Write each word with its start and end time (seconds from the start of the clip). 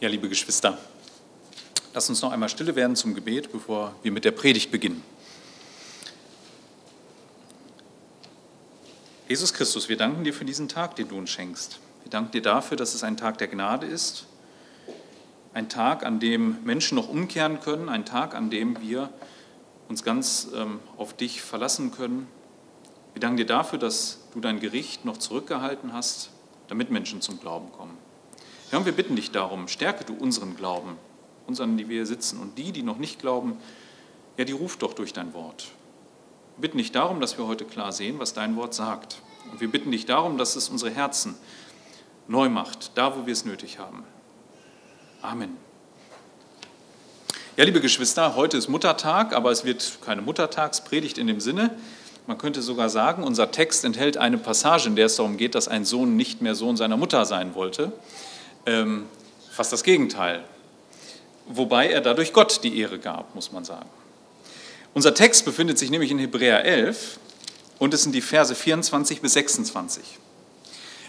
Ja, 0.00 0.08
liebe 0.08 0.28
Geschwister, 0.28 0.78
lasst 1.92 2.08
uns 2.08 2.22
noch 2.22 2.30
einmal 2.30 2.48
stille 2.48 2.76
werden 2.76 2.94
zum 2.94 3.16
Gebet, 3.16 3.50
bevor 3.50 3.96
wir 4.04 4.12
mit 4.12 4.24
der 4.24 4.30
Predigt 4.30 4.70
beginnen. 4.70 5.02
Jesus 9.26 9.52
Christus, 9.52 9.88
wir 9.88 9.96
danken 9.96 10.22
dir 10.22 10.32
für 10.32 10.44
diesen 10.44 10.68
Tag, 10.68 10.94
den 10.94 11.08
du 11.08 11.18
uns 11.18 11.30
schenkst. 11.30 11.80
Wir 12.04 12.12
danken 12.12 12.30
dir 12.30 12.42
dafür, 12.42 12.76
dass 12.76 12.94
es 12.94 13.02
ein 13.02 13.16
Tag 13.16 13.38
der 13.38 13.48
Gnade 13.48 13.88
ist, 13.88 14.26
ein 15.52 15.68
Tag, 15.68 16.06
an 16.06 16.20
dem 16.20 16.62
Menschen 16.62 16.94
noch 16.94 17.08
umkehren 17.08 17.58
können, 17.58 17.88
ein 17.88 18.04
Tag, 18.04 18.36
an 18.36 18.50
dem 18.50 18.80
wir 18.80 19.10
uns 19.88 20.04
ganz 20.04 20.46
ähm, 20.54 20.78
auf 20.96 21.16
dich 21.16 21.42
verlassen 21.42 21.90
können. 21.90 22.28
Wir 23.14 23.20
danken 23.20 23.38
dir 23.38 23.46
dafür, 23.46 23.80
dass 23.80 24.20
du 24.32 24.38
dein 24.38 24.60
Gericht 24.60 25.04
noch 25.04 25.16
zurückgehalten 25.16 25.92
hast, 25.92 26.30
damit 26.68 26.92
Menschen 26.92 27.20
zum 27.20 27.40
Glauben 27.40 27.72
kommen. 27.72 27.98
Herr, 28.70 28.84
wir 28.84 28.92
bitten 28.92 29.16
dich 29.16 29.30
darum, 29.30 29.66
stärke 29.66 30.04
du 30.04 30.12
unseren 30.12 30.54
Glauben, 30.54 30.98
unseren, 31.46 31.78
die 31.78 31.88
wir 31.88 32.04
sitzen. 32.04 32.38
Und 32.38 32.58
die, 32.58 32.70
die 32.70 32.82
noch 32.82 32.98
nicht 32.98 33.18
glauben, 33.18 33.56
ja, 34.36 34.44
die 34.44 34.52
ruft 34.52 34.82
doch 34.82 34.92
durch 34.92 35.14
dein 35.14 35.32
Wort. 35.32 35.68
Wir 36.56 36.62
bitten 36.62 36.78
dich 36.78 36.92
darum, 36.92 37.20
dass 37.20 37.38
wir 37.38 37.46
heute 37.46 37.64
klar 37.64 37.92
sehen, 37.92 38.18
was 38.18 38.34
dein 38.34 38.56
Wort 38.56 38.74
sagt. 38.74 39.22
Und 39.50 39.62
wir 39.62 39.70
bitten 39.70 39.90
dich 39.90 40.04
darum, 40.04 40.36
dass 40.36 40.54
es 40.54 40.68
unsere 40.68 40.90
Herzen 40.90 41.34
neu 42.26 42.50
macht, 42.50 42.90
da 42.94 43.16
wo 43.16 43.24
wir 43.24 43.32
es 43.32 43.46
nötig 43.46 43.78
haben. 43.78 44.04
Amen. 45.22 45.56
Ja, 47.56 47.64
liebe 47.64 47.80
Geschwister, 47.80 48.36
heute 48.36 48.58
ist 48.58 48.68
Muttertag, 48.68 49.32
aber 49.32 49.50
es 49.50 49.64
wird 49.64 49.98
keine 50.04 50.20
Muttertagspredigt 50.20 51.16
in 51.16 51.26
dem 51.26 51.40
Sinne. 51.40 51.74
Man 52.26 52.36
könnte 52.36 52.60
sogar 52.60 52.90
sagen, 52.90 53.24
unser 53.24 53.50
Text 53.50 53.86
enthält 53.86 54.18
eine 54.18 54.36
Passage, 54.36 54.88
in 54.88 54.94
der 54.94 55.06
es 55.06 55.16
darum 55.16 55.38
geht, 55.38 55.54
dass 55.54 55.68
ein 55.68 55.86
Sohn 55.86 56.16
nicht 56.16 56.42
mehr 56.42 56.54
Sohn 56.54 56.76
seiner 56.76 56.98
Mutter 56.98 57.24
sein 57.24 57.54
wollte 57.54 57.92
ähm, 58.66 59.06
fast 59.50 59.72
das 59.72 59.82
Gegenteil. 59.82 60.44
Wobei 61.46 61.90
er 61.90 62.00
dadurch 62.00 62.32
Gott 62.32 62.62
die 62.62 62.78
Ehre 62.78 62.98
gab, 62.98 63.34
muss 63.34 63.52
man 63.52 63.64
sagen. 63.64 63.88
Unser 64.94 65.14
Text 65.14 65.44
befindet 65.44 65.78
sich 65.78 65.90
nämlich 65.90 66.10
in 66.10 66.18
Hebräer 66.18 66.64
11 66.64 67.18
und 67.78 67.94
es 67.94 68.02
sind 68.02 68.14
die 68.14 68.20
Verse 68.20 68.54
24 68.54 69.20
bis 69.20 69.32
26. 69.34 70.02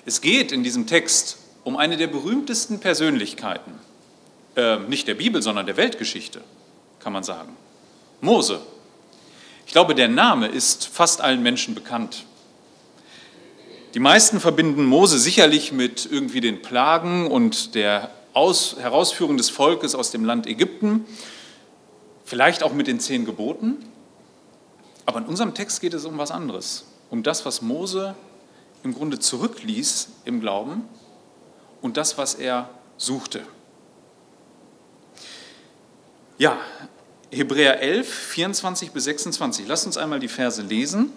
Es 0.06 0.22
geht 0.22 0.52
in 0.52 0.64
diesem 0.64 0.88
Text 0.88 1.38
um 1.64 1.78
eine 1.78 1.98
der 1.98 2.08
berühmtesten 2.08 2.80
Persönlichkeiten, 2.80 3.74
äh, 4.56 4.78
nicht 4.78 5.08
der 5.08 5.16
Bibel, 5.16 5.42
sondern 5.42 5.66
der 5.66 5.78
Weltgeschichte, 5.78 6.42
kann 7.00 7.14
man 7.14 7.24
sagen. 7.24 7.56
Mose. 8.22 8.62
Ich 9.66 9.74
glaube, 9.74 9.94
der 9.94 10.08
Name 10.08 10.48
ist 10.48 10.88
fast 10.88 11.22
allen 11.22 11.44
Menschen 11.44 11.76
bekannt. 11.76 12.26
Die 13.96 14.00
meisten 14.00 14.40
verbinden 14.40 14.86
Mose 14.86 15.18
sicherlich 15.18 15.72
mit 15.72 16.08
irgendwie 16.12 16.42
den 16.42 16.62
Plagen 16.62 17.26
und 17.26 17.74
der 17.74 18.12
Aus 18.34 18.76
Herausführung 18.80 19.36
des 19.36 19.50
Volkes 19.50 19.96
aus 19.96 20.12
dem 20.12 20.24
Land 20.24 20.46
Ägypten, 20.46 21.08
vielleicht 22.24 22.62
auch 22.62 22.72
mit 22.72 22.86
den 22.86 23.00
zehn 23.00 23.26
Geboten. 23.26 23.78
Aber 25.08 25.18
in 25.18 25.26
unserem 25.26 25.56
Text 25.56 25.82
geht 25.82 25.96
es 25.96 26.06
um 26.06 26.20
was 26.20 26.30
anderes, 26.30 26.86
um 27.10 27.24
das, 27.24 27.48
was 27.48 27.64
Mose 27.64 28.14
im 28.84 28.94
Grunde 28.94 29.18
zurückließ 29.18 30.10
im 30.24 30.40
Glauben 30.40 30.84
und 31.82 31.98
das, 31.98 32.20
was 32.20 32.36
er 32.36 32.70
suchte. 32.98 33.42
Ja, 36.38 36.58
Hebräer 37.32 37.82
11, 37.82 38.08
24 38.08 38.92
bis 38.92 39.06
26. 39.06 39.68
Lasst 39.68 39.88
uns 39.88 39.98
einmal 39.98 40.20
die 40.20 40.28
Verse 40.28 40.62
lesen 40.62 41.12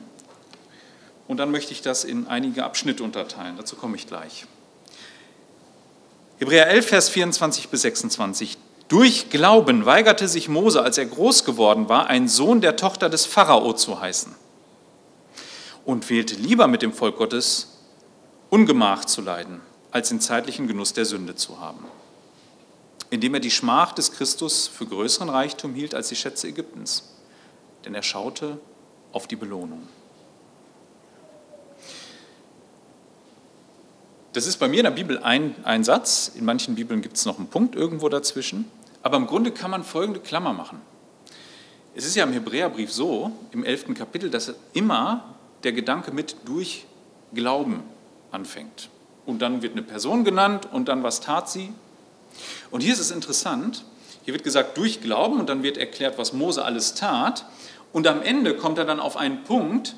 und 1.33 1.39
dann 1.39 1.51
möchte 1.51 1.73
ich 1.73 1.81
das 1.81 2.05
in 2.05 2.27
einige 2.27 2.63
Abschnitte 2.63 3.03
unterteilen. 3.03 3.57
Dazu 3.57 3.75
komme 3.75 3.97
ich 3.97 4.07
gleich. 4.07 4.45
Hebräer 6.37 6.67
11, 6.69 6.87
Vers 6.87 7.09
24 7.09 7.71
bis 7.71 7.81
26. 7.81 8.59
Durch 8.89 9.31
Glauben 9.31 9.87
weigerte 9.87 10.29
sich 10.29 10.51
Mose, 10.51 10.83
als 10.83 10.99
er 10.99 11.07
groß 11.07 11.47
geworden 11.47 11.89
war, 11.89 12.09
ein 12.09 12.29
Sohn 12.29 12.61
der 12.61 12.77
Tochter 12.77 13.09
des 13.09 13.25
Pharao 13.25 13.73
zu 13.73 13.99
heißen 13.99 14.35
und 15.87 16.11
wählte 16.11 16.35
lieber 16.35 16.67
mit 16.67 16.83
dem 16.83 16.92
Volk 16.92 17.17
Gottes 17.17 17.79
Ungemach 18.51 19.07
zu 19.07 19.23
leiden, 19.23 19.63
als 19.91 20.11
den 20.11 20.21
zeitlichen 20.21 20.69
Genuss 20.69 20.92
der 20.92 21.07
Sünde 21.07 21.35
zu 21.35 21.61
haben, 21.61 21.87
indem 23.09 23.33
er 23.33 23.41
die 23.41 23.51
Schmach 23.51 23.92
des 23.92 24.13
Christus 24.13 24.69
für 24.69 24.85
größeren 24.85 25.31
Reichtum 25.31 25.75
hielt 25.75 25.95
als 25.95 26.09
die 26.09 26.17
Schätze 26.17 26.48
Ägyptens, 26.48 27.05
denn 27.87 27.95
er 27.95 28.03
schaute 28.03 28.61
auf 29.13 29.27
die 29.27 29.37
Belohnung. 29.37 29.89
Das 34.33 34.47
ist 34.47 34.57
bei 34.57 34.67
mir 34.67 34.79
in 34.79 34.85
der 34.85 34.93
Bibel 34.93 35.19
ein, 35.19 35.55
ein 35.65 35.85
Satz, 35.85 36.33
in 36.35 36.47
manchen 36.47 36.75
Bibeln 36.75 37.03
gibt 37.03 37.19
es 37.19 37.27
noch 37.27 37.39
einen 37.39 37.48
Punkt 37.48 37.75
irgendwo 37.75 38.09
dazwischen, 38.09 38.65
aber 39.03 39.19
im 39.19 39.27
Grunde 39.27 39.51
kann 39.51 39.70
man 39.70 39.85
folgende 39.85 40.20
Klammer 40.20 40.55
machen. 40.55 40.81
Es 41.95 42.07
ist 42.07 42.17
ja 42.17 42.25
im 42.25 42.33
Hebräerbrief 42.33 42.91
so, 42.91 43.33
im 43.51 43.63
elften 43.63 43.92
Kapitel, 43.92 44.31
dass 44.31 44.55
immer 44.73 45.35
der 45.65 45.73
Gedanke 45.73 46.13
mit 46.13 46.37
durch 46.47 46.87
Glauben 47.35 47.83
anfängt. 48.31 48.89
Und 49.27 49.42
dann 49.42 49.61
wird 49.61 49.73
eine 49.73 49.83
Person 49.83 50.25
genannt 50.25 50.67
und 50.73 50.89
dann 50.89 51.03
was 51.03 51.21
tat 51.21 51.51
sie. 51.51 51.75
Und 52.71 52.81
hier 52.81 52.95
ist 52.95 53.01
es 53.01 53.11
interessant, 53.11 53.85
hier 54.25 54.33
wird 54.33 54.45
gesagt 54.45 54.79
durch 54.79 55.03
Glauben 55.03 55.41
und 55.41 55.51
dann 55.51 55.63
wird 55.63 55.77
erklärt, 55.77 56.17
was 56.17 56.33
Mose 56.33 56.65
alles 56.65 56.95
tat. 56.95 57.45
Und 57.92 58.07
am 58.07 58.23
Ende 58.23 58.57
kommt 58.57 58.79
er 58.79 58.87
dann 58.87 58.98
auf 58.98 59.19
einen 59.19 59.45
Punkt 59.45 59.95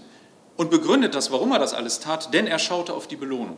und 0.57 0.71
begründet 0.71 1.15
das, 1.15 1.31
warum 1.31 1.53
er 1.53 1.61
das 1.61 1.73
alles 1.73 2.01
tat, 2.01 2.35
denn 2.35 2.49
er 2.49 2.59
schaute 2.59 2.95
auf 2.95 3.07
die 3.07 3.17
Belohnung. 3.17 3.57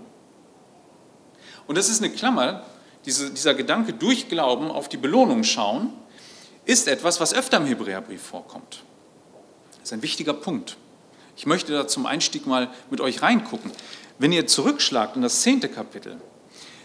Und 1.67 1.77
das 1.77 1.89
ist 1.89 2.03
eine 2.03 2.13
Klammer, 2.13 2.65
diese, 3.05 3.31
dieser 3.31 3.55
Gedanke 3.55 3.93
durch 3.93 4.29
Glauben 4.29 4.71
auf 4.71 4.89
die 4.89 4.97
Belohnung 4.97 5.45
schauen, 5.45 5.93
ist 6.65 6.89
etwas, 6.89 7.21
was 7.21 7.33
öfter 7.33 7.59
im 7.59 7.67
Hebräerbrief 7.67 8.21
vorkommt. 8.21 8.83
Das 9.73 9.91
ist 9.91 9.93
ein 9.93 10.03
wichtiger 10.03 10.35
Punkt. 10.35 10.77
Ich 11.37 11.47
möchte 11.47 11.73
da 11.73 11.87
zum 11.87 12.07
Einstieg 12.07 12.47
mal 12.47 12.69
mit 12.91 13.01
euch 13.01 13.23
reingucken. 13.23 13.71
Wenn 14.19 14.33
ihr 14.33 14.47
zurückschlagt 14.47 15.17
in 15.17 15.23
das 15.23 15.43
zehnte 15.43 15.69
Kapitel, 15.69 16.17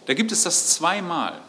da 0.06 0.14
gibt 0.14 0.32
es 0.32 0.44
das 0.44 0.74
zweimal. 0.74 1.40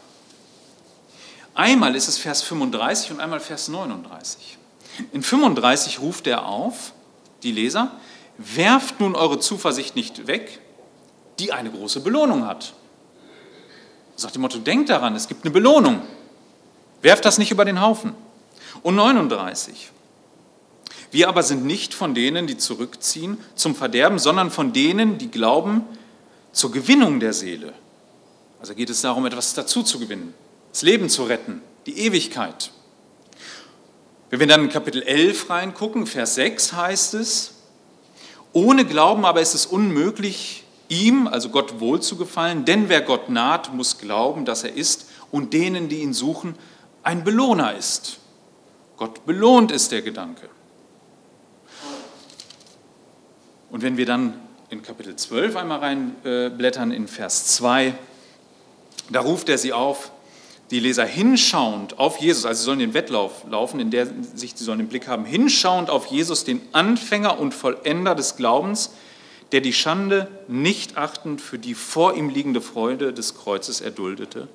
Einmal 1.55 1.95
ist 1.95 2.09
es 2.09 2.17
Vers 2.17 2.43
35 2.43 3.11
und 3.11 3.21
einmal 3.21 3.41
Vers 3.41 3.69
39. 3.69 4.57
In 5.13 5.23
35 5.23 6.01
ruft 6.01 6.27
er 6.27 6.47
auf, 6.47 6.93
die 7.43 7.53
Leser, 7.53 7.91
werft 8.39 9.01
nun 9.01 9.15
eure 9.15 9.39
Zuversicht 9.39 9.97
nicht 9.97 10.27
weg, 10.27 10.61
die 11.39 11.53
eine 11.53 11.71
große 11.71 12.01
Belohnung 12.01 12.47
hat. 12.47 12.75
Sagt 14.17 14.35
dem 14.35 14.43
Motto, 14.43 14.59
denkt 14.59 14.91
daran, 14.91 15.15
es 15.15 15.29
gibt 15.29 15.45
eine 15.45 15.53
Belohnung. 15.53 16.03
Werft 17.01 17.25
das 17.25 17.39
nicht 17.39 17.51
über 17.51 17.65
den 17.65 17.81
Haufen. 17.81 18.15
Und 18.83 18.95
39. 18.95 19.91
Wir 21.11 21.29
aber 21.29 21.43
sind 21.43 21.67
nicht 21.67 21.93
von 21.93 22.15
denen, 22.15 22.47
die 22.47 22.57
zurückziehen 22.57 23.39
zum 23.55 23.75
Verderben, 23.75 24.19
sondern 24.19 24.51
von 24.51 24.73
denen, 24.73 25.19
die 25.19 25.31
glauben 25.31 25.85
zur 26.53 26.73
Gewinnung 26.73 27.21
der 27.21 27.33
Seele. 27.33 27.75
Also 28.61 28.75
geht 28.75 28.91
es 28.91 29.03
darum, 29.03 29.27
etwas 29.27 29.55
dazu 29.55 29.83
zu 29.83 29.99
gewinnen, 29.99 30.35
das 30.71 30.83
Leben 30.83 31.09
zu 31.09 31.25
retten, 31.25 31.61
die 31.87 31.99
Ewigkeit. 31.99 32.71
Wenn 34.31 34.41
wir 34.41 34.47
dann 34.47 34.63
in 34.63 34.69
Kapitel 34.71 35.03
11 35.03 35.51
reingucken, 35.51 36.07
Vers 36.07 36.37
6 36.37 36.73
heißt 36.73 37.15
es, 37.15 37.55
ohne 38.55 38.87
Glauben 38.87 39.27
aber 39.27 39.43
ist 39.43 39.55
es 39.55 39.67
unmöglich, 39.67 40.62
ihm, 40.93 41.27
also 41.27 41.49
Gott, 41.49 41.81
wohl 41.81 42.01
zu 42.01 42.17
gefallen, 42.17 42.65
denn 42.65 42.89
wer 42.89 43.01
Gott 43.01 43.29
naht, 43.31 43.73
muss 43.73 43.99
glauben, 43.99 44.45
dass 44.45 44.63
er 44.63 44.75
ist 44.75 45.07
und 45.31 45.53
denen, 45.53 45.89
die 45.89 46.03
ihn 46.03 46.13
suchen, 46.13 46.55
ein 47.03 47.25
Belohner 47.25 47.77
ist. 47.77 48.19
Gott 48.97 49.25
belohnt 49.27 49.73
ist 49.73 49.91
der 49.91 50.03
Gedanke. 50.03 50.49
Und 53.71 53.83
wenn 53.83 53.97
wir 53.97 54.05
dann 54.05 54.35
in 54.69 54.83
Kapitel 54.83 55.17
12 55.17 55.57
einmal 55.57 55.79
reinblättern, 55.79 56.93
in 56.93 57.09
Vers 57.09 57.47
2, 57.57 57.95
da 59.11 59.21
ruft 59.21 59.49
er 59.49 59.59
sie 59.59 59.73
auf, 59.73 60.13
die 60.71 60.81
Leser 60.81 61.05
hinschauend 61.05 61.99
auf 61.99 62.19
Jesus, 62.19 62.47
also 62.47 62.61
sie 62.61 62.65
sollen 62.65 62.79
den 62.79 62.95
Wettlauf 62.95 63.45
laufen, 63.49 63.81
in 63.81 63.91
der 63.91 64.07
sich 64.35 64.53
sie 64.57 64.65
sollen 64.65 64.79
den 64.79 64.89
Blick 64.89 65.09
haben, 65.09 65.25
hinschauend 65.25 65.91
auf 65.91 66.07
Jesus, 66.07 66.45
den 66.45 66.61
Anfänger 66.73 67.39
und 67.39 67.55
Vollender 67.55 68.15
des 68.15 68.37
Glaubens, 68.37 68.93
der 69.53 69.61
die 69.61 69.75
Schande 69.75 70.29
nicht 70.49 70.97
achtend 70.97 71.41
für 71.41 71.59
die 71.59 71.75
vor 71.75 72.15
ihm 72.15 72.31
liegende 72.31 72.63
Freude 72.63 73.13
des 73.13 73.35
Kreuzes 73.35 73.83
erduldete 73.83 74.49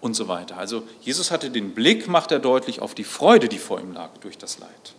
und 0.00 0.14
so 0.14 0.28
weiter. 0.28 0.56
Also 0.56 0.82
Jesus 1.02 1.30
hatte 1.30 1.50
den 1.50 1.74
Blick, 1.74 2.08
macht 2.08 2.32
er 2.32 2.38
deutlich, 2.38 2.80
auf 2.80 2.94
die 2.94 3.04
Freude, 3.04 3.48
die 3.48 3.58
vor 3.58 3.80
ihm 3.80 3.92
lag 3.92 4.10
durch 4.18 4.38
das 4.38 4.58
Leid. 4.58 4.94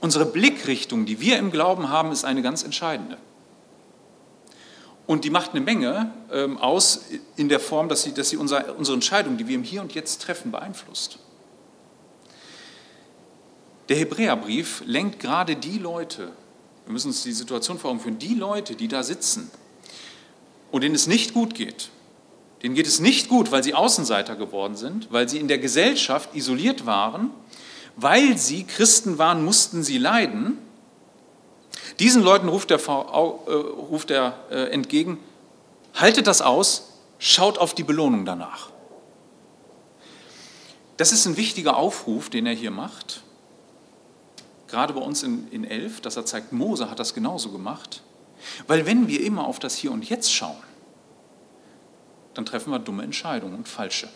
Unsere 0.00 0.26
Blickrichtung, 0.26 1.06
die 1.06 1.20
wir 1.20 1.38
im 1.38 1.50
Glauben 1.50 1.88
haben, 1.88 2.12
ist 2.12 2.24
eine 2.24 2.42
ganz 2.42 2.62
entscheidende. 2.62 3.18
Und 5.06 5.24
die 5.24 5.30
macht 5.30 5.50
eine 5.50 5.60
Menge 5.60 6.12
ähm, 6.32 6.58
aus 6.58 7.06
in 7.36 7.48
der 7.48 7.60
Form, 7.60 7.88
dass 7.88 8.02
sie, 8.02 8.14
dass 8.14 8.30
sie 8.30 8.36
unsere, 8.36 8.74
unsere 8.74 8.94
Entscheidung, 8.94 9.36
die 9.36 9.48
wir 9.48 9.56
im 9.56 9.64
Hier 9.64 9.82
und 9.82 9.94
Jetzt 9.94 10.22
treffen, 10.22 10.52
beeinflusst. 10.52 11.18
Der 13.88 13.96
Hebräerbrief 13.96 14.82
lenkt 14.86 15.18
gerade 15.18 15.56
die 15.56 15.78
Leute 15.78 16.32
wir 16.84 16.92
müssen 16.92 17.08
uns 17.08 17.22
die 17.22 17.32
Situation 17.32 17.78
vor 17.78 17.90
Augen 17.90 18.00
führen. 18.00 18.18
Die 18.18 18.34
Leute, 18.34 18.74
die 18.74 18.88
da 18.88 19.02
sitzen 19.02 19.50
und 20.70 20.82
denen 20.82 20.94
es 20.94 21.06
nicht 21.06 21.34
gut 21.34 21.54
geht, 21.54 21.90
denen 22.62 22.74
geht 22.74 22.86
es 22.86 23.00
nicht 23.00 23.28
gut, 23.28 23.50
weil 23.50 23.62
sie 23.62 23.74
Außenseiter 23.74 24.36
geworden 24.36 24.76
sind, 24.76 25.12
weil 25.12 25.28
sie 25.28 25.38
in 25.38 25.48
der 25.48 25.58
Gesellschaft 25.58 26.34
isoliert 26.34 26.86
waren, 26.86 27.30
weil 27.96 28.38
sie 28.38 28.64
Christen 28.64 29.18
waren, 29.18 29.44
mussten 29.44 29.82
sie 29.82 29.98
leiden. 29.98 30.58
Diesen 31.98 32.22
Leuten 32.22 32.48
ruft 32.48 32.70
er, 32.70 32.78
ruft 32.78 34.10
er 34.10 34.70
entgegen, 34.70 35.18
haltet 35.94 36.26
das 36.26 36.40
aus, 36.40 36.92
schaut 37.18 37.58
auf 37.58 37.74
die 37.74 37.82
Belohnung 37.82 38.24
danach. 38.24 38.70
Das 40.96 41.12
ist 41.12 41.26
ein 41.26 41.36
wichtiger 41.36 41.76
Aufruf, 41.76 42.30
den 42.30 42.46
er 42.46 42.54
hier 42.54 42.70
macht. 42.70 43.22
Gerade 44.72 44.94
bei 44.94 45.02
uns 45.02 45.22
in, 45.22 45.48
in 45.52 45.64
Elf, 45.64 46.00
dass 46.00 46.16
er 46.16 46.24
zeigt, 46.24 46.50
Mose 46.54 46.90
hat 46.90 46.98
das 46.98 47.12
genauso 47.12 47.50
gemacht. 47.50 48.02
Weil 48.66 48.86
wenn 48.86 49.06
wir 49.06 49.22
immer 49.22 49.46
auf 49.46 49.58
das 49.58 49.76
Hier 49.76 49.92
und 49.92 50.08
Jetzt 50.08 50.32
schauen, 50.32 50.56
dann 52.32 52.46
treffen 52.46 52.70
wir 52.70 52.78
dumme 52.78 53.02
Entscheidungen 53.02 53.54
und 53.54 53.68
falsche. 53.68 54.08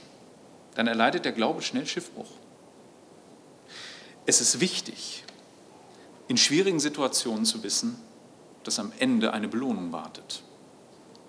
Dann 0.75 0.87
erleidet 0.87 1.27
der 1.27 1.33
Glaube 1.33 1.61
schnell 1.61 1.87
Schiffbruch. 1.87 2.31
Es 4.25 4.41
ist 4.41 4.59
wichtig, 4.59 5.25
in 6.27 6.39
schwierigen 6.39 6.81
Situationen 6.81 7.45
zu 7.45 7.63
wissen, 7.63 7.99
dass 8.65 8.79
am 8.79 8.93
Ende 8.99 9.35
eine 9.35 9.49
Belohnung 9.49 9.93
wartet 9.93 10.43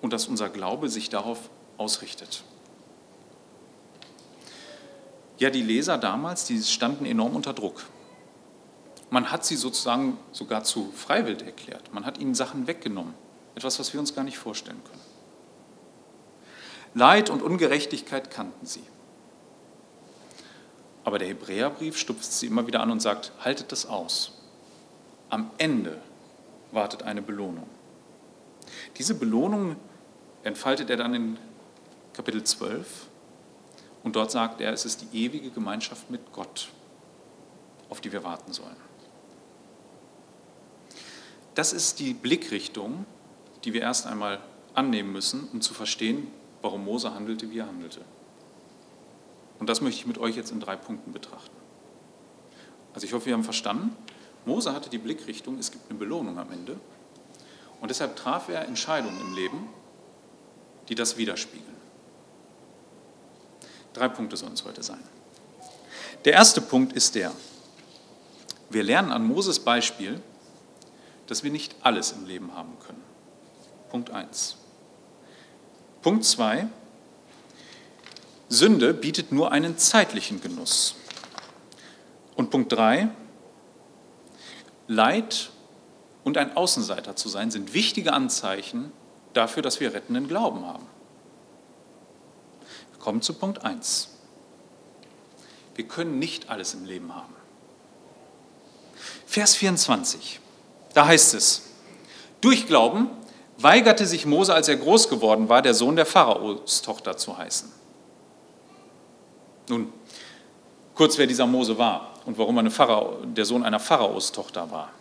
und 0.02 0.14
dass 0.14 0.28
unser 0.28 0.48
Glaube 0.48 0.88
sich 0.88 1.10
darauf 1.10 1.50
ausrichtet. 1.76 2.46
Ja, 5.38 5.50
die 5.50 5.64
Leser 5.64 5.98
damals, 5.98 6.46
die 6.46 6.64
standen 6.64 7.06
enorm 7.06 7.36
unter 7.36 7.52
Druck. 7.52 7.88
Man 9.10 9.32
hat 9.32 9.46
sie 9.46 9.56
sozusagen 9.56 10.18
sogar 10.32 10.64
zu 10.64 10.92
freiwillig 10.92 11.44
erklärt. 11.44 11.94
Man 11.94 12.06
hat 12.06 12.18
ihnen 12.18 12.36
Sachen 12.36 12.68
weggenommen. 12.68 13.14
Etwas, 13.56 13.80
was 13.80 13.94
wir 13.94 14.00
uns 14.00 14.14
gar 14.14 14.24
nicht 14.24 14.38
vorstellen 14.38 14.82
können. 14.84 15.02
Leid 16.94 17.30
und 17.30 17.42
Ungerechtigkeit 17.42 18.32
kannten 18.32 18.66
sie. 18.66 18.84
Aber 21.04 21.20
der 21.20 21.30
Hebräerbrief 21.30 21.98
stupft 21.98 22.26
sie 22.26 22.48
immer 22.48 22.68
wieder 22.68 22.82
an 22.82 22.92
und 22.92 23.02
sagt, 23.02 23.32
haltet 23.40 23.72
das 23.72 23.86
aus. 23.86 24.34
Am 25.30 25.52
Ende 25.58 26.02
wartet 26.72 27.04
eine 27.04 27.22
Belohnung. 27.22 27.70
Diese 28.98 29.16
Belohnung 29.16 29.78
entfaltet 30.44 30.90
er 30.90 30.98
dann 30.98 31.14
in 31.14 31.38
Kapitel 32.14 32.44
12 32.44 33.08
und 34.04 34.16
dort 34.16 34.32
sagt 34.32 34.60
er, 34.60 34.74
es 34.74 34.86
ist 34.86 35.02
die 35.02 35.26
ewige 35.26 35.50
Gemeinschaft 35.50 36.10
mit 36.10 36.34
Gott, 36.34 36.70
auf 37.90 38.02
die 38.02 38.12
wir 38.12 38.24
warten 38.24 38.52
sollen. 38.54 38.87
Das 41.58 41.74
ist 41.74 41.98
die 41.98 42.14
Blickrichtung, 42.14 43.08
die 43.64 43.74
wir 43.74 43.82
erst 43.82 44.06
einmal 44.06 44.38
annehmen 44.76 45.12
müssen, 45.12 45.50
um 45.52 45.60
zu 45.60 45.74
verstehen, 45.74 46.28
warum 46.62 46.86
Mose 46.86 47.16
handelte, 47.16 47.50
wie 47.50 47.58
er 47.58 47.66
handelte. 47.66 48.02
Und 49.58 49.68
das 49.68 49.82
möchte 49.82 50.02
ich 50.02 50.06
mit 50.06 50.20
euch 50.20 50.36
jetzt 50.36 50.52
in 50.52 50.60
drei 50.60 50.76
Punkten 50.76 51.14
betrachten. 51.14 51.56
Also 52.94 53.08
ich 53.08 53.14
hoffe, 53.14 53.26
wir 53.26 53.34
haben 53.34 53.44
verstanden, 53.44 53.96
Mose 54.46 54.72
hatte 54.72 54.92
die 54.92 55.00
Blickrichtung, 55.00 55.58
es 55.58 55.72
gibt 55.72 55.90
eine 55.90 55.98
Belohnung 55.98 56.38
am 56.38 56.52
Ende. 56.52 56.80
Und 57.82 57.90
deshalb 57.90 58.16
traf 58.16 58.50
er 58.50 58.68
Entscheidungen 58.68 59.20
im 59.20 59.34
Leben, 59.34 59.68
die 60.90 60.94
das 60.94 61.18
widerspiegeln. 61.18 61.76
Drei 63.94 64.10
Punkte 64.10 64.38
sollen 64.38 64.54
es 64.54 64.64
heute 64.64 64.84
sein. 64.84 65.02
Der 66.24 66.34
erste 66.34 66.62
Punkt 66.62 66.94
ist 66.94 67.16
der, 67.16 67.32
wir 68.70 68.84
lernen 68.84 69.12
an 69.12 69.26
Moses 69.26 69.58
Beispiel, 69.58 70.22
dass 71.28 71.44
wir 71.44 71.52
nicht 71.52 71.76
alles 71.82 72.14
im 72.14 72.26
Leben 72.26 72.54
haben 72.56 72.78
können. 72.86 73.04
Punkt 73.90 74.10
1. 74.12 74.58
Punkt 76.02 76.26
2. 76.26 76.68
Sünde 78.50 78.94
bietet 78.94 79.32
nur 79.32 79.52
einen 79.52 79.78
zeitlichen 79.78 80.42
Genuss. 80.42 80.96
Und 82.36 82.50
Punkt 82.50 82.72
3. 82.72 83.10
Leid 84.88 85.52
und 86.24 86.38
ein 86.38 86.56
Außenseiter 86.56 87.16
zu 87.16 87.28
sein 87.30 87.52
sind 87.52 87.74
wichtige 87.74 88.14
Anzeichen 88.14 88.92
dafür, 89.34 89.64
dass 89.64 89.80
wir 89.80 89.94
rettenden 89.94 90.28
Glauben 90.28 90.66
haben. 90.66 90.86
Wir 92.92 93.00
kommen 93.00 93.22
zu 93.22 93.34
Punkt 93.34 93.64
1. 93.64 94.10
Wir 95.76 95.88
können 95.88 96.20
nicht 96.20 96.50
alles 96.50 96.74
im 96.74 96.86
Leben 96.86 97.14
haben. 97.14 97.36
Vers 99.26 99.56
24, 99.56 100.40
da 100.98 101.06
heißt 101.06 101.36
es, 101.36 101.62
durch 102.42 102.66
Glauben 102.66 103.10
weigerte 103.60 104.08
sich 104.08 104.26
Mose, 104.26 104.54
als 104.54 104.68
er 104.68 104.78
groß 104.78 105.10
geworden 105.10 105.48
war, 105.48 105.62
der 105.62 105.76
Sohn 105.76 105.96
der 105.96 106.08
Pharaos 106.08 106.82
Tochter 106.82 107.16
zu 107.18 107.38
heißen. 107.38 107.72
Nun, 109.70 109.94
kurz 110.96 111.20
wer 111.20 111.28
dieser 111.28 111.46
Mose 111.46 111.78
war 111.78 112.14
und 112.26 112.40
warum 112.40 112.58
er 112.58 112.72
Pharao, 112.72 113.20
der 113.24 113.46
Sohn 113.46 113.64
einer 113.64 113.80
Pharaos 113.80 114.32
Tochter 114.32 114.72
war. 114.72 114.92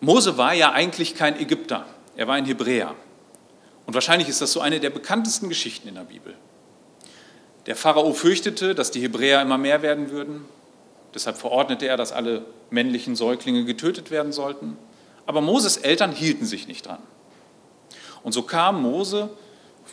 Mose 0.00 0.38
war 0.38 0.54
ja 0.54 0.72
eigentlich 0.72 1.14
kein 1.14 1.38
Ägypter, 1.38 1.84
er 2.16 2.28
war 2.28 2.36
ein 2.36 2.46
Hebräer. 2.46 2.94
Und 3.84 3.92
wahrscheinlich 3.92 4.30
ist 4.30 4.40
das 4.40 4.52
so 4.52 4.60
eine 4.60 4.80
der 4.80 4.90
bekanntesten 4.90 5.50
Geschichten 5.50 5.86
in 5.86 5.96
der 5.96 6.02
Bibel. 6.02 6.34
Der 7.66 7.76
Pharao 7.76 8.14
fürchtete, 8.14 8.74
dass 8.74 8.90
die 8.90 9.02
Hebräer 9.02 9.42
immer 9.42 9.58
mehr 9.58 9.82
werden 9.82 10.10
würden. 10.10 10.46
Deshalb 11.16 11.38
verordnete 11.38 11.88
er, 11.88 11.96
dass 11.96 12.12
alle 12.12 12.44
männlichen 12.68 13.16
Säuglinge 13.16 13.64
getötet 13.64 14.10
werden 14.10 14.32
sollten. 14.32 14.76
Aber 15.24 15.40
Moses 15.40 15.78
Eltern 15.78 16.12
hielten 16.12 16.44
sich 16.44 16.68
nicht 16.68 16.84
dran. 16.84 16.98
Und 18.22 18.32
so 18.32 18.42
kam 18.42 18.82
Mose 18.82 19.30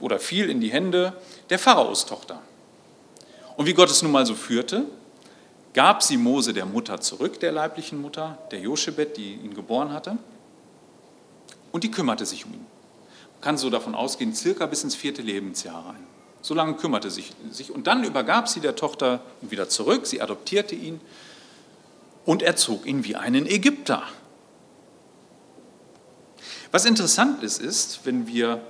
oder 0.01 0.19
fiel 0.19 0.49
in 0.49 0.59
die 0.59 0.69
Hände 0.69 1.13
der 1.49 1.59
Pharaos 1.59 2.05
Tochter. 2.05 2.41
Und 3.55 3.67
wie 3.67 3.73
Gott 3.73 3.89
es 3.89 4.01
nun 4.01 4.11
mal 4.11 4.25
so 4.25 4.35
führte, 4.35 4.83
gab 5.73 6.03
sie 6.03 6.17
Mose 6.17 6.51
der 6.53 6.65
Mutter 6.65 6.99
zurück, 6.99 7.39
der 7.39 7.53
leiblichen 7.53 8.01
Mutter, 8.01 8.37
der 8.51 8.59
Joschebet, 8.59 9.15
die 9.15 9.35
ihn 9.35 9.53
geboren 9.53 9.93
hatte, 9.93 10.17
und 11.71 11.85
die 11.85 11.91
kümmerte 11.91 12.25
sich 12.25 12.45
um 12.45 12.51
ihn. 12.51 12.65
Man 13.35 13.41
kann 13.41 13.57
so 13.57 13.69
davon 13.69 13.95
ausgehen, 13.95 14.35
circa 14.35 14.65
bis 14.65 14.83
ins 14.83 14.95
vierte 14.95 15.21
Lebensjahr 15.21 15.85
rein. 15.85 16.05
So 16.43 16.53
lange 16.53 16.73
kümmerte 16.73 17.09
sie 17.09 17.23
sich. 17.51 17.71
Und 17.71 17.87
dann 17.87 18.03
übergab 18.03 18.49
sie 18.49 18.59
der 18.59 18.75
Tochter 18.75 19.21
wieder 19.41 19.69
zurück, 19.69 20.05
sie 20.05 20.21
adoptierte 20.21 20.75
ihn 20.75 20.99
und 22.25 22.43
erzog 22.43 22.85
ihn 22.85 23.05
wie 23.05 23.15
einen 23.15 23.47
Ägypter. 23.47 24.03
Was 26.71 26.83
interessant 26.83 27.43
ist, 27.43 27.61
ist, 27.61 28.01
wenn 28.03 28.27
wir 28.27 28.61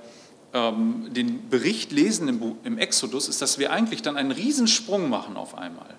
ähm, 0.52 1.08
den 1.12 1.48
Bericht 1.48 1.90
lesen 1.90 2.28
im, 2.28 2.56
im 2.62 2.78
Exodus, 2.78 3.28
ist, 3.28 3.42
dass 3.42 3.58
wir 3.58 3.72
eigentlich 3.72 4.02
dann 4.02 4.16
einen 4.16 4.30
Riesensprung 4.30 5.10
machen 5.10 5.36
auf 5.36 5.58
einmal. 5.58 5.96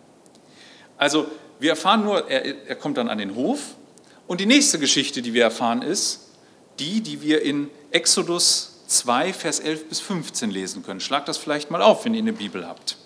Also 0.97 1.27
wir 1.59 1.71
erfahren 1.71 2.05
nur, 2.05 2.29
er, 2.29 2.67
er 2.67 2.75
kommt 2.75 2.97
dann 2.97 3.09
an 3.09 3.17
den 3.17 3.35
Hof 3.35 3.75
und 4.27 4.39
die 4.39 4.45
nächste 4.45 4.79
Geschichte, 4.79 5.21
die 5.21 5.33
wir 5.33 5.43
erfahren, 5.43 5.81
ist 5.81 6.29
die, 6.79 7.01
die 7.01 7.21
wir 7.21 7.41
in 7.41 7.69
Exodus 7.91 8.74
2, 8.87 9.33
Vers 9.33 9.59
11 9.59 9.89
bis 9.89 9.99
15 9.99 10.49
lesen 10.49 10.83
können. 10.83 10.99
Schlagt 10.99 11.27
das 11.27 11.37
vielleicht 11.37 11.71
mal 11.71 11.81
auf, 11.81 12.05
wenn 12.05 12.13
ihr 12.13 12.21
eine 12.21 12.33
Bibel 12.33 12.67
habt. 12.67 12.97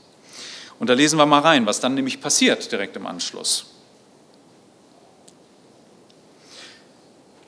Und 0.79 0.89
da 0.89 0.93
lesen 0.93 1.17
wir 1.17 1.25
mal 1.25 1.41
rein, 1.41 1.65
was 1.65 1.79
dann 1.79 1.93
nämlich 1.93 2.21
passiert 2.21 2.71
direkt 2.71 2.95
im 2.95 3.05
Anschluss. 3.05 3.65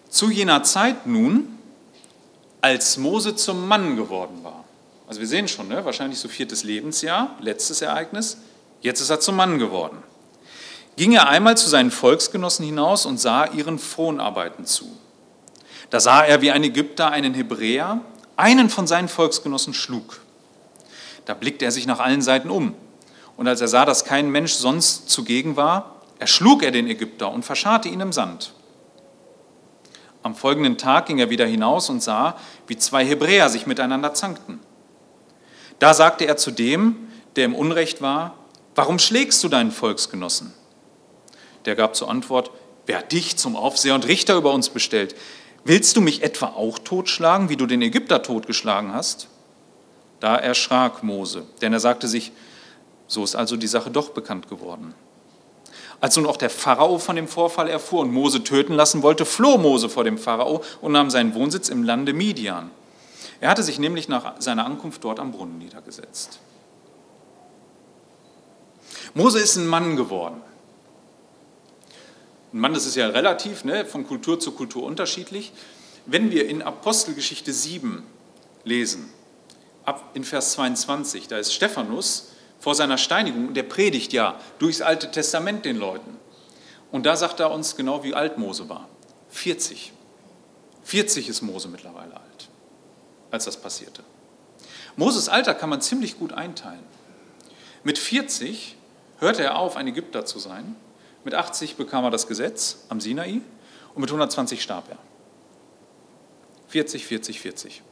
Zu 0.10 0.30
jener 0.30 0.64
Zeit 0.64 1.08
nun, 1.08 1.58
als 2.60 2.98
Mose 2.98 3.36
zum 3.36 3.68
Mann 3.68 3.96
geworden 3.96 4.44
war. 4.44 4.66
Also 5.08 5.20
wir 5.20 5.28
sehen 5.28 5.48
schon, 5.48 5.68
ne? 5.68 5.84
wahrscheinlich 5.84 6.20
so 6.20 6.28
viertes 6.28 6.64
Lebensjahr, 6.64 7.36
letztes 7.40 7.82
Ereignis. 7.82 8.38
Jetzt 8.82 9.02
ist 9.02 9.10
er 9.10 9.20
zum 9.20 9.36
Mann 9.36 9.60
geworden 9.60 10.04
ging 11.02 11.14
er 11.14 11.30
einmal 11.30 11.58
zu 11.58 11.70
seinen 11.70 11.92
Volksgenossen 11.92 12.66
hinaus 12.66 13.06
und 13.06 13.20
sah 13.20 13.46
ihren 13.46 13.80
Fronarbeiten 13.80 14.66
zu. 14.66 14.86
Da 15.90 16.00
sah 16.00 16.24
er, 16.24 16.42
wie 16.42 16.52
ein 16.52 16.64
Ägypter 16.64 17.12
einen 17.12 17.34
Hebräer, 17.34 18.02
einen 18.42 18.70
von 18.70 18.88
seinen 18.88 19.08
Volksgenossen, 19.08 19.74
schlug. 19.74 20.20
Da 21.26 21.34
blickte 21.34 21.66
er 21.66 21.72
sich 21.72 21.86
nach 21.86 22.00
allen 22.00 22.22
Seiten 22.22 22.50
um. 22.50 22.74
Und 23.38 23.48
als 23.48 23.62
er 23.62 23.68
sah, 23.68 23.86
dass 23.86 24.04
kein 24.04 24.30
Mensch 24.30 24.54
sonst 24.54 25.10
zugegen 25.10 25.56
war, 25.56 26.02
erschlug 26.20 26.64
er 26.64 26.72
den 26.72 26.88
Ägypter 26.88 27.32
und 27.32 27.46
verscharrte 27.46 27.88
ihn 27.88 28.02
im 28.02 28.12
Sand. 28.12 28.54
Am 30.24 30.36
folgenden 30.36 30.78
Tag 30.78 31.08
ging 31.08 31.20
er 31.20 31.30
wieder 31.30 31.46
hinaus 31.46 31.90
und 31.90 32.04
sah, 32.04 32.38
wie 32.68 32.78
zwei 32.78 33.06
Hebräer 33.06 33.50
sich 33.50 33.66
miteinander 33.66 34.14
zankten. 34.14 34.60
Da 35.80 35.94
sagte 35.94 36.26
er 36.28 36.38
zu 36.38 36.52
dem, 36.52 36.96
der 37.36 37.46
im 37.46 37.56
Unrecht 37.56 38.02
war, 38.02 38.36
warum 38.76 39.00
schlägst 39.00 39.44
du 39.44 39.50
deinen 39.50 39.72
Volksgenossen? 39.72 40.54
Der 41.66 41.76
gab 41.76 41.96
zur 41.96 42.10
Antwort, 42.10 42.52
wer 42.86 43.00
hat 43.00 43.12
dich 43.12 43.38
zum 43.38 43.56
Aufseher 43.56 43.96
und 43.96 44.08
Richter 44.08 44.36
über 44.36 44.54
uns 44.54 44.70
bestellt? 44.70 45.16
Willst 45.64 45.96
du 45.96 46.02
mich 46.02 46.24
etwa 46.24 46.48
auch 46.48 46.80
totschlagen, 46.80 47.50
wie 47.50 47.58
du 47.58 47.66
den 47.66 47.82
Ägypter 47.82 48.24
totgeschlagen 48.24 48.94
hast? 48.94 49.28
Da 50.20 50.36
erschrak 50.36 51.04
Mose, 51.04 51.46
denn 51.62 51.74
er 51.74 51.80
sagte 51.80 52.08
sich, 52.08 52.32
so 53.08 53.24
ist 53.24 53.36
also 53.36 53.58
die 53.58 53.68
Sache 53.68 53.92
doch 53.92 54.10
bekannt 54.10 54.48
geworden. 54.50 54.94
Als 56.00 56.18
nun 56.18 56.26
auch 56.26 56.38
der 56.38 56.50
Pharao 56.50 56.98
von 56.98 57.16
dem 57.16 57.28
Vorfall 57.28 57.70
erfuhr 57.70 58.02
und 58.02 58.12
Mose 58.12 58.44
töten 58.44 58.74
lassen 58.74 59.04
wollte, 59.04 59.26
floh 59.26 59.58
Mose 59.58 59.88
vor 59.88 60.04
dem 60.04 60.18
Pharao 60.18 60.64
und 60.82 60.94
nahm 60.94 61.12
seinen 61.12 61.36
Wohnsitz 61.36 61.70
im 61.70 61.84
Lande 61.84 62.14
Midian. 62.14 62.72
Er 63.40 63.50
hatte 63.50 63.64
sich 63.64 63.78
nämlich 63.78 64.08
nach 64.08 64.34
seiner 64.40 64.66
Ankunft 64.66 65.04
dort 65.04 65.20
am 65.20 65.32
Brunnen 65.32 65.60
niedergesetzt. 65.60 66.40
Mose 69.14 69.40
ist 69.40 69.58
ein 69.58 69.68
Mann 69.68 69.96
geworden. 69.96 70.42
Ein 72.54 72.60
Mann, 72.60 72.74
das 72.74 72.86
ist 72.86 72.96
ja 72.96 73.08
relativ, 73.08 73.64
ne, 73.64 73.86
von 73.86 74.06
Kultur 74.06 74.40
zu 74.40 74.52
Kultur 74.52 74.84
unterschiedlich. 74.84 75.54
Wenn 76.06 76.32
wir 76.32 76.48
in 76.50 76.62
Apostelgeschichte 76.62 77.54
7 77.54 78.04
lesen, 78.64 79.10
ab 79.86 80.12
in 80.14 80.24
Vers 80.24 80.54
22, 80.54 81.28
da 81.28 81.38
ist 81.38 81.54
Stephanus 81.54 82.32
vor 82.60 82.76
seiner 82.76 82.98
Steinigung 82.98 83.48
und 83.48 83.54
der 83.56 83.64
predigt 83.64 84.14
ja 84.14 84.40
durchs 84.60 84.82
Alte 84.82 85.12
Testament 85.12 85.66
den 85.66 85.78
Leuten. 85.78 86.18
Und 86.92 87.06
da 87.06 87.16
sagt 87.16 87.40
er 87.40 87.52
uns 87.52 87.78
genau, 87.78 88.04
wie 88.04 88.14
alt 88.14 88.38
Mose 88.38 88.68
war. 88.68 88.90
40. 89.30 89.94
40 90.84 91.30
ist 91.30 91.42
Mose 91.42 91.70
mittlerweile 91.70 92.16
alt, 92.16 92.50
als 93.32 93.46
das 93.46 93.56
passierte. 93.56 94.04
Moses 94.98 95.30
Alter 95.30 95.54
kann 95.54 95.70
man 95.70 95.80
ziemlich 95.80 96.20
gut 96.20 96.34
einteilen. 96.34 96.84
Mit 97.84 97.98
40 97.98 98.76
hörte 99.20 99.44
er 99.44 99.58
auf, 99.58 99.78
ein 99.78 99.88
Ägypter 99.88 100.26
zu 100.26 100.38
sein. 100.38 100.76
Mit 101.24 101.34
80 101.34 101.76
bekam 101.76 102.04
er 102.04 102.12
das 102.12 102.28
Gesetz 102.28 102.86
am 102.90 103.00
Sinai 103.00 103.42
und 103.94 104.02
mit 104.02 104.10
120 104.10 104.62
starb 104.62 104.90
er. 104.90 104.98
40, 106.70 107.06
40, 107.06 107.40
40. 107.42 107.84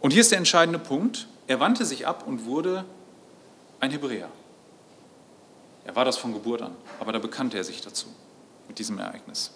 Und 0.00 0.12
hier 0.12 0.22
ist 0.22 0.30
der 0.30 0.38
entscheidende 0.38 0.78
Punkt. 0.78 1.28
Er 1.46 1.60
wandte 1.60 1.84
sich 1.84 2.06
ab 2.06 2.26
und 2.26 2.46
wurde 2.46 2.84
ein 3.80 3.90
Hebräer. 3.90 4.28
Er 5.84 5.94
war 5.94 6.04
das 6.04 6.16
von 6.16 6.32
Geburt 6.32 6.62
an, 6.62 6.74
aber 6.98 7.12
da 7.12 7.18
bekannte 7.18 7.56
er 7.56 7.64
sich 7.64 7.80
dazu 7.80 8.06
mit 8.66 8.78
diesem 8.78 8.98
Ereignis. 8.98 9.52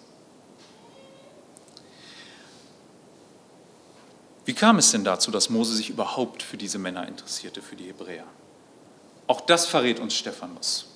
Wie 4.45 4.53
kam 4.53 4.77
es 4.77 4.91
denn 4.91 5.03
dazu, 5.03 5.29
dass 5.29 5.49
Mose 5.49 5.75
sich 5.75 5.89
überhaupt 5.89 6.41
für 6.41 6.57
diese 6.57 6.79
Männer 6.79 7.07
interessierte, 7.07 7.61
für 7.61 7.75
die 7.75 7.87
Hebräer? 7.87 8.25
Auch 9.27 9.41
das 9.41 9.65
verrät 9.65 9.99
uns 9.99 10.15
Stephanus. 10.15 10.90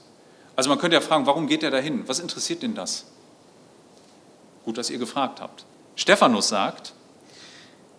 Also 0.55 0.69
man 0.69 0.79
könnte 0.79 0.95
ja 0.95 1.01
fragen, 1.01 1.25
warum 1.25 1.47
geht 1.47 1.63
er 1.63 1.71
dahin? 1.71 2.07
Was 2.07 2.19
interessiert 2.19 2.63
denn 2.63 2.75
das? 2.75 3.05
Gut, 4.63 4.77
dass 4.77 4.89
ihr 4.89 4.97
gefragt 4.97 5.41
habt. 5.41 5.65
Stephanus 5.95 6.49
sagt 6.49 6.93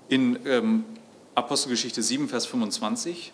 in 0.09 0.39
ähm, 0.47 0.85
Apostelgeschichte 1.35 2.03
7, 2.03 2.29
Vers 2.29 2.47
25, 2.47 3.33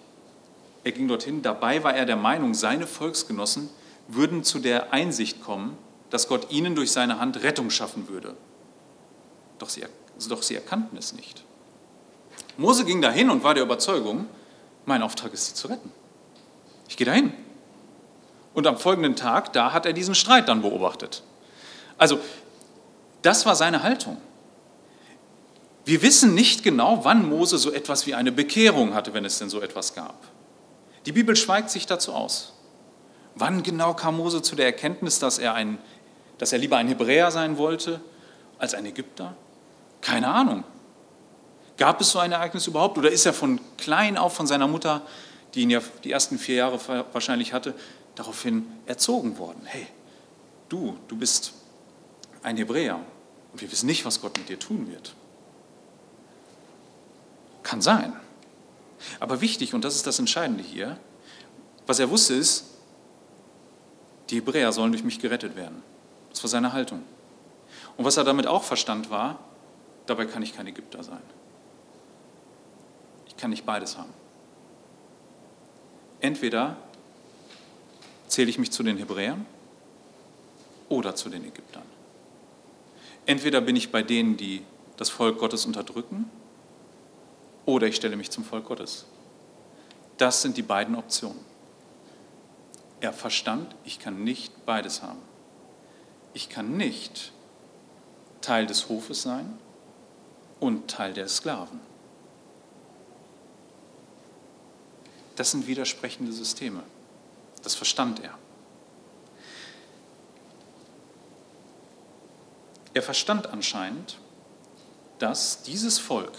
er 0.85 0.93
ging 0.93 1.07
dorthin, 1.07 1.43
dabei 1.43 1.85
war 1.85 1.95
er 1.95 2.07
der 2.07 2.17
Meinung, 2.17 2.55
seine 2.55 2.87
Volksgenossen 2.87 3.69
würden 4.09 4.43
zu 4.43 4.59
der 4.59 4.93
Einsicht 4.93 5.41
kommen, 5.41 5.77
dass 6.11 6.29
Gott 6.29 6.51
ihnen 6.51 6.75
durch 6.75 6.91
seine 6.91 7.21
Hand 7.21 7.43
Rettung 7.43 7.71
schaffen 7.71 8.09
würde. 8.09 8.35
Doch 9.59 9.69
sie, 9.69 9.85
doch 10.29 10.43
sie 10.43 10.57
erkannten 10.57 10.97
es 10.97 11.13
nicht. 11.13 11.45
Mose 12.57 12.85
ging 12.85 13.01
dahin 13.01 13.31
und 13.31 13.45
war 13.45 13.55
der 13.55 13.63
Überzeugung, 13.63 14.27
mein 14.85 15.03
Auftrag 15.03 15.33
ist, 15.33 15.47
sie 15.47 15.55
zu 15.55 15.69
retten. 15.69 15.91
Ich 16.89 16.97
gehe 16.97 17.07
dahin. 17.07 17.33
Und 18.55 18.67
am 18.67 18.77
folgenden 18.77 19.17
Tag, 19.17 19.53
da 19.53 19.73
hat 19.73 19.87
er 19.87 19.93
diesen 19.93 20.15
Streit 20.15 20.49
dann 20.49 20.63
beobachtet. 20.63 21.23
Also, 21.97 22.19
das 23.23 23.47
war 23.47 23.57
seine 23.57 23.83
Haltung. 23.83 24.19
Wir 25.85 26.03
wissen 26.03 26.35
nicht 26.35 26.63
genau, 26.63 27.05
wann 27.05 27.29
Mose 27.29 27.59
so 27.59 27.73
etwas 27.73 28.07
wie 28.07 28.15
eine 28.15 28.31
Bekehrung 28.31 28.95
hatte, 28.95 29.15
wenn 29.15 29.25
es 29.25 29.39
denn 29.39 29.51
so 29.51 29.61
etwas 29.61 29.95
gab. 29.95 30.17
Die 31.07 31.13
Bibel 31.13 31.35
schweigt 31.35 31.71
sich 31.71 31.87
dazu 31.87 32.13
aus. 32.13 32.53
Wann 33.35 33.63
genau 33.63 33.95
kam 33.95 34.17
Mose 34.17 34.43
zu 34.43 34.55
der 34.55 34.67
Erkenntnis, 34.67 35.19
dass 35.19 35.39
er, 35.39 35.55
ein, 35.55 35.79
dass 36.39 36.53
er 36.53 36.59
lieber 36.59 36.77
ein 36.77 36.87
Hebräer 36.87 37.31
sein 37.31 37.59
wollte 37.59 38.01
als 38.59 38.75
ein 38.75 38.87
Ägypter? 38.87 39.35
Keine 40.01 40.29
Ahnung. 40.29 40.65
Gab 41.79 42.01
es 42.01 42.11
so 42.11 42.19
ein 42.19 42.33
Ereignis 42.33 42.67
überhaupt? 42.67 42.99
Oder 42.99 43.11
ist 43.11 43.27
er 43.27 43.33
von 43.33 43.61
klein 43.79 44.17
auf 44.17 44.35
von 44.35 44.47
seiner 44.47 44.69
Mutter, 44.69 45.03
die 45.55 45.63
ihn 45.63 45.71
ja 45.71 45.81
die 46.05 46.13
ersten 46.13 46.39
vier 46.39 46.57
Jahre 46.57 46.79
wahrscheinlich 47.13 47.53
hatte, 47.53 47.75
daraufhin 48.15 48.67
erzogen 48.87 49.39
worden? 49.39 49.63
Hey, 49.65 49.87
du, 50.69 50.97
du 51.09 51.17
bist 51.17 51.53
ein 52.43 52.57
Hebräer 52.57 53.01
und 53.53 53.61
wir 53.61 53.71
wissen 53.71 53.87
nicht, 53.87 54.05
was 54.05 54.21
Gott 54.21 54.37
mit 54.37 54.49
dir 54.49 54.59
tun 54.59 54.91
wird. 54.91 55.15
Kann 57.63 57.81
sein. 57.81 58.15
Aber 59.21 59.41
wichtig, 59.41 59.75
und 59.75 59.85
das 59.85 59.97
ist 59.97 60.07
das 60.07 60.19
Entscheidende 60.19 60.63
hier, 60.63 60.99
was 61.87 61.99
er 61.99 62.11
wusste 62.11 62.35
ist, 62.35 62.67
die 64.31 64.37
Hebräer 64.37 64.73
sollen 64.73 64.93
durch 64.93 65.05
mich 65.05 65.19
gerettet 65.19 65.57
werden. 65.57 65.83
Das 66.31 66.43
war 66.43 66.49
seine 66.49 66.73
Haltung. 66.73 67.03
Und 67.97 68.05
was 68.05 68.17
er 68.17 68.25
damit 68.25 68.47
auch 68.47 68.63
verstand 68.63 69.11
war, 69.11 69.39
dabei 70.07 70.27
kann 70.27 70.43
ich 70.43 70.55
kein 70.55 70.67
Ägypter 70.67 71.03
sein. 71.03 71.21
Ich 73.27 73.37
kann 73.37 73.51
nicht 73.51 73.67
beides 73.67 73.99
haben. 73.99 74.13
Entweder 76.21 76.77
zähle 78.33 78.49
ich 78.49 78.59
mich 78.59 78.71
zu 78.71 78.83
den 78.83 78.97
Hebräern 78.97 79.45
oder 80.89 81.15
zu 81.15 81.29
den 81.29 81.45
Ägyptern. 81.45 81.83
Entweder 83.27 83.61
bin 83.61 83.77
ich 83.77 83.93
bei 83.93 84.03
denen, 84.03 84.39
die 84.39 84.63
das 84.97 85.11
Volk 85.11 85.39
Gottes 85.39 85.67
unterdrücken, 85.67 86.31
oder 87.67 87.87
ich 87.87 87.97
stelle 87.97 88.17
mich 88.17 88.31
zum 88.31 88.43
Volk 88.43 88.65
Gottes. 88.65 89.05
Das 90.17 90.41
sind 90.41 90.57
die 90.57 90.63
beiden 90.63 90.97
Optionen. 90.97 91.41
Er 93.01 93.13
verstand, 93.13 93.77
ich 93.85 93.99
kann 93.99 94.25
nicht 94.25 94.65
beides 94.65 95.03
haben. 95.03 95.21
Ich 96.33 96.49
kann 96.49 96.79
nicht 96.79 97.33
Teil 98.41 98.67
des 98.67 98.89
Hofes 98.89 99.21
sein 99.21 99.59
und 100.59 100.89
Teil 100.89 101.13
der 101.13 101.29
Sklaven. 101.29 101.81
Das 105.37 105.51
sind 105.51 105.67
widersprechende 105.67 106.33
Systeme. 106.33 106.83
Das 107.63 107.75
verstand 107.75 108.21
er. 108.21 108.37
Er 112.95 113.03
verstand 113.03 113.47
anscheinend, 113.47 114.19
dass 115.19 115.63
dieses 115.63 115.99
Volk 115.99 116.33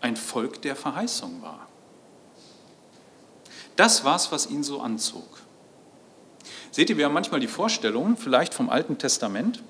ein 0.00 0.16
Volk 0.16 0.62
der 0.62 0.74
Verheißung 0.74 1.42
war. 1.42 1.68
Das 3.76 4.04
war 4.04 4.16
es, 4.16 4.30
was 4.32 4.46
ihn 4.46 4.62
so 4.62 4.80
anzog. 4.80 5.26
Seht 6.70 6.90
ihr, 6.90 6.96
wir 6.96 7.06
haben 7.06 7.14
manchmal 7.14 7.40
die 7.40 7.48
Vorstellung, 7.48 8.16
vielleicht 8.16 8.52
vom 8.52 8.68
Alten 8.68 8.98
Testament 8.98 9.62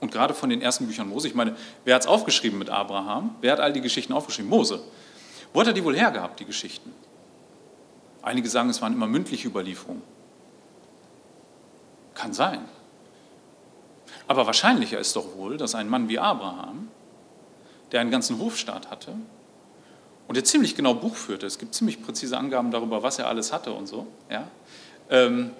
und 0.00 0.10
gerade 0.10 0.34
von 0.34 0.50
den 0.50 0.62
ersten 0.62 0.86
Büchern 0.86 1.08
Mose. 1.08 1.28
Ich 1.28 1.34
meine, 1.34 1.56
wer 1.84 1.94
hat 1.94 2.02
es 2.02 2.08
aufgeschrieben 2.08 2.58
mit 2.58 2.70
Abraham? 2.70 3.36
Wer 3.40 3.52
hat 3.52 3.60
all 3.60 3.72
die 3.72 3.80
Geschichten 3.80 4.12
aufgeschrieben? 4.12 4.50
Mose. 4.50 4.82
Wo 5.52 5.60
hat 5.60 5.66
er 5.66 5.72
die 5.72 5.84
wohl 5.84 5.96
hergehabt, 5.96 6.40
die 6.40 6.44
Geschichten? 6.44 6.92
Einige 8.22 8.48
sagen, 8.48 8.70
es 8.70 8.80
waren 8.80 8.92
immer 8.92 9.06
mündliche 9.06 9.48
Überlieferungen. 9.48 10.02
Kann 12.14 12.32
sein. 12.32 12.60
Aber 14.28 14.46
wahrscheinlicher 14.46 14.98
ist 14.98 15.16
doch 15.16 15.36
wohl, 15.36 15.56
dass 15.56 15.74
ein 15.74 15.88
Mann 15.88 16.08
wie 16.08 16.18
Abraham 16.18 16.88
der 17.90 18.00
einen 18.00 18.10
ganzen 18.10 18.38
Hofstaat 18.38 18.90
hatte 18.90 19.12
und 20.28 20.36
der 20.36 20.44
ziemlich 20.44 20.74
genau 20.74 20.94
Buch 20.94 21.14
führte. 21.14 21.46
Es 21.46 21.58
gibt 21.58 21.74
ziemlich 21.74 22.02
präzise 22.02 22.38
Angaben 22.38 22.70
darüber, 22.70 23.02
was 23.02 23.18
er 23.18 23.28
alles 23.28 23.52
hatte 23.52 23.72
und 23.72 23.86
so. 23.86 24.06
Ja? 24.30 24.48
Ähm, 25.10 25.50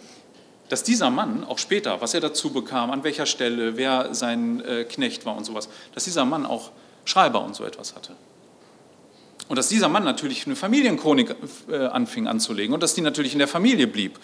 dass 0.71 0.83
dieser 0.83 1.11
Mann 1.11 1.45
auch 1.45 1.59
später, 1.59 2.01
was 2.01 2.15
er 2.15 2.21
dazu 2.21 2.51
bekam, 2.51 2.91
an 2.91 3.05
welcher 3.05 3.27
Stelle, 3.27 3.77
wer 3.77 4.15
sein 4.15 4.65
äh, 4.65 4.85
Knecht 4.85 5.27
war 5.27 5.37
und 5.37 5.45
sowas, 5.45 5.69
dass 5.95 6.05
dieser 6.05 6.25
Mann 6.25 6.47
auch 6.47 6.71
Schreiber 7.05 7.45
und 7.45 7.55
so 7.55 7.65
etwas 7.65 7.95
hatte. 7.95 8.17
Und 9.53 9.57
dass 9.57 9.69
dieser 9.69 9.91
Mann 9.91 10.03
natürlich 10.03 10.47
eine 10.47 10.57
Familienchronik 10.57 11.37
äh, 11.71 11.77
anfing 11.77 12.27
anzulegen 12.27 12.73
und 12.73 12.83
dass 12.83 12.95
die 12.95 13.03
natürlich 13.03 13.35
in 13.35 13.39
der 13.39 13.49
Familie 13.49 13.87
blieb 13.87 14.19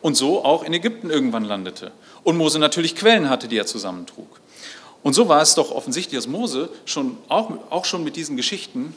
und 0.00 0.16
so 0.16 0.44
auch 0.44 0.64
in 0.64 0.72
Ägypten 0.72 1.08
irgendwann 1.08 1.44
landete. 1.44 1.92
Und 2.24 2.36
Mose 2.36 2.58
natürlich 2.58 2.96
Quellen 2.96 3.30
hatte, 3.30 3.46
die 3.46 3.56
er 3.56 3.64
zusammentrug. 3.64 4.40
Und 5.04 5.12
so 5.12 5.28
war 5.28 5.40
es 5.40 5.54
doch 5.54 5.70
offensichtlich, 5.70 6.18
dass 6.18 6.26
Mose 6.26 6.68
schon, 6.84 7.16
auch, 7.28 7.52
auch 7.70 7.84
schon 7.84 8.02
mit 8.02 8.16
diesen 8.16 8.36
Geschichten 8.36 8.92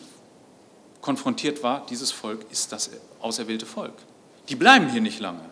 konfrontiert 1.01 1.61
war, 1.61 1.85
dieses 1.87 2.11
Volk 2.11 2.47
ist 2.49 2.71
das 2.71 2.89
auserwählte 3.21 3.67
Volk. 3.67 3.93
Die 4.49 4.55
bleiben 4.55 4.89
hier 4.89 5.01
nicht 5.01 5.19
lange. 5.19 5.45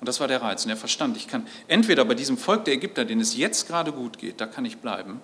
Und 0.00 0.08
das 0.08 0.20
war 0.20 0.26
der 0.26 0.40
Reiz. 0.40 0.64
Und 0.64 0.70
er 0.70 0.78
verstand, 0.78 1.18
ich 1.18 1.28
kann 1.28 1.46
entweder 1.68 2.06
bei 2.06 2.14
diesem 2.14 2.38
Volk 2.38 2.64
der 2.64 2.72
Ägypter, 2.72 3.04
denen 3.04 3.20
es 3.20 3.36
jetzt 3.36 3.68
gerade 3.68 3.92
gut 3.92 4.16
geht, 4.16 4.40
da 4.40 4.46
kann 4.46 4.64
ich 4.64 4.78
bleiben, 4.78 5.20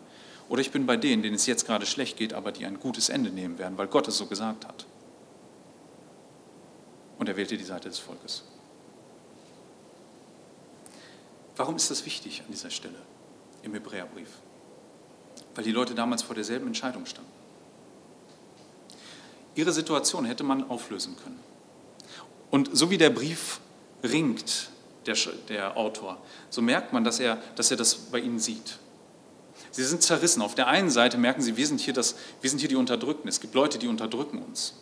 oder 0.49 0.61
ich 0.61 0.71
bin 0.71 0.87
bei 0.87 0.97
denen, 0.97 1.23
denen 1.23 1.37
es 1.37 1.47
jetzt 1.47 1.67
gerade 1.67 1.87
schlecht 1.87 2.17
geht, 2.17 2.33
aber 2.33 2.53
die 2.53 2.67
ein 2.67 2.81
gutes 2.81 3.09
Ende 3.09 3.31
nehmen 3.31 3.59
werden, 3.59 3.77
weil 3.79 3.87
Gott 3.87 4.09
es 4.09 4.17
so 4.17 4.27
gesagt 4.27 4.67
hat. 4.67 4.87
Und 7.19 7.29
er 7.29 7.37
wählte 7.37 7.57
die 7.57 7.65
Seite 7.65 7.89
des 7.89 7.99
Volkes. 7.99 8.45
Warum 11.57 11.77
ist 11.77 11.91
das 11.91 12.07
wichtig 12.07 12.41
an 12.41 12.53
dieser 12.53 12.71
Stelle? 12.71 12.99
im 13.63 13.75
Hebräerbrief, 13.75 14.29
weil 15.55 15.65
die 15.65 15.73
Leute 15.73 15.95
damals 15.95 16.23
vor 16.23 16.35
derselben 16.35 16.67
Entscheidung 16.67 17.07
standen. 17.07 17.31
Ihre 19.55 19.73
Situation 19.73 20.25
hätte 20.25 20.45
man 20.45 20.69
auflösen 20.71 21.17
können. 21.23 21.41
Und 22.51 22.77
so 22.77 22.91
wie 22.91 22.99
der 22.99 23.11
Brief 23.11 23.61
ringt, 24.03 24.71
der, 25.07 25.17
der 25.49 25.77
Autor, 25.77 26.19
so 26.49 26.63
merkt 26.63 26.93
man, 26.93 27.03
dass 27.03 27.19
er, 27.19 27.39
dass 27.57 27.71
er 27.71 27.77
das 27.77 27.95
bei 27.95 28.21
ihnen 28.21 28.39
sieht. 28.39 28.79
Sie 29.79 29.85
sind 29.85 30.03
zerrissen. 30.03 30.43
Auf 30.43 30.57
der 30.57 30.67
einen 30.67 30.91
Seite 30.91 31.19
merken 31.19 31.41
sie, 31.41 31.57
wir 31.57 31.65
sind 31.65 31.79
hier, 31.79 31.95
das, 31.95 32.17
wir 32.41 32.51
sind 32.51 32.59
hier 32.59 32.69
die 32.69 32.75
Unterdrückten. 32.75 33.29
Es 33.29 33.39
gibt 33.39 33.55
Leute, 33.55 33.79
die 33.79 33.87
unterdrücken 33.87 34.43
uns. 34.43 34.75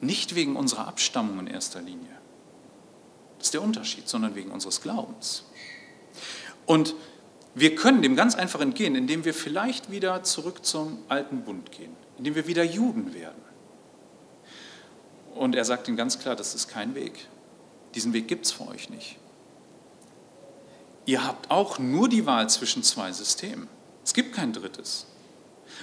Nicht 0.00 0.34
wegen 0.34 0.56
unserer 0.56 0.88
Abstammung 0.88 1.38
in 1.38 1.46
erster 1.46 1.80
Linie. 1.80 2.10
Das 3.38 3.46
ist 3.46 3.54
der 3.54 3.62
Unterschied, 3.62 4.08
sondern 4.08 4.34
wegen 4.34 4.50
unseres 4.50 4.80
Glaubens. 4.80 5.44
Und 6.66 6.96
wir 7.54 7.76
können 7.76 8.02
dem 8.02 8.16
ganz 8.16 8.34
einfach 8.34 8.60
entgehen, 8.60 8.96
indem 8.96 9.24
wir 9.24 9.34
vielleicht 9.34 9.88
wieder 9.88 10.24
zurück 10.24 10.66
zum 10.66 10.98
alten 11.06 11.42
Bund 11.42 11.70
gehen, 11.70 11.94
indem 12.18 12.34
wir 12.34 12.48
wieder 12.48 12.64
Juden 12.64 13.14
werden. 13.14 13.40
Und 15.36 15.54
er 15.54 15.64
sagt 15.64 15.86
ihnen 15.86 15.96
ganz 15.96 16.18
klar, 16.18 16.34
das 16.34 16.56
ist 16.56 16.66
kein 16.66 16.96
Weg. 16.96 17.28
Diesen 17.94 18.12
Weg 18.14 18.26
gibt 18.26 18.46
es 18.46 18.50
für 18.50 18.66
euch 18.66 18.90
nicht 18.90 19.16
ihr 21.08 21.26
habt 21.26 21.50
auch 21.50 21.78
nur 21.78 22.06
die 22.10 22.26
Wahl 22.26 22.50
zwischen 22.50 22.82
zwei 22.82 23.12
Systemen. 23.12 23.66
Es 24.04 24.12
gibt 24.12 24.34
kein 24.34 24.52
drittes. 24.52 25.06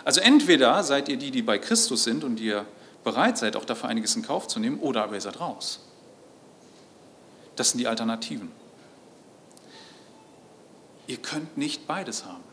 Also 0.04 0.22
entweder 0.22 0.84
seid 0.84 1.10
ihr 1.10 1.18
die, 1.18 1.32
die 1.32 1.42
bei 1.42 1.58
Christus 1.58 2.04
sind 2.04 2.24
und 2.24 2.40
ihr 2.40 2.68
bereit 3.04 3.40
seid, 3.40 3.56
auch 3.56 3.66
dafür 3.66 3.90
einiges 3.90 4.16
in 4.16 4.22
Kauf 4.22 4.48
zu 4.48 4.60
nehmen, 4.60 4.80
oder 4.80 5.04
aber 5.04 5.16
ihr 5.16 5.22
seid 5.22 5.40
raus. 5.40 5.80
Das 7.56 7.72
sind 7.72 7.80
die 7.80 7.88
Alternativen. 7.88 8.52
Ihr 11.08 11.18
könnt 11.18 11.58
nicht 11.58 11.88
beides 11.88 12.26
haben. 12.26 12.44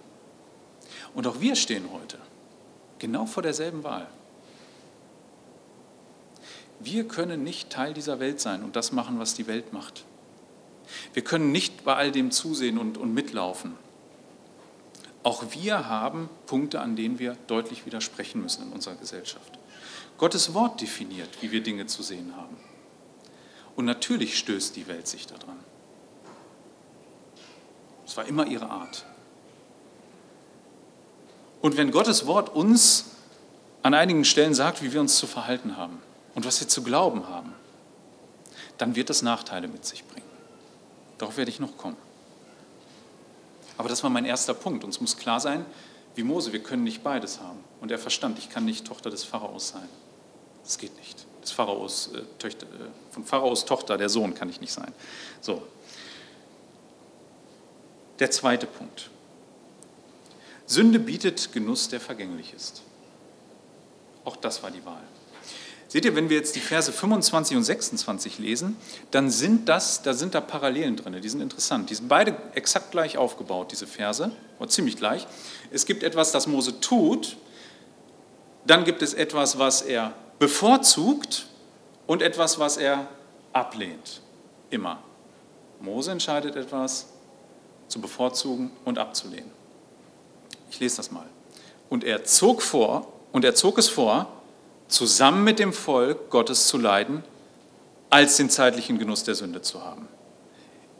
Und 1.14 1.26
auch 1.26 1.40
wir 1.40 1.56
stehen 1.56 1.84
heute 1.92 2.16
genau 2.98 3.26
vor 3.26 3.42
derselben 3.42 3.84
Wahl. 3.84 4.06
Wir 6.80 7.06
können 7.06 7.44
nicht 7.44 7.68
Teil 7.68 7.92
dieser 7.92 8.18
Welt 8.18 8.40
sein 8.40 8.62
und 8.62 8.76
das 8.76 8.92
machen, 8.92 9.18
was 9.18 9.34
die 9.34 9.46
Welt 9.46 9.74
macht. 9.74 10.06
Wir 11.14 11.22
können 11.22 11.52
nicht 11.52 11.84
bei 11.84 11.94
all 11.94 12.12
dem 12.12 12.30
zusehen 12.30 12.78
und, 12.78 12.98
und 12.98 13.14
mitlaufen. 13.14 13.76
Auch 15.22 15.44
wir 15.50 15.88
haben 15.88 16.28
Punkte, 16.46 16.80
an 16.80 16.96
denen 16.96 17.18
wir 17.18 17.36
deutlich 17.46 17.86
widersprechen 17.86 18.42
müssen 18.42 18.64
in 18.66 18.72
unserer 18.72 18.96
Gesellschaft. 18.96 19.58
Gottes 20.18 20.54
Wort 20.54 20.80
definiert, 20.80 21.28
wie 21.40 21.50
wir 21.52 21.62
Dinge 21.62 21.86
zu 21.86 22.02
sehen 22.02 22.36
haben. 22.36 22.56
Und 23.76 23.84
natürlich 23.84 24.38
stößt 24.38 24.76
die 24.76 24.86
Welt 24.86 25.06
sich 25.06 25.26
daran. 25.26 25.58
Es 28.06 28.16
war 28.16 28.26
immer 28.26 28.46
ihre 28.46 28.68
Art. 28.68 29.06
Und 31.60 31.76
wenn 31.76 31.92
Gottes 31.92 32.26
Wort 32.26 32.48
uns 32.54 33.12
an 33.82 33.94
einigen 33.94 34.24
Stellen 34.24 34.54
sagt, 34.54 34.82
wie 34.82 34.92
wir 34.92 35.00
uns 35.00 35.16
zu 35.16 35.26
verhalten 35.26 35.76
haben 35.76 36.02
und 36.34 36.44
was 36.44 36.60
wir 36.60 36.68
zu 36.68 36.82
glauben 36.82 37.28
haben, 37.28 37.54
dann 38.78 38.96
wird 38.96 39.10
das 39.10 39.22
Nachteile 39.22 39.68
mit 39.68 39.84
sich 39.84 40.04
bringen. 40.04 40.31
Darauf 41.22 41.36
werde 41.36 41.52
ich 41.52 41.60
noch 41.60 41.76
kommen. 41.76 41.96
Aber 43.78 43.88
das 43.88 44.02
war 44.02 44.10
mein 44.10 44.24
erster 44.24 44.54
Punkt. 44.54 44.82
Uns 44.82 45.00
muss 45.00 45.16
klar 45.16 45.38
sein, 45.38 45.64
wie 46.16 46.24
Mose, 46.24 46.52
wir 46.52 46.60
können 46.60 46.82
nicht 46.82 47.04
beides 47.04 47.38
haben. 47.38 47.60
Und 47.80 47.92
er 47.92 48.00
verstand, 48.00 48.40
ich 48.40 48.50
kann 48.50 48.64
nicht 48.64 48.84
Tochter 48.84 49.08
des 49.08 49.22
Pharaos 49.22 49.68
sein. 49.68 49.88
Das 50.64 50.78
geht 50.78 50.96
nicht. 50.96 51.24
Des 51.40 51.52
Pharaos, 51.52 52.10
äh, 52.12 52.22
Töchter, 52.40 52.66
äh, 52.66 53.12
von 53.12 53.24
Pharaos 53.24 53.64
Tochter, 53.64 53.96
der 53.98 54.08
Sohn, 54.08 54.34
kann 54.34 54.48
ich 54.48 54.60
nicht 54.60 54.72
sein. 54.72 54.92
So. 55.40 55.62
Der 58.18 58.32
zweite 58.32 58.66
Punkt. 58.66 59.08
Sünde 60.66 60.98
bietet 60.98 61.52
Genuss, 61.52 61.88
der 61.88 62.00
vergänglich 62.00 62.52
ist. 62.52 62.82
Auch 64.24 64.34
das 64.34 64.60
war 64.64 64.72
die 64.72 64.84
Wahl. 64.84 65.04
Seht 65.92 66.06
ihr, 66.06 66.16
wenn 66.16 66.30
wir 66.30 66.38
jetzt 66.38 66.56
die 66.56 66.60
Verse 66.60 66.90
25 66.90 67.54
und 67.54 67.64
26 67.64 68.38
lesen, 68.38 68.78
dann 69.10 69.28
sind 69.28 69.68
das, 69.68 70.00
da 70.00 70.14
sind 70.14 70.34
da 70.34 70.40
Parallelen 70.40 70.96
drin, 70.96 71.20
die 71.20 71.28
sind 71.28 71.42
interessant. 71.42 71.90
Die 71.90 71.94
sind 71.94 72.08
beide 72.08 72.34
exakt 72.54 72.92
gleich 72.92 73.18
aufgebaut, 73.18 73.72
diese 73.72 73.86
Verse, 73.86 74.30
oder 74.58 74.70
ziemlich 74.70 74.96
gleich. 74.96 75.26
Es 75.70 75.84
gibt 75.84 76.02
etwas, 76.02 76.32
das 76.32 76.46
Mose 76.46 76.80
tut, 76.80 77.36
dann 78.64 78.84
gibt 78.84 79.02
es 79.02 79.12
etwas, 79.12 79.58
was 79.58 79.82
er 79.82 80.14
bevorzugt 80.38 81.44
und 82.06 82.22
etwas, 82.22 82.58
was 82.58 82.78
er 82.78 83.06
ablehnt. 83.52 84.22
Immer. 84.70 85.02
Mose 85.78 86.10
entscheidet 86.10 86.56
etwas 86.56 87.08
zu 87.88 88.00
bevorzugen 88.00 88.70
und 88.86 88.98
abzulehnen. 88.98 89.50
Ich 90.70 90.80
lese 90.80 90.96
das 90.96 91.10
mal. 91.10 91.26
Und 91.90 92.02
er 92.02 92.24
zog 92.24 92.62
vor, 92.62 93.12
und 93.30 93.44
er 93.44 93.54
zog 93.54 93.76
es 93.76 93.90
vor, 93.90 94.41
zusammen 94.92 95.44
mit 95.44 95.58
dem 95.58 95.72
Volk 95.72 96.30
Gottes 96.30 96.66
zu 96.66 96.78
leiden, 96.78 97.24
als 98.10 98.36
den 98.36 98.50
zeitlichen 98.50 98.98
Genuss 98.98 99.24
der 99.24 99.34
Sünde 99.34 99.62
zu 99.62 99.82
haben, 99.82 100.06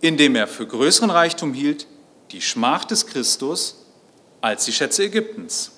indem 0.01 0.35
er 0.35 0.47
für 0.47 0.67
größeren 0.67 1.11
Reichtum 1.11 1.53
hielt 1.53 1.87
die 2.31 2.41
Schmach 2.41 2.87
des 2.87 3.07
Christus 3.07 3.85
als 4.41 4.65
die 4.65 4.73
Schätze 4.73 5.05
Ägyptens. 5.05 5.73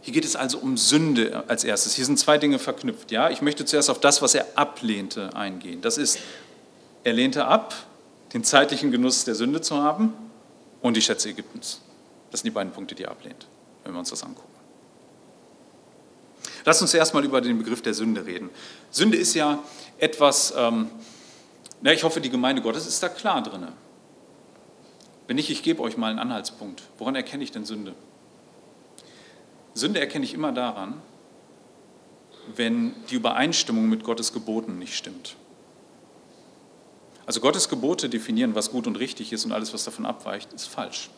Hier 0.00 0.14
geht 0.14 0.24
es 0.24 0.36
also 0.36 0.58
um 0.58 0.76
Sünde 0.76 1.44
als 1.48 1.64
erstes. 1.64 1.94
Hier 1.94 2.04
sind 2.04 2.18
zwei 2.18 2.38
Dinge 2.38 2.58
verknüpft. 2.58 3.10
Ja, 3.12 3.30
ich 3.30 3.42
möchte 3.42 3.64
zuerst 3.64 3.90
auf 3.90 4.00
das, 4.00 4.22
was 4.22 4.34
er 4.34 4.46
ablehnte, 4.56 5.34
eingehen. 5.34 5.80
Das 5.80 5.98
ist, 5.98 6.18
er 7.04 7.12
lehnte 7.12 7.44
ab, 7.44 7.74
den 8.32 8.42
zeitlichen 8.42 8.90
Genuss 8.90 9.24
der 9.24 9.34
Sünde 9.34 9.60
zu 9.60 9.76
haben 9.76 10.12
und 10.80 10.96
die 10.96 11.02
Schätze 11.02 11.28
Ägyptens. 11.28 11.80
Das 12.30 12.40
sind 12.40 12.46
die 12.46 12.54
beiden 12.54 12.72
Punkte, 12.72 12.94
die 12.94 13.04
er 13.04 13.10
ablehnt 13.10 13.46
wenn 13.84 13.92
wir 13.92 13.98
uns 13.98 14.10
das 14.10 14.22
angucken. 14.22 14.48
Lass 16.64 16.80
uns 16.80 16.94
erstmal 16.94 17.24
über 17.24 17.40
den 17.40 17.58
Begriff 17.58 17.82
der 17.82 17.94
Sünde 17.94 18.24
reden. 18.24 18.50
Sünde 18.90 19.16
ist 19.16 19.34
ja 19.34 19.62
etwas, 19.98 20.54
ähm, 20.56 20.90
na, 21.80 21.92
ich 21.92 22.04
hoffe, 22.04 22.20
die 22.20 22.30
Gemeinde 22.30 22.62
Gottes 22.62 22.86
ist 22.86 23.02
da 23.02 23.08
klar 23.08 23.42
drin. 23.42 23.66
Wenn 25.26 25.36
nicht, 25.36 25.50
ich 25.50 25.62
gebe 25.62 25.82
euch 25.82 25.96
mal 25.96 26.10
einen 26.10 26.18
Anhaltspunkt. 26.18 26.82
Woran 26.98 27.14
erkenne 27.14 27.42
ich 27.42 27.50
denn 27.50 27.64
Sünde? 27.64 27.94
Sünde 29.74 30.00
erkenne 30.00 30.24
ich 30.24 30.34
immer 30.34 30.52
daran, 30.52 31.00
wenn 32.54 32.94
die 33.10 33.14
Übereinstimmung 33.14 33.88
mit 33.88 34.04
Gottes 34.04 34.32
Geboten 34.32 34.78
nicht 34.78 34.96
stimmt. 34.96 35.36
Also 37.24 37.40
Gottes 37.40 37.68
Gebote 37.68 38.08
definieren, 38.08 38.54
was 38.54 38.70
gut 38.70 38.86
und 38.86 38.96
richtig 38.96 39.32
ist 39.32 39.44
und 39.44 39.52
alles, 39.52 39.72
was 39.72 39.84
davon 39.84 40.06
abweicht, 40.06 40.52
ist 40.52 40.66
falsch. 40.66 41.08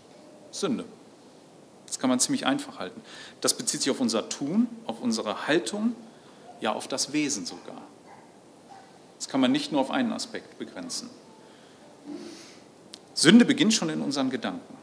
Sünde. 0.50 0.84
Das 1.94 2.00
kann 2.00 2.10
man 2.10 2.18
ziemlich 2.18 2.44
einfach 2.44 2.80
halten. 2.80 3.00
Das 3.40 3.54
bezieht 3.54 3.82
sich 3.82 3.90
auf 3.92 4.00
unser 4.00 4.28
Tun, 4.28 4.66
auf 4.84 5.00
unsere 5.00 5.46
Haltung, 5.46 5.94
ja 6.60 6.72
auf 6.72 6.88
das 6.88 7.12
Wesen 7.12 7.46
sogar. 7.46 7.80
Das 9.16 9.28
kann 9.28 9.40
man 9.40 9.52
nicht 9.52 9.70
nur 9.70 9.80
auf 9.80 9.92
einen 9.92 10.12
Aspekt 10.12 10.58
begrenzen. 10.58 11.08
Sünde 13.14 13.44
beginnt 13.44 13.74
schon 13.74 13.90
in 13.90 14.02
unseren 14.02 14.28
Gedanken. 14.28 14.76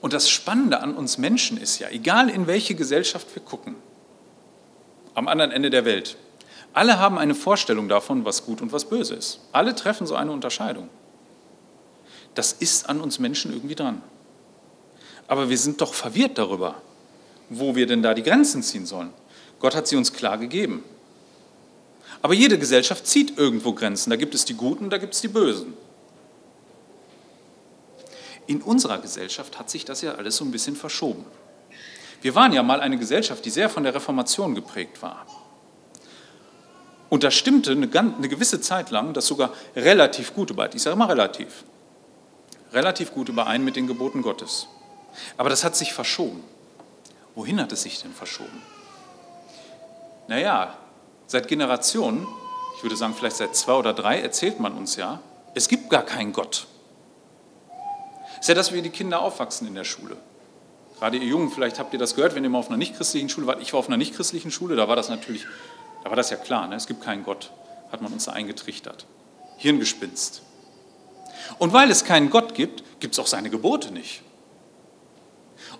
Und 0.00 0.12
das 0.12 0.28
Spannende 0.28 0.80
an 0.80 0.96
uns 0.96 1.16
Menschen 1.16 1.56
ist 1.56 1.78
ja, 1.78 1.88
egal 1.90 2.28
in 2.28 2.48
welche 2.48 2.74
Gesellschaft 2.74 3.32
wir 3.36 3.42
gucken, 3.42 3.76
am 5.14 5.28
anderen 5.28 5.52
Ende 5.52 5.70
der 5.70 5.84
Welt, 5.84 6.16
alle 6.72 6.98
haben 6.98 7.18
eine 7.18 7.36
Vorstellung 7.36 7.88
davon, 7.88 8.24
was 8.24 8.44
gut 8.44 8.60
und 8.60 8.72
was 8.72 8.84
böse 8.86 9.14
ist. 9.14 9.38
Alle 9.52 9.76
treffen 9.76 10.08
so 10.08 10.16
eine 10.16 10.32
Unterscheidung. 10.32 10.88
Das 12.34 12.52
ist 12.52 12.88
an 12.88 13.00
uns 13.00 13.20
Menschen 13.20 13.52
irgendwie 13.52 13.76
dran. 13.76 14.02
Aber 15.30 15.48
wir 15.48 15.56
sind 15.56 15.80
doch 15.80 15.94
verwirrt 15.94 16.38
darüber, 16.38 16.82
wo 17.50 17.76
wir 17.76 17.86
denn 17.86 18.02
da 18.02 18.14
die 18.14 18.24
Grenzen 18.24 18.64
ziehen 18.64 18.84
sollen. 18.84 19.12
Gott 19.60 19.76
hat 19.76 19.86
sie 19.86 19.94
uns 19.94 20.12
klar 20.12 20.38
gegeben. 20.38 20.82
Aber 22.20 22.34
jede 22.34 22.58
Gesellschaft 22.58 23.06
zieht 23.06 23.38
irgendwo 23.38 23.72
Grenzen. 23.72 24.10
Da 24.10 24.16
gibt 24.16 24.34
es 24.34 24.44
die 24.44 24.54
Guten, 24.54 24.90
da 24.90 24.98
gibt 24.98 25.14
es 25.14 25.20
die 25.20 25.28
Bösen. 25.28 25.74
In 28.48 28.60
unserer 28.60 28.98
Gesellschaft 28.98 29.56
hat 29.56 29.70
sich 29.70 29.84
das 29.84 30.02
ja 30.02 30.16
alles 30.16 30.34
so 30.34 30.44
ein 30.44 30.50
bisschen 30.50 30.74
verschoben. 30.74 31.24
Wir 32.22 32.34
waren 32.34 32.52
ja 32.52 32.64
mal 32.64 32.80
eine 32.80 32.98
Gesellschaft, 32.98 33.44
die 33.44 33.50
sehr 33.50 33.70
von 33.70 33.84
der 33.84 33.94
Reformation 33.94 34.56
geprägt 34.56 35.00
war. 35.00 35.26
Und 37.08 37.22
da 37.22 37.30
stimmte 37.30 37.70
eine, 37.70 37.88
eine 37.88 38.28
gewisse 38.28 38.60
Zeit 38.60 38.90
lang 38.90 39.12
das 39.12 39.28
sogar 39.28 39.52
relativ 39.76 40.34
gut 40.34 40.50
überein. 40.50 40.70
Ich 40.74 40.82
sage 40.82 40.96
mal 40.96 41.06
relativ. 41.06 41.62
Relativ 42.72 43.12
gut 43.12 43.28
überein 43.28 43.62
mit 43.62 43.76
den 43.76 43.86
Geboten 43.86 44.22
Gottes. 44.22 44.66
Aber 45.36 45.50
das 45.50 45.64
hat 45.64 45.76
sich 45.76 45.92
verschoben. 45.92 46.42
Wohin 47.34 47.60
hat 47.60 47.72
es 47.72 47.82
sich 47.82 48.00
denn 48.02 48.12
verschoben? 48.12 48.62
Naja, 50.28 50.74
seit 51.26 51.48
Generationen, 51.48 52.26
ich 52.76 52.82
würde 52.82 52.96
sagen 52.96 53.14
vielleicht 53.14 53.36
seit 53.36 53.54
zwei 53.56 53.74
oder 53.74 53.92
drei, 53.92 54.20
erzählt 54.20 54.60
man 54.60 54.74
uns 54.74 54.96
ja, 54.96 55.20
es 55.54 55.68
gibt 55.68 55.90
gar 55.90 56.02
keinen 56.02 56.32
Gott. 56.32 56.66
Es 58.34 58.40
ist 58.40 58.48
ja 58.48 58.54
das, 58.54 58.72
wie 58.72 58.82
die 58.82 58.90
Kinder 58.90 59.20
aufwachsen 59.20 59.66
in 59.66 59.74
der 59.74 59.84
Schule. 59.84 60.16
Gerade 60.98 61.16
ihr 61.16 61.26
Jungen, 61.26 61.50
vielleicht 61.50 61.78
habt 61.78 61.92
ihr 61.92 61.98
das 61.98 62.14
gehört, 62.14 62.34
wenn 62.34 62.44
ihr 62.44 62.50
mal 62.50 62.58
auf 62.58 62.68
einer 62.68 62.76
nichtchristlichen 62.76 63.28
Schule 63.28 63.46
wart. 63.46 63.60
Ich 63.60 63.72
war 63.72 63.80
auf 63.80 63.88
einer 63.88 63.96
nichtchristlichen 63.96 64.50
Schule, 64.50 64.76
da 64.76 64.86
war 64.88 64.96
das 64.96 65.08
natürlich, 65.08 65.46
da 66.04 66.10
war 66.10 66.16
das 66.16 66.30
ja 66.30 66.36
klar, 66.36 66.68
ne? 66.68 66.76
es 66.76 66.86
gibt 66.86 67.02
keinen 67.02 67.24
Gott, 67.24 67.50
hat 67.90 68.02
man 68.02 68.12
uns 68.12 68.26
da 68.26 68.32
eingetrichtert. 68.32 69.06
Hirngespinst. 69.56 70.42
Und 71.58 71.72
weil 71.72 71.90
es 71.90 72.04
keinen 72.04 72.30
Gott 72.30 72.54
gibt, 72.54 72.82
gibt 73.00 73.14
es 73.14 73.18
auch 73.18 73.26
seine 73.26 73.50
Gebote 73.50 73.92
nicht. 73.92 74.22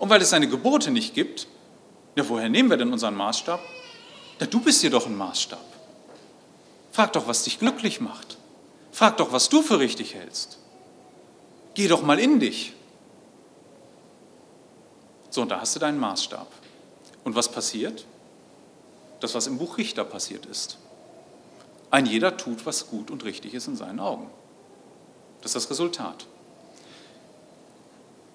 Und 0.01 0.09
weil 0.09 0.23
es 0.23 0.31
seine 0.31 0.49
Gebote 0.49 0.91
nicht 0.91 1.15
gibt, 1.15 1.47
ja, 2.17 2.29
woher 2.29 2.49
nehmen 2.49 2.71
wir 2.71 2.79
denn 2.79 2.93
unseren 2.93 3.15
Maßstab? 3.15 3.61
Ja, 4.41 4.47
du 4.47 4.61
bist 4.61 4.83
dir 4.83 4.91
doch 4.91 5.07
ein 5.07 5.17
Maßstab. 5.17 5.65
Frag 6.91 7.13
doch, 7.13 7.29
was 7.29 7.45
dich 7.45 7.59
glücklich 7.59 8.01
macht. 8.01 8.39
Frag 8.91 9.19
doch, 9.19 9.31
was 9.31 9.51
du 9.51 9.63
für 9.63 9.79
richtig 9.79 10.15
hältst. 10.15 10.59
Geh 11.75 11.87
doch 11.87 12.03
mal 12.03 12.19
in 12.19 12.41
dich. 12.41 12.73
So, 15.29 15.43
und 15.43 15.51
da 15.51 15.61
hast 15.61 15.77
du 15.77 15.79
deinen 15.81 16.01
Maßstab. 16.01 16.51
Und 17.23 17.37
was 17.37 17.53
passiert? 17.53 18.07
Das, 19.21 19.35
was 19.35 19.47
im 19.47 19.59
Buch 19.59 19.77
Richter 19.77 20.05
passiert 20.05 20.47
ist. 20.47 20.79
Ein 21.91 22.07
jeder 22.07 22.39
tut, 22.39 22.65
was 22.65 22.89
gut 22.89 23.11
und 23.11 23.25
richtig 23.25 23.53
ist 23.53 23.69
in 23.69 23.77
seinen 23.77 24.01
Augen. 24.01 24.31
Das 25.43 25.55
ist 25.55 25.65
das 25.65 25.71
Resultat. 25.71 26.27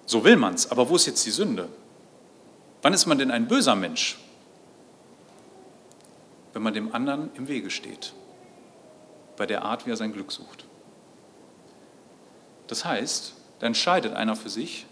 So 0.06 0.24
will 0.24 0.36
man 0.36 0.54
es, 0.54 0.70
aber 0.70 0.88
wo 0.88 0.96
ist 0.96 1.06
jetzt 1.06 1.26
die 1.26 1.30
Sünde? 1.30 1.68
Wann 2.82 2.92
ist 2.92 3.06
man 3.06 3.18
denn 3.18 3.32
ein 3.32 3.48
böser 3.48 3.74
Mensch? 3.74 4.18
Wenn 6.52 6.62
man 6.62 6.72
dem 6.72 6.94
anderen 6.94 7.30
im 7.34 7.48
Wege 7.48 7.70
steht, 7.70 8.14
bei 9.36 9.46
der 9.46 9.62
Art, 9.62 9.84
wie 9.84 9.90
er 9.90 9.96
sein 9.96 10.12
Glück 10.12 10.32
sucht. 10.32 10.64
Das 12.68 12.84
heißt, 12.84 13.34
da 13.58 13.66
entscheidet 13.66 14.14
einer 14.14 14.36
für 14.36 14.48
sich, 14.48 14.86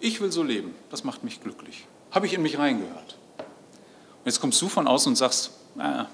ich 0.00 0.20
will 0.20 0.32
so 0.32 0.42
leben, 0.42 0.74
das 0.90 1.04
macht 1.04 1.24
mich 1.24 1.40
glücklich. 1.40 1.86
Habe 2.10 2.26
ich 2.26 2.34
in 2.34 2.42
mich 2.42 2.58
reingehört. 2.58 3.16
Und 3.38 4.26
jetzt 4.26 4.40
kommst 4.40 4.60
du 4.62 4.68
von 4.68 4.86
außen 4.86 5.10
und 5.10 5.16
sagst, 5.16 5.50
ah, 5.78 6.06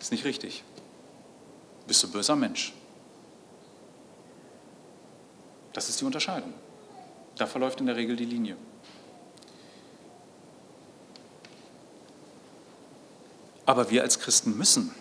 ist 0.00 0.12
nicht 0.12 0.24
richtig. 0.24 0.64
Bist 1.86 2.02
du 2.02 2.10
böser 2.10 2.36
Mensch. 2.36 2.72
Das 5.72 5.88
ist 5.88 6.00
die 6.00 6.04
Unterscheidung. 6.04 6.52
Da 7.36 7.46
verläuft 7.46 7.80
in 7.80 7.86
der 7.86 7.96
Regel 7.96 8.16
die 8.16 8.24
Linie. 8.24 8.56
Aber 13.66 13.90
wir 13.90 14.02
als 14.02 14.20
Christen 14.20 14.56
müssen, 14.56 14.94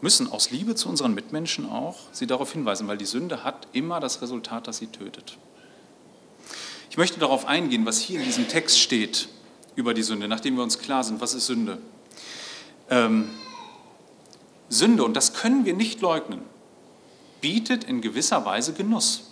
müssen 0.00 0.30
aus 0.30 0.50
Liebe 0.50 0.74
zu 0.74 0.88
unseren 0.88 1.14
Mitmenschen 1.14 1.68
auch 1.68 1.98
sie 2.12 2.26
darauf 2.26 2.52
hinweisen, 2.52 2.88
weil 2.88 2.96
die 2.96 3.06
Sünde 3.06 3.44
hat 3.44 3.68
immer 3.72 4.00
das 4.00 4.22
Resultat, 4.22 4.66
dass 4.66 4.78
sie 4.78 4.86
tötet. 4.86 5.36
Ich 6.90 6.96
möchte 6.96 7.20
darauf 7.20 7.46
eingehen, 7.46 7.86
was 7.86 8.00
hier 8.00 8.18
in 8.18 8.24
diesem 8.26 8.48
Text 8.48 8.78
steht 8.78 9.28
über 9.76 9.94
die 9.94 10.02
Sünde, 10.02 10.28
nachdem 10.28 10.56
wir 10.56 10.62
uns 10.62 10.78
klar 10.78 11.04
sind, 11.04 11.20
was 11.20 11.34
ist 11.34 11.46
Sünde. 11.46 11.78
Ähm, 12.90 13.30
Sünde, 14.68 15.04
und 15.04 15.14
das 15.14 15.34
können 15.34 15.64
wir 15.64 15.74
nicht 15.74 16.00
leugnen, 16.00 16.42
bietet 17.40 17.84
in 17.84 18.00
gewisser 18.00 18.44
Weise 18.44 18.72
Genuss. 18.72 19.31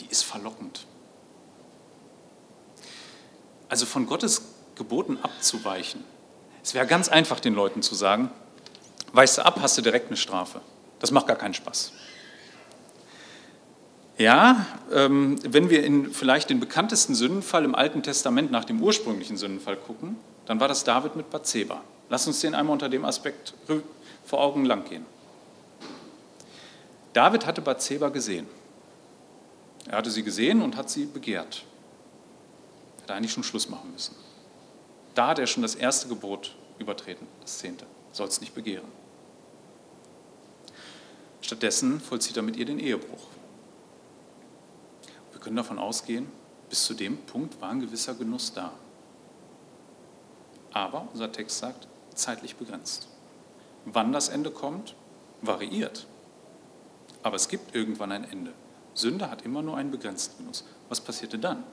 Die 0.00 0.06
ist 0.06 0.22
verlockend. 0.22 0.86
Also 3.68 3.86
von 3.86 4.06
Gottes 4.06 4.42
Geboten 4.74 5.18
abzuweichen. 5.22 6.04
Es 6.62 6.74
wäre 6.74 6.86
ganz 6.86 7.08
einfach, 7.08 7.40
den 7.40 7.54
Leuten 7.54 7.82
zu 7.82 7.94
sagen, 7.94 8.30
weichst 9.12 9.38
du 9.38 9.44
ab, 9.44 9.58
hast 9.60 9.76
du 9.78 9.82
direkt 9.82 10.08
eine 10.08 10.16
Strafe. 10.16 10.60
Das 10.98 11.10
macht 11.10 11.26
gar 11.26 11.36
keinen 11.36 11.54
Spaß. 11.54 11.92
Ja, 14.16 14.66
ähm, 14.92 15.38
wenn 15.42 15.70
wir 15.70 15.84
in 15.84 16.12
vielleicht 16.12 16.50
den 16.50 16.60
bekanntesten 16.60 17.14
Sündenfall 17.14 17.64
im 17.64 17.74
Alten 17.74 18.02
Testament 18.02 18.50
nach 18.52 18.64
dem 18.64 18.80
ursprünglichen 18.80 19.36
Sündenfall 19.36 19.76
gucken, 19.76 20.16
dann 20.46 20.60
war 20.60 20.68
das 20.68 20.84
David 20.84 21.16
mit 21.16 21.30
Bathseba. 21.30 21.82
Lass 22.08 22.26
uns 22.26 22.40
den 22.40 22.54
einmal 22.54 22.74
unter 22.74 22.88
dem 22.88 23.04
Aspekt 23.04 23.54
vor 24.24 24.40
Augen 24.40 24.64
langgehen. 24.64 25.04
David 27.12 27.46
hatte 27.46 27.60
Bathseba 27.60 28.08
gesehen. 28.08 28.46
Er 29.86 29.98
hatte 29.98 30.10
sie 30.10 30.22
gesehen 30.22 30.62
und 30.62 30.76
hat 30.76 30.90
sie 30.90 31.06
begehrt. 31.06 31.64
Er 32.96 33.02
hätte 33.02 33.14
eigentlich 33.14 33.32
schon 33.32 33.44
Schluss 33.44 33.68
machen 33.68 33.92
müssen. 33.92 34.14
Da 35.14 35.28
hat 35.28 35.38
er 35.38 35.46
schon 35.46 35.62
das 35.62 35.74
erste 35.74 36.08
Gebot 36.08 36.56
übertreten, 36.78 37.26
das 37.40 37.58
zehnte. 37.58 37.86
Soll 38.12 38.28
es 38.28 38.40
nicht 38.40 38.54
begehren. 38.54 38.88
Stattdessen 41.40 42.00
vollzieht 42.00 42.36
er 42.36 42.42
mit 42.42 42.56
ihr 42.56 42.64
den 42.64 42.78
Ehebruch 42.78 43.26
können 45.44 45.56
davon 45.56 45.78
ausgehen, 45.78 46.26
bis 46.70 46.84
zu 46.84 46.94
dem 46.94 47.18
Punkt 47.18 47.60
war 47.60 47.68
ein 47.68 47.80
gewisser 47.80 48.14
Genuss 48.14 48.54
da. 48.54 48.72
Aber, 50.72 51.06
unser 51.12 51.30
Text 51.30 51.58
sagt, 51.58 51.86
zeitlich 52.14 52.56
begrenzt. 52.56 53.08
Wann 53.84 54.12
das 54.12 54.30
Ende 54.30 54.50
kommt, 54.50 54.96
variiert. 55.42 56.06
Aber 57.22 57.36
es 57.36 57.48
gibt 57.48 57.74
irgendwann 57.74 58.10
ein 58.10 58.24
Ende. 58.24 58.54
Sünde 58.94 59.30
hat 59.30 59.42
immer 59.42 59.62
nur 59.62 59.76
einen 59.76 59.90
begrenzten 59.90 60.38
Genuss. 60.38 60.64
Was 60.88 61.00
passierte 61.00 61.38
dann? 61.38 61.64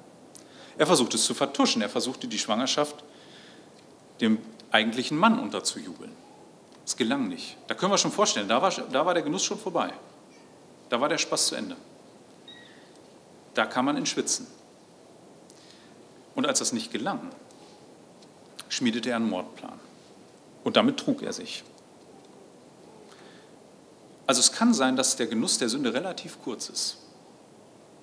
Er 0.78 0.88
versuchte 0.88 1.18
es 1.18 1.24
zu 1.24 1.34
vertuschen. 1.34 1.82
Er 1.82 1.90
versuchte 1.90 2.28
die 2.28 2.40
Schwangerschaft 2.40 3.04
dem 4.20 4.40
eigentlichen 4.72 5.18
Mann 5.18 5.40
unterzujubeln. 5.40 6.12
Es 6.86 6.96
gelang 6.96 7.28
nicht. 7.28 7.58
Da 7.68 7.76
können 7.76 7.92
wir 7.92 7.98
schon 7.98 8.12
vorstellen, 8.12 8.48
da 8.48 8.62
war, 8.62 8.72
da 8.72 9.06
war 9.06 9.14
der 9.14 9.24
Genuss 9.24 9.44
schon 9.44 9.60
vorbei. 9.60 9.94
Da 10.90 11.00
war 11.00 11.10
der 11.10 11.18
Spaß 11.18 11.48
zu 11.48 11.56
Ende. 11.56 11.76
Da 13.54 13.66
kann 13.66 13.86
man 13.86 13.98
in 13.98 14.06
Schwitzen. 14.06 14.48
Und 16.36 16.48
als 16.48 16.60
das 16.60 16.74
nicht 16.74 16.92
gelang, 16.92 17.32
schmiedete 18.70 19.10
er 19.10 19.18
einen 19.18 19.30
Mordplan. 19.30 19.80
Und 20.64 20.78
damit 20.78 20.98
trug 20.98 21.22
er 21.22 21.34
sich. 21.34 21.64
Also 24.28 24.40
es 24.40 24.52
kann 24.52 24.74
sein, 24.74 24.96
dass 24.96 25.18
der 25.18 25.28
Genuss 25.28 25.58
der 25.58 25.68
Sünde 25.68 25.94
relativ 25.94 26.42
kurz 26.42 26.70
ist. 26.70 26.98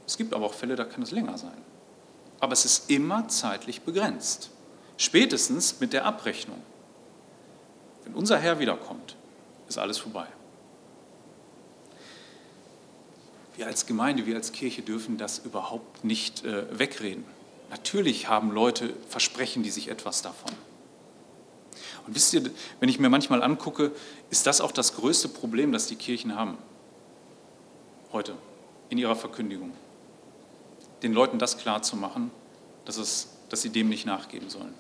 Es 0.09 0.17
gibt 0.17 0.35
aber 0.35 0.47
auch 0.47 0.55
Fälle, 0.55 0.75
da 0.75 0.85
kann 0.85 1.03
es 1.03 1.13
länger 1.13 1.39
sein. 1.39 1.63
Aber 2.41 2.53
es 2.53 2.65
ist 2.65 2.91
immer 2.91 3.29
zeitlich 3.29 3.83
begrenzt. 3.83 4.51
Spätestens 4.97 5.79
mit 5.79 5.93
der 5.93 6.05
Abrechnung. 6.05 6.61
Wenn 8.03 8.15
unser 8.15 8.39
Herr 8.39 8.59
wiederkommt, 8.59 9.15
ist 9.69 9.79
alles 9.79 9.99
vorbei. 9.99 10.27
wir 13.59 13.67
als 13.67 13.87
Gemeinde, 13.87 14.25
wir 14.25 14.37
als 14.37 14.53
Kirche 14.53 14.83
dürfen 14.83 15.19
das 15.19 15.41
überhaupt 15.41 16.05
nicht 16.05 16.45
äh, 16.45 16.79
wegreden. 16.79 17.25
Natürlich 17.71 18.29
haben 18.29 18.53
Leute 18.53 18.95
Versprechen, 19.09 19.65
die 19.65 19.71
sich 19.71 19.89
etwas 19.89 20.23
davon. 20.23 20.53
Und 22.07 22.15
wisst 22.15 22.33
ihr, 22.35 22.49
wenn 22.79 22.89
ich 22.89 23.01
mir 23.01 23.11
manchmal 23.11 23.43
angucke, 23.43 23.91
ist 24.31 24.47
das 24.47 24.61
auch 24.61 24.71
das 24.71 24.95
größte 24.95 25.29
Problem, 25.29 25.73
das 25.73 25.89
die 25.89 25.97
Kirchen 25.97 26.37
haben. 26.37 26.57
Heute, 28.13 28.35
in 28.91 28.99
ihrer 28.99 29.17
Verkündigung. 29.17 29.73
Den 31.03 31.13
Leuten 31.13 31.39
das 31.39 31.59
klar 31.59 31.83
zu 31.83 31.97
machen, 31.97 32.31
dass, 32.85 32.97
es, 32.97 33.29
dass 33.49 33.63
sie 33.63 33.71
dem 33.71 33.89
nicht 33.89 34.07
nachgeben 34.07 34.51
sollen. 34.51 34.75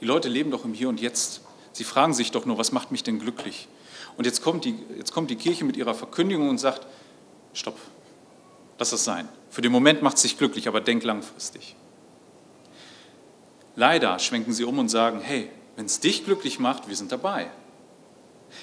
Die 0.00 0.06
Leute 0.06 0.28
leben 0.28 0.50
doch 0.50 0.64
im 0.64 0.74
Hier 0.74 0.88
und 0.88 1.00
Jetzt. 1.00 1.42
Sie 1.72 1.84
fragen 1.84 2.14
sich 2.14 2.30
doch 2.30 2.46
nur, 2.46 2.58
was 2.58 2.72
macht 2.72 2.90
mich 2.90 3.02
denn 3.02 3.18
glücklich? 3.18 3.68
Und 4.16 4.24
jetzt 4.24 4.42
kommt 4.42 4.64
die, 4.64 4.74
jetzt 4.96 5.12
kommt 5.12 5.30
die 5.30 5.36
Kirche 5.36 5.64
mit 5.64 5.76
ihrer 5.76 5.94
Verkündigung 5.94 6.48
und 6.48 6.58
sagt, 6.58 6.86
stopp, 7.52 7.76
Lass 8.80 8.92
es 8.92 9.04
sein. 9.04 9.28
Für 9.50 9.60
den 9.60 9.72
Moment 9.72 10.00
macht 10.00 10.16
es 10.16 10.22
dich 10.22 10.38
glücklich, 10.38 10.66
aber 10.66 10.80
denk 10.80 11.04
langfristig. 11.04 11.76
Leider 13.76 14.18
schwenken 14.18 14.54
sie 14.54 14.64
um 14.64 14.78
und 14.78 14.88
sagen, 14.88 15.20
hey, 15.20 15.50
wenn 15.76 15.84
es 15.84 16.00
dich 16.00 16.24
glücklich 16.24 16.58
macht, 16.58 16.88
wir 16.88 16.96
sind 16.96 17.12
dabei. 17.12 17.50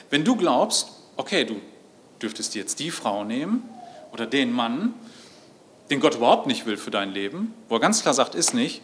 Wenn 0.09 0.25
du 0.25 0.35
glaubst, 0.35 0.89
okay, 1.17 1.45
du 1.45 1.61
dürftest 2.19 2.55
jetzt 2.55 2.79
die 2.79 2.89
Frau 2.89 3.23
nehmen 3.23 3.69
oder 4.11 4.25
den 4.25 4.51
Mann, 4.51 4.95
den 5.89 5.99
Gott 5.99 6.15
überhaupt 6.15 6.47
nicht 6.47 6.65
will 6.65 6.77
für 6.77 6.91
dein 6.91 7.11
Leben, 7.11 7.53
wo 7.69 7.75
er 7.75 7.79
ganz 7.79 8.01
klar 8.01 8.13
sagt, 8.13 8.35
ist 8.35 8.53
nicht, 8.53 8.81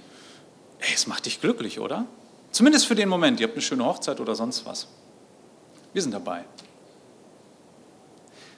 hey, 0.80 0.94
es 0.96 1.08
macht 1.08 1.26
dich 1.26 1.42
glücklich, 1.42 1.80
oder? 1.80 2.06
Zumindest 2.52 2.86
für 2.86 2.96
den 2.96 3.10
Moment, 3.10 3.40
ihr 3.40 3.48
habt 3.48 3.56
eine 3.56 3.62
schöne 3.62 3.86
Hochzeit 3.86 4.20
oder 4.20 4.36
sonst 4.36 4.66
was. 4.66 4.88
Wir 5.94 6.02
sind 6.02 6.12
dabei 6.12 6.46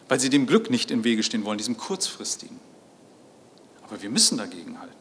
weil 0.08 0.20
sie 0.20 0.30
dem 0.30 0.46
Glück 0.46 0.70
nicht 0.70 0.92
im 0.92 1.04
Wege 1.04 1.24
stehen 1.24 1.46
wollen, 1.46 1.58
diesem 1.58 1.78
kurzfristigen. 1.78 2.60
Aber 3.84 4.02
wir 4.02 4.10
müssen 4.10 4.38
dagegen 4.38 4.80
halten. 4.80 4.94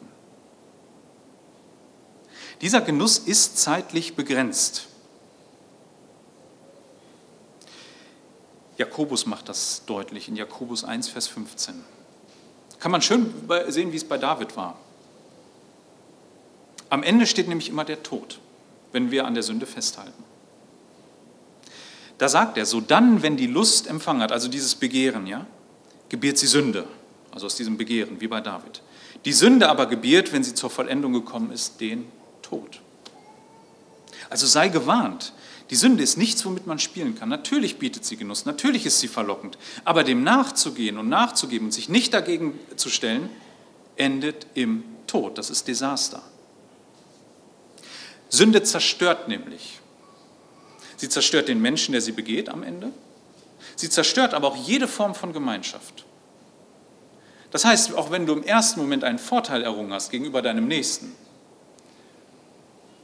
Dieser 2.61 2.81
Genuss 2.81 3.17
ist 3.17 3.57
zeitlich 3.57 4.15
begrenzt. 4.15 4.87
Jakobus 8.77 9.25
macht 9.25 9.49
das 9.49 9.83
deutlich 9.85 10.27
in 10.27 10.35
Jakobus 10.35 10.83
1, 10.83 11.09
Vers 11.09 11.27
15. 11.27 11.75
Kann 12.79 12.91
man 12.91 13.01
schön 13.01 13.33
sehen, 13.69 13.91
wie 13.91 13.97
es 13.97 14.03
bei 14.03 14.17
David 14.17 14.55
war. 14.57 14.77
Am 16.89 17.03
Ende 17.03 17.25
steht 17.25 17.47
nämlich 17.47 17.69
immer 17.69 17.83
der 17.83 18.03
Tod, 18.03 18.39
wenn 18.91 19.11
wir 19.11 19.25
an 19.25 19.33
der 19.33 19.43
Sünde 19.43 19.65
festhalten. 19.65 20.23
Da 22.17 22.29
sagt 22.29 22.57
er, 22.57 22.65
so 22.65 22.79
dann, 22.79 23.21
wenn 23.23 23.37
die 23.37 23.47
Lust 23.47 23.87
empfangen 23.87 24.21
hat, 24.21 24.31
also 24.31 24.47
dieses 24.47 24.75
Begehren, 24.75 25.27
ja, 25.27 25.45
gebiert 26.09 26.37
sie 26.37 26.47
Sünde, 26.47 26.85
also 27.31 27.47
aus 27.47 27.55
diesem 27.55 27.77
Begehren, 27.77 28.21
wie 28.21 28.27
bei 28.27 28.39
David. 28.39 28.81
Die 29.25 29.33
Sünde 29.33 29.69
aber 29.69 29.87
gebiert, 29.87 30.31
wenn 30.31 30.43
sie 30.43 30.53
zur 30.53 30.69
Vollendung 30.69 31.13
gekommen 31.13 31.51
ist, 31.51 31.81
den 31.81 32.05
Tod. 32.41 32.79
Also 34.29 34.47
sei 34.47 34.69
gewarnt. 34.69 35.33
Die 35.69 35.75
Sünde 35.75 36.03
ist 36.03 36.17
nichts, 36.17 36.45
womit 36.45 36.67
man 36.67 36.77
spielen 36.77 37.17
kann. 37.17 37.29
Natürlich 37.29 37.77
bietet 37.77 38.05
sie 38.05 38.17
Genuss, 38.17 38.45
natürlich 38.45 38.85
ist 38.85 38.99
sie 38.99 39.07
verlockend, 39.07 39.57
aber 39.83 40.03
dem 40.03 40.23
nachzugehen 40.23 40.97
und 40.97 41.09
nachzugeben 41.09 41.67
und 41.67 41.71
sich 41.71 41.89
nicht 41.89 42.13
dagegen 42.13 42.59
zu 42.75 42.89
stellen, 42.89 43.29
endet 43.95 44.45
im 44.53 44.83
Tod. 45.07 45.37
Das 45.37 45.49
ist 45.49 45.67
Desaster. 45.67 46.21
Sünde 48.29 48.61
zerstört 48.63 49.27
nämlich. 49.27 49.79
Sie 50.97 51.09
zerstört 51.09 51.47
den 51.47 51.61
Menschen, 51.61 51.93
der 51.93 52.01
sie 52.01 52.11
begeht 52.11 52.49
am 52.49 52.63
Ende. 52.63 52.91
Sie 53.75 53.89
zerstört 53.89 54.33
aber 54.33 54.47
auch 54.49 54.55
jede 54.55 54.87
Form 54.87 55.15
von 55.15 55.33
Gemeinschaft. 55.33 56.05
Das 57.51 57.65
heißt, 57.65 57.93
auch 57.95 58.11
wenn 58.11 58.25
du 58.25 58.33
im 58.33 58.43
ersten 58.43 58.79
Moment 58.79 59.03
einen 59.03 59.19
Vorteil 59.19 59.63
errungen 59.63 59.93
hast 59.93 60.09
gegenüber 60.11 60.41
deinem 60.41 60.67
Nächsten, 60.67 61.15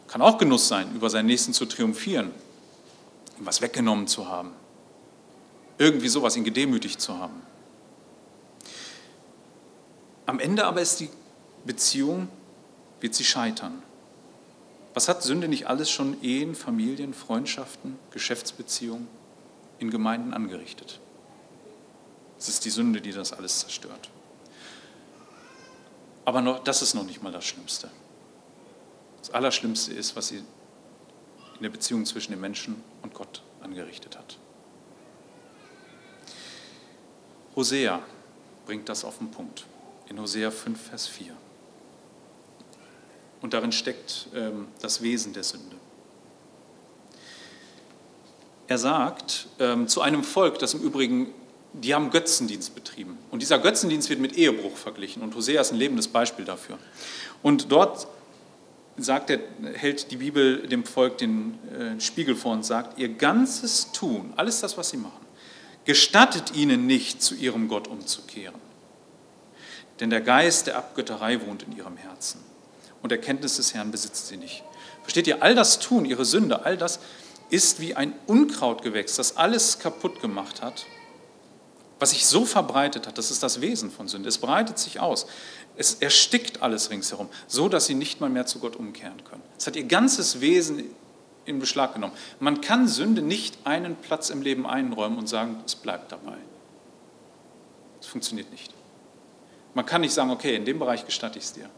kann 0.07 0.21
auch 0.21 0.37
Genuss 0.37 0.67
sein, 0.67 0.93
über 0.93 1.09
seinen 1.09 1.27
Nächsten 1.27 1.53
zu 1.53 1.65
triumphieren, 1.65 2.31
ihm 3.41 3.45
was 3.45 3.61
weggenommen 3.61 4.07
zu 4.07 4.27
haben, 4.27 4.51
irgendwie 5.77 6.07
sowas, 6.07 6.35
ihn 6.37 6.43
gedemütigt 6.43 7.01
zu 7.01 7.17
haben. 7.17 7.41
Am 10.27 10.39
Ende 10.39 10.65
aber 10.65 10.81
ist 10.81 10.99
die 10.99 11.09
Beziehung, 11.65 12.29
wird 12.99 13.15
sie 13.15 13.23
scheitern. 13.23 13.81
Was 14.93 15.07
hat 15.07 15.23
Sünde 15.23 15.47
nicht 15.47 15.67
alles 15.67 15.89
schon 15.89 16.21
Ehen, 16.21 16.53
Familien, 16.53 17.13
Freundschaften, 17.13 17.97
Geschäftsbeziehungen 18.11 19.07
in 19.79 19.89
Gemeinden 19.89 20.33
angerichtet? 20.33 20.99
Es 22.37 22.47
ist 22.47 22.65
die 22.65 22.69
Sünde, 22.69 23.01
die 23.01 23.11
das 23.11 23.33
alles 23.33 23.59
zerstört. 23.59 24.09
Aber 26.25 26.41
noch, 26.41 26.63
das 26.63 26.81
ist 26.81 26.93
noch 26.93 27.03
nicht 27.03 27.23
mal 27.23 27.31
das 27.31 27.45
Schlimmste. 27.45 27.89
Das 29.19 29.31
Allerschlimmste 29.31 29.93
ist, 29.93 30.15
was 30.15 30.27
sie 30.27 30.43
in 31.61 31.65
der 31.65 31.69
Beziehung 31.69 32.07
zwischen 32.07 32.31
dem 32.31 32.41
Menschen 32.41 32.83
und 33.03 33.13
Gott 33.13 33.43
angerichtet 33.61 34.17
hat. 34.17 34.39
Hosea 37.55 38.01
bringt 38.65 38.89
das 38.89 39.05
auf 39.05 39.19
den 39.19 39.29
Punkt 39.29 39.67
in 40.09 40.19
Hosea 40.19 40.49
5, 40.49 40.89
Vers 40.89 41.05
4. 41.05 41.37
Und 43.43 43.53
darin 43.53 43.71
steckt 43.71 44.29
ähm, 44.33 44.69
das 44.81 45.03
Wesen 45.03 45.33
der 45.33 45.43
Sünde. 45.43 45.75
Er 48.67 48.79
sagt 48.79 49.47
ähm, 49.59 49.87
zu 49.87 50.01
einem 50.01 50.23
Volk, 50.23 50.57
das 50.57 50.73
im 50.73 50.81
Übrigen, 50.81 51.31
die 51.73 51.93
haben 51.93 52.09
Götzendienst 52.09 52.73
betrieben. 52.73 53.19
Und 53.29 53.43
dieser 53.43 53.59
Götzendienst 53.59 54.09
wird 54.09 54.19
mit 54.19 54.35
Ehebruch 54.35 54.77
verglichen. 54.77 55.21
Und 55.21 55.35
Hosea 55.35 55.61
ist 55.61 55.71
ein 55.71 55.77
lebendes 55.77 56.07
Beispiel 56.07 56.45
dafür. 56.45 56.79
Und 57.43 57.71
dort 57.71 58.07
sagt 59.03 59.29
er, 59.29 59.39
hält 59.73 60.11
die 60.11 60.17
Bibel 60.17 60.67
dem 60.67 60.83
Volk 60.83 61.17
den 61.17 61.57
äh, 61.69 61.99
Spiegel 61.99 62.35
vor 62.35 62.53
und 62.53 62.65
sagt, 62.65 62.99
ihr 62.99 63.09
ganzes 63.09 63.91
Tun, 63.91 64.33
alles 64.35 64.61
das, 64.61 64.77
was 64.77 64.89
sie 64.89 64.97
machen, 64.97 65.25
gestattet 65.85 66.55
ihnen 66.55 66.85
nicht, 66.87 67.21
zu 67.21 67.35
ihrem 67.35 67.67
Gott 67.67 67.87
umzukehren. 67.87 68.59
Denn 69.99 70.09
der 70.09 70.21
Geist 70.21 70.67
der 70.67 70.77
Abgötterei 70.77 71.45
wohnt 71.45 71.63
in 71.63 71.75
ihrem 71.75 71.97
Herzen 71.97 72.41
und 73.01 73.11
Erkenntnis 73.11 73.57
des 73.57 73.73
Herrn 73.73 73.91
besitzt 73.91 74.27
sie 74.27 74.37
nicht. 74.37 74.63
Versteht 75.03 75.27
ihr, 75.27 75.41
all 75.41 75.55
das 75.55 75.79
Tun, 75.79 76.05
ihre 76.05 76.25
Sünde, 76.25 76.65
all 76.65 76.77
das 76.77 76.99
ist 77.49 77.79
wie 77.79 77.95
ein 77.95 78.13
Unkrautgewächs, 78.27 79.15
das 79.15 79.37
alles 79.37 79.79
kaputt 79.79 80.21
gemacht 80.21 80.61
hat, 80.61 80.85
was 81.99 82.11
sich 82.11 82.25
so 82.25 82.45
verbreitet 82.45 83.05
hat, 83.05 83.19
das 83.19 83.29
ist 83.29 83.43
das 83.43 83.61
Wesen 83.61 83.91
von 83.91 84.07
Sünde. 84.07 84.27
Es 84.27 84.39
breitet 84.39 84.79
sich 84.79 84.99
aus. 84.99 85.27
Es 85.77 85.95
erstickt 85.95 86.61
alles 86.61 86.89
ringsherum, 86.89 87.29
so 87.47 87.69
dass 87.69 87.85
sie 87.85 87.95
nicht 87.95 88.21
mal 88.21 88.29
mehr 88.29 88.45
zu 88.45 88.59
Gott 88.59 88.75
umkehren 88.75 89.23
können. 89.23 89.43
Es 89.57 89.67
hat 89.67 89.75
ihr 89.75 89.85
ganzes 89.85 90.41
Wesen 90.41 90.83
in 91.45 91.59
Beschlag 91.59 91.93
genommen. 91.93 92.13
Man 92.39 92.61
kann 92.61 92.87
Sünde 92.87 93.21
nicht 93.21 93.57
einen 93.65 93.95
Platz 93.95 94.29
im 94.29 94.41
Leben 94.41 94.67
einräumen 94.67 95.17
und 95.17 95.27
sagen, 95.27 95.61
es 95.65 95.75
bleibt 95.75 96.11
dabei. 96.11 96.37
Das 97.99 98.07
funktioniert 98.07 98.51
nicht. 98.51 98.73
Man 99.73 99.85
kann 99.85 100.01
nicht 100.01 100.13
sagen, 100.13 100.31
okay, 100.31 100.55
in 100.55 100.65
dem 100.65 100.79
Bereich 100.79 101.05
gestatte 101.05 101.39
ich 101.39 101.45
es 101.45 101.53
dir. 101.53 101.69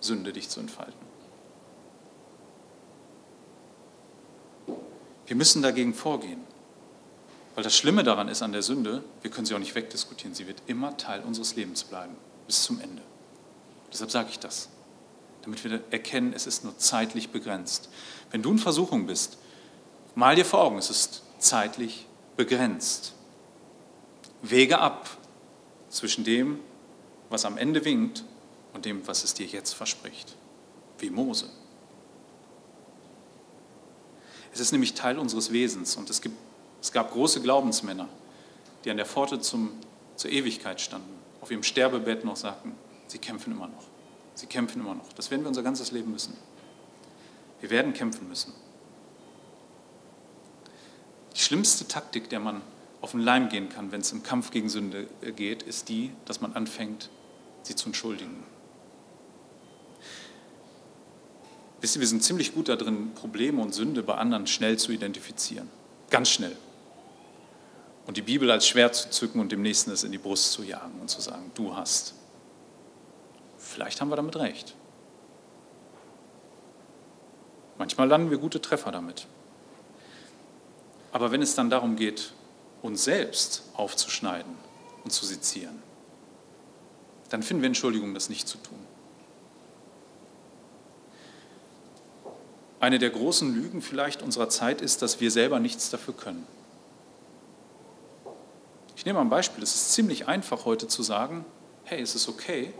Sünde 0.00 0.32
dich 0.32 0.48
zu 0.48 0.60
entfalten. 0.60 1.08
Wir 5.26 5.36
müssen 5.36 5.60
dagegen 5.60 5.92
vorgehen. 5.92 6.40
Weil 7.54 7.64
das 7.64 7.76
Schlimme 7.76 8.04
daran 8.04 8.28
ist 8.28 8.40
an 8.42 8.52
der 8.52 8.62
Sünde, 8.62 9.02
wir 9.20 9.32
können 9.32 9.44
sie 9.44 9.54
auch 9.54 9.58
nicht 9.58 9.74
wegdiskutieren, 9.74 10.32
sie 10.32 10.46
wird 10.46 10.62
immer 10.68 10.96
Teil 10.96 11.22
unseres 11.22 11.56
Lebens 11.56 11.82
bleiben, 11.82 12.14
bis 12.48 12.64
zum 12.64 12.80
Ende. 12.80 13.02
Deshalb 13.92 14.10
sage 14.10 14.30
ich 14.30 14.38
das, 14.40 14.68
damit 15.42 15.62
wir 15.62 15.80
erkennen, 15.90 16.32
es 16.32 16.48
ist 16.48 16.64
nur 16.64 16.76
zeitlich 16.78 17.28
begrenzt. 17.28 17.88
Wenn 18.32 18.42
du 18.42 18.50
in 18.50 18.58
Versuchung 18.58 19.06
bist, 19.06 19.38
mal 20.16 20.34
dir 20.34 20.44
vor 20.44 20.64
Augen, 20.64 20.78
es 20.78 20.90
ist 20.90 21.22
zeitlich 21.38 22.06
begrenzt. 22.36 23.12
Wege 24.42 24.78
ab 24.78 25.08
zwischen 25.90 26.24
dem, 26.24 26.58
was 27.30 27.44
am 27.44 27.58
Ende 27.58 27.84
winkt 27.84 28.24
und 28.72 28.84
dem, 28.84 29.06
was 29.06 29.24
es 29.24 29.34
dir 29.34 29.46
jetzt 29.46 29.74
verspricht. 29.74 30.34
Wie 30.98 31.10
Mose. 31.10 31.48
Es 34.52 34.60
ist 34.60 34.72
nämlich 34.72 34.94
Teil 34.94 35.18
unseres 35.18 35.52
Wesens 35.52 35.96
und 35.96 36.08
es, 36.08 36.20
gibt, 36.20 36.36
es 36.80 36.92
gab 36.92 37.12
große 37.12 37.42
Glaubensmänner, 37.42 38.08
die 38.84 38.90
an 38.90 38.96
der 38.96 39.06
Pforte 39.06 39.38
zum, 39.38 39.72
zur 40.16 40.30
Ewigkeit 40.30 40.80
standen, 40.80 41.17
auf 41.48 41.52
ihrem 41.52 41.62
Sterbebett 41.62 42.26
noch 42.26 42.36
sagten, 42.36 42.74
sie 43.06 43.16
kämpfen 43.16 43.54
immer 43.54 43.68
noch. 43.68 43.84
Sie 44.34 44.46
kämpfen 44.46 44.82
immer 44.82 44.94
noch. 44.94 45.10
Das 45.14 45.30
werden 45.30 45.40
wir 45.44 45.48
unser 45.48 45.62
ganzes 45.62 45.92
Leben 45.92 46.12
müssen. 46.12 46.36
Wir 47.62 47.70
werden 47.70 47.94
kämpfen 47.94 48.28
müssen. 48.28 48.52
Die 51.34 51.40
schlimmste 51.40 51.88
Taktik, 51.88 52.28
der 52.28 52.40
man 52.40 52.60
auf 53.00 53.12
den 53.12 53.20
Leim 53.20 53.48
gehen 53.48 53.70
kann, 53.70 53.90
wenn 53.92 54.02
es 54.02 54.12
im 54.12 54.22
Kampf 54.22 54.50
gegen 54.50 54.68
Sünde 54.68 55.06
geht, 55.36 55.62
ist 55.62 55.88
die, 55.88 56.12
dass 56.26 56.42
man 56.42 56.52
anfängt, 56.52 57.08
sie 57.62 57.74
zu 57.74 57.86
entschuldigen. 57.86 58.44
Wisst 61.80 61.96
ihr, 61.96 62.00
wir 62.00 62.08
sind 62.08 62.22
ziemlich 62.22 62.54
gut 62.54 62.68
darin, 62.68 63.14
Probleme 63.14 63.62
und 63.62 63.72
Sünde 63.72 64.02
bei 64.02 64.16
anderen 64.16 64.46
schnell 64.46 64.78
zu 64.78 64.92
identifizieren. 64.92 65.70
Ganz 66.10 66.28
schnell. 66.28 66.58
Und 68.08 68.16
die 68.16 68.22
Bibel 68.22 68.50
als 68.50 68.66
Schwert 68.66 68.94
zu 68.94 69.10
zücken 69.10 69.38
und 69.38 69.52
dem 69.52 69.60
Nächsten 69.60 69.90
es 69.90 70.02
in 70.02 70.10
die 70.12 70.16
Brust 70.16 70.52
zu 70.52 70.62
jagen 70.62 70.98
und 70.98 71.10
zu 71.10 71.20
sagen, 71.20 71.52
du 71.54 71.76
hast. 71.76 72.14
Vielleicht 73.58 74.00
haben 74.00 74.08
wir 74.08 74.16
damit 74.16 74.34
recht. 74.36 74.74
Manchmal 77.76 78.08
landen 78.08 78.30
wir 78.30 78.38
gute 78.38 78.62
Treffer 78.62 78.92
damit. 78.92 79.26
Aber 81.12 81.32
wenn 81.32 81.42
es 81.42 81.54
dann 81.54 81.68
darum 81.68 81.96
geht, 81.96 82.32
uns 82.80 83.04
selbst 83.04 83.64
aufzuschneiden 83.74 84.54
und 85.04 85.10
zu 85.10 85.26
sezieren, 85.26 85.82
dann 87.28 87.42
finden 87.42 87.62
wir 87.62 87.66
Entschuldigung, 87.66 88.14
das 88.14 88.30
nicht 88.30 88.48
zu 88.48 88.56
tun. 88.56 88.78
Eine 92.80 92.98
der 92.98 93.10
großen 93.10 93.54
Lügen 93.54 93.82
vielleicht 93.82 94.22
unserer 94.22 94.48
Zeit 94.48 94.80
ist, 94.80 95.02
dass 95.02 95.20
wir 95.20 95.30
selber 95.30 95.60
nichts 95.60 95.90
dafür 95.90 96.14
können. 96.14 96.46
Ich 98.98 99.04
nehme 99.04 99.20
ein 99.20 99.30
Beispiel. 99.30 99.62
Es 99.62 99.76
ist 99.76 99.92
ziemlich 99.92 100.26
einfach 100.26 100.64
heute 100.64 100.88
zu 100.88 101.04
sagen, 101.04 101.44
hey, 101.84 102.02
es 102.02 102.16
ist 102.16 102.28
okay. 102.28 102.74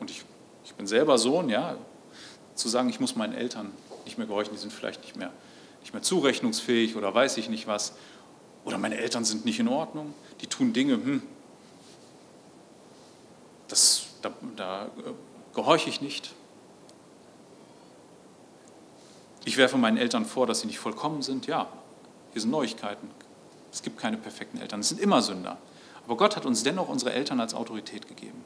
Und 0.00 0.10
ich, 0.10 0.24
ich 0.64 0.74
bin 0.74 0.88
selber 0.88 1.18
Sohn, 1.18 1.48
ja, 1.48 1.76
zu 2.56 2.68
sagen, 2.68 2.88
ich 2.88 2.98
muss 2.98 3.14
meinen 3.14 3.32
Eltern 3.32 3.70
nicht 4.04 4.18
mehr 4.18 4.26
gehorchen, 4.26 4.52
die 4.52 4.58
sind 4.58 4.72
vielleicht 4.72 5.02
nicht 5.02 5.14
mehr, 5.14 5.30
nicht 5.82 5.92
mehr 5.92 6.02
zurechnungsfähig 6.02 6.96
oder 6.96 7.14
weiß 7.14 7.36
ich 7.36 7.48
nicht 7.48 7.68
was. 7.68 7.92
Oder 8.64 8.76
meine 8.76 8.96
Eltern 8.96 9.24
sind 9.24 9.44
nicht 9.44 9.60
in 9.60 9.68
Ordnung, 9.68 10.14
die 10.40 10.48
tun 10.48 10.72
Dinge, 10.72 10.94
hm, 10.94 11.22
das, 13.68 14.06
da, 14.20 14.32
da 14.56 14.90
gehorche 15.54 15.90
ich 15.90 16.00
nicht. 16.00 16.34
Ich 19.44 19.56
werfe 19.58 19.76
meinen 19.76 19.96
Eltern 19.96 20.26
vor, 20.26 20.48
dass 20.48 20.58
sie 20.58 20.66
nicht 20.66 20.80
vollkommen 20.80 21.22
sind. 21.22 21.46
Ja, 21.46 21.68
hier 22.32 22.40
sind 22.40 22.50
Neuigkeiten. 22.50 23.08
Es 23.72 23.82
gibt 23.82 23.98
keine 23.98 24.18
perfekten 24.18 24.58
Eltern. 24.58 24.80
Es 24.80 24.90
sind 24.90 25.00
immer 25.00 25.22
Sünder. 25.22 25.58
Aber 26.04 26.16
Gott 26.16 26.36
hat 26.36 26.46
uns 26.46 26.62
dennoch 26.62 26.88
unsere 26.88 27.12
Eltern 27.12 27.40
als 27.40 27.54
Autorität 27.54 28.06
gegeben. 28.06 28.44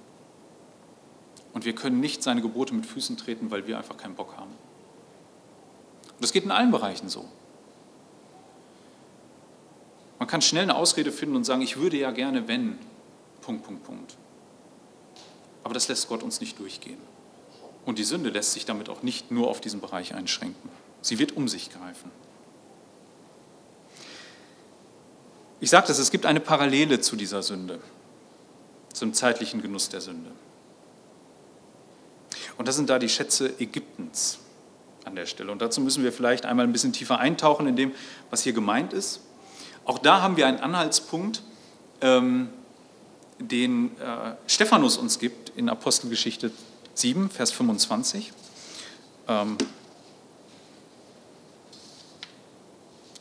Und 1.53 1.65
wir 1.65 1.75
können 1.75 2.01
nicht 2.01 2.23
seine 2.23 2.43
Gebote 2.43 2.75
mit 2.75 2.87
Füßen 2.87 3.17
treten, 3.17 3.51
weil 3.51 3.67
wir 3.67 3.79
einfach 3.79 3.97
keinen 3.97 4.15
Bock 4.15 4.37
haben. 4.37 4.51
Und 4.51 6.23
das 6.23 6.33
geht 6.33 6.45
in 6.45 6.51
allen 6.51 6.71
Bereichen 6.71 7.09
so. 7.09 7.27
Man 10.19 10.29
kann 10.29 10.43
schnell 10.43 10.62
eine 10.62 10.77
Ausrede 10.77 11.12
finden 11.12 11.37
und 11.37 11.45
sagen, 11.45 11.62
ich 11.62 11.77
würde 11.77 11.97
ja 11.97 12.11
gerne, 12.11 12.49
wenn, 12.49 12.79
Punkt, 13.43 13.65
Punkt, 13.65 13.85
Punkt. 13.85 14.17
Aber 15.65 15.75
das 15.75 15.89
lässt 15.89 16.09
Gott 16.09 16.23
uns 16.23 16.41
nicht 16.41 16.59
durchgehen. 16.59 16.99
Und 17.85 17.99
die 17.99 18.05
Sünde 18.05 18.31
lässt 18.31 18.53
sich 18.53 18.65
damit 18.65 18.89
auch 18.89 19.03
nicht 19.03 19.31
nur 19.31 19.49
auf 19.49 19.61
diesen 19.61 19.81
Bereich 19.81 20.15
einschränken. 20.15 20.71
Sie 21.03 21.19
wird 21.19 21.37
um 21.37 21.49
sich 21.49 21.71
greifen. 21.71 22.11
Ich 25.61 25.71
sagte 25.71 25.92
es, 25.92 25.99
es 25.99 26.11
gibt 26.11 26.27
eine 26.27 26.40
Parallele 26.40 27.01
zu 27.01 27.16
dieser 27.16 27.42
Sünde, 27.42 27.81
zum 28.92 29.14
zeitlichen 29.14 29.62
Genuss 29.62 29.88
der 29.88 30.01
Sünde. 30.01 30.31
Und 32.59 32.69
das 32.69 32.77
sind 32.77 32.90
da 32.90 32.99
die 32.99 33.09
Schätze 33.09 33.53
Ägyptens 33.59 34.38
an 35.05 35.14
der 35.14 35.27
Stelle. 35.27 35.53
Und 35.53 35.62
dazu 35.62 35.81
müssen 35.81 36.05
wir 36.05 36.12
vielleicht 36.12 36.45
einmal 36.47 36.66
ein 36.66 36.73
bisschen 36.73 36.92
tiefer 36.92 37.19
eintauchen 37.19 37.66
in 37.66 37.77
dem, 37.77 37.92
was 38.31 38.42
hier 38.42 38.53
gemeint 38.53 38.92
ist. 38.92 39.21
Auch 39.85 39.99
da 39.99 40.21
haben 40.21 40.37
wir 40.37 40.47
einen 40.47 40.59
Anhaltspunkt, 40.59 41.42
ähm, 42.01 42.49
den 43.38 43.97
äh, 43.99 44.35
Stephanus 44.47 44.97
uns 44.97 45.19
gibt 45.19 45.51
in 45.51 45.69
Apostelgeschichte 45.69 46.51
7, 46.95 47.31
Vers 47.31 47.53
25. 47.53 48.33
Ähm, 49.29 49.57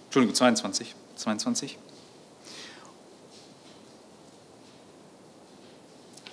Entschuldigung, 0.05 0.35
22. 0.35 0.95
22. 1.17 1.77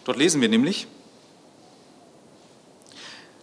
Dort 0.04 0.18
lesen 0.18 0.40
wir 0.40 0.48
nämlich, 0.48 0.86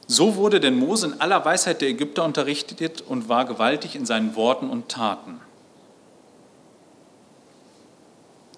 so 0.07 0.35
wurde 0.35 0.59
denn 0.59 0.75
Mose 0.75 1.07
in 1.07 1.21
aller 1.21 1.45
Weisheit 1.45 1.81
der 1.81 1.89
Ägypter 1.89 2.25
unterrichtet 2.25 3.01
und 3.01 3.29
war 3.29 3.45
gewaltig 3.45 3.95
in 3.95 4.05
seinen 4.05 4.35
Worten 4.35 4.69
und 4.69 4.89
Taten. 4.89 5.39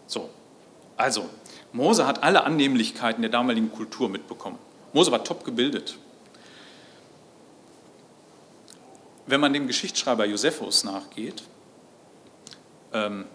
So, 0.07 0.29
also, 0.95 1.29
Mose 1.73 2.07
hat 2.07 2.23
alle 2.23 2.43
Annehmlichkeiten 2.45 3.21
der 3.21 3.31
damaligen 3.31 3.71
Kultur 3.71 4.09
mitbekommen. 4.09 4.57
Mose 4.93 5.11
war 5.11 5.23
top 5.23 5.43
gebildet. 5.43 5.97
Wenn 9.25 9.39
man 9.39 9.53
dem 9.53 9.67
Geschichtsschreiber 9.67 10.25
Josephus 10.25 10.83
nachgeht, 10.83 11.43
ähm, 12.93 13.25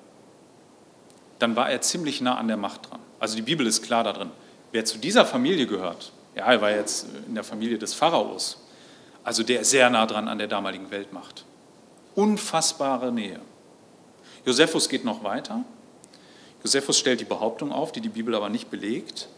dann 1.38 1.54
war 1.54 1.70
er 1.70 1.80
ziemlich 1.80 2.20
nah 2.20 2.36
an 2.36 2.48
der 2.48 2.56
Macht 2.56 2.90
dran. 2.90 3.00
Also 3.20 3.36
die 3.36 3.42
Bibel 3.42 3.66
ist 3.66 3.82
klar 3.82 4.04
da 4.04 4.12
drin. 4.12 4.30
Wer 4.76 4.84
zu 4.84 4.98
dieser 4.98 5.24
Familie 5.24 5.66
gehört, 5.66 6.12
ja, 6.34 6.52
er 6.52 6.60
war 6.60 6.70
jetzt 6.70 7.06
in 7.26 7.34
der 7.34 7.44
Familie 7.44 7.78
des 7.78 7.94
Pharaos, 7.94 8.58
also 9.24 9.42
der 9.42 9.64
sehr 9.64 9.88
nah 9.88 10.04
dran 10.04 10.28
an 10.28 10.36
der 10.36 10.48
damaligen 10.48 10.90
Weltmacht. 10.90 11.46
Unfassbare 12.14 13.10
Nähe. 13.10 13.40
Josephus 14.44 14.90
geht 14.90 15.02
noch 15.02 15.24
weiter. 15.24 15.64
Josephus 16.62 16.98
stellt 16.98 17.20
die 17.20 17.24
Behauptung 17.24 17.72
auf, 17.72 17.90
die 17.90 18.02
die 18.02 18.10
Bibel 18.10 18.34
aber 18.34 18.50
nicht 18.50 18.70
belegt, 18.70 19.30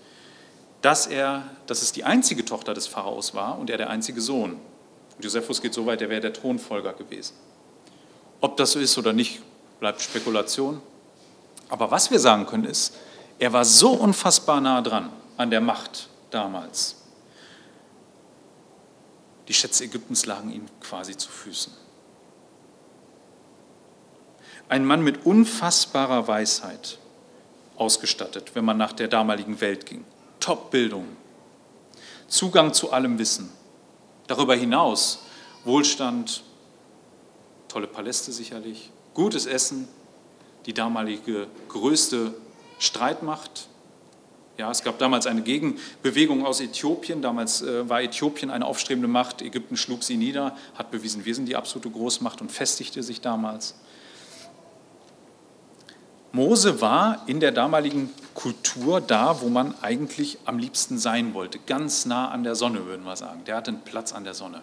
dass 0.82 1.06
er, 1.06 1.44
dass 1.68 1.82
es 1.82 1.92
die 1.92 2.02
einzige 2.02 2.44
Tochter 2.44 2.74
des 2.74 2.88
Pharaos 2.88 3.32
war 3.32 3.60
und 3.60 3.70
er 3.70 3.78
der 3.78 3.90
einzige 3.90 4.20
Sohn. 4.20 4.54
Und 4.54 5.22
Josephus 5.22 5.62
geht 5.62 5.72
so 5.72 5.86
weit, 5.86 6.02
er 6.02 6.10
wäre 6.10 6.20
der 6.20 6.32
Thronfolger 6.32 6.94
gewesen. 6.94 7.36
Ob 8.40 8.56
das 8.56 8.72
so 8.72 8.80
ist 8.80 8.98
oder 8.98 9.12
nicht, 9.12 9.40
bleibt 9.78 10.02
Spekulation. 10.02 10.82
Aber 11.68 11.92
was 11.92 12.10
wir 12.10 12.18
sagen 12.18 12.44
können 12.44 12.64
ist, 12.64 12.96
er 13.38 13.52
war 13.52 13.64
so 13.64 13.90
unfassbar 13.92 14.60
nah 14.60 14.82
dran 14.82 15.12
an 15.38 15.50
der 15.50 15.62
Macht 15.62 16.08
damals. 16.30 16.96
Die 19.48 19.54
Schätze 19.54 19.84
Ägyptens 19.84 20.26
lagen 20.26 20.52
ihm 20.52 20.66
quasi 20.82 21.16
zu 21.16 21.30
Füßen. 21.30 21.72
Ein 24.68 24.84
Mann 24.84 25.02
mit 25.02 25.24
unfassbarer 25.24 26.28
Weisheit 26.28 26.98
ausgestattet, 27.76 28.54
wenn 28.54 28.66
man 28.66 28.76
nach 28.76 28.92
der 28.92 29.08
damaligen 29.08 29.62
Welt 29.62 29.86
ging. 29.86 30.04
Top-Bildung, 30.40 31.06
Zugang 32.26 32.74
zu 32.74 32.92
allem 32.92 33.18
Wissen. 33.18 33.50
Darüber 34.26 34.54
hinaus 34.54 35.20
Wohlstand, 35.64 36.42
tolle 37.68 37.86
Paläste 37.86 38.32
sicherlich, 38.32 38.90
gutes 39.14 39.46
Essen, 39.46 39.88
die 40.66 40.74
damalige 40.74 41.46
größte 41.68 42.34
Streitmacht. 42.78 43.68
Ja, 44.58 44.72
es 44.72 44.82
gab 44.82 44.98
damals 44.98 45.28
eine 45.28 45.42
Gegenbewegung 45.42 46.44
aus 46.44 46.60
Äthiopien. 46.60 47.22
Damals 47.22 47.62
äh, 47.62 47.88
war 47.88 48.02
Äthiopien 48.02 48.50
eine 48.50 48.66
aufstrebende 48.66 49.06
Macht. 49.06 49.40
Ägypten 49.40 49.76
schlug 49.76 50.02
sie 50.02 50.16
nieder, 50.16 50.56
hat 50.74 50.90
bewiesen, 50.90 51.24
wir 51.24 51.34
sind 51.34 51.46
die 51.46 51.54
absolute 51.54 51.88
Großmacht 51.90 52.40
und 52.40 52.50
festigte 52.50 53.04
sich 53.04 53.20
damals. 53.20 53.76
Mose 56.32 56.80
war 56.80 57.22
in 57.26 57.38
der 57.38 57.52
damaligen 57.52 58.10
Kultur 58.34 59.00
da, 59.00 59.40
wo 59.40 59.48
man 59.48 59.74
eigentlich 59.80 60.38
am 60.44 60.58
liebsten 60.58 60.98
sein 60.98 61.34
wollte. 61.34 61.60
Ganz 61.60 62.04
nah 62.04 62.28
an 62.28 62.42
der 62.42 62.56
Sonne, 62.56 62.84
würden 62.84 63.04
wir 63.04 63.16
sagen. 63.16 63.44
Der 63.44 63.56
hatte 63.56 63.70
einen 63.70 63.82
Platz 63.82 64.12
an 64.12 64.24
der 64.24 64.34
Sonne. 64.34 64.62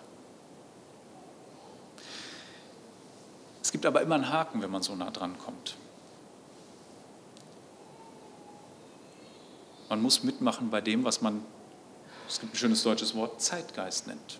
Es 3.63 3.71
gibt 3.71 3.85
aber 3.85 4.01
immer 4.01 4.15
einen 4.15 4.29
Haken, 4.29 4.61
wenn 4.61 4.71
man 4.71 4.83
so 4.83 4.93
nah 4.93 5.09
dran 5.09 5.37
kommt. 5.39 5.77
Man 9.89 10.01
muss 10.01 10.23
mitmachen 10.23 10.69
bei 10.69 10.81
dem, 10.81 11.03
was 11.03 11.21
man, 11.21 11.43
es 12.27 12.39
gibt 12.39 12.53
ein 12.53 12.57
schönes 12.57 12.83
deutsches 12.83 13.15
Wort, 13.15 13.41
Zeitgeist 13.41 14.07
nennt. 14.07 14.39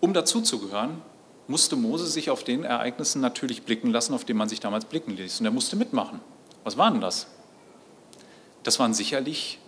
Um 0.00 0.14
dazuzugehören, 0.14 1.02
musste 1.46 1.76
Mose 1.76 2.06
sich 2.06 2.30
auf 2.30 2.44
den 2.44 2.64
Ereignissen 2.64 3.20
natürlich 3.20 3.64
blicken 3.64 3.90
lassen, 3.90 4.14
auf 4.14 4.24
die 4.24 4.34
man 4.34 4.48
sich 4.48 4.60
damals 4.60 4.84
blicken 4.84 5.16
ließ. 5.16 5.40
Und 5.40 5.46
er 5.46 5.52
musste 5.52 5.76
mitmachen. 5.76 6.20
Was 6.64 6.76
waren 6.76 7.00
das? 7.00 7.26
Das 8.62 8.78
waren 8.78 8.94
sicherlich 8.94 9.58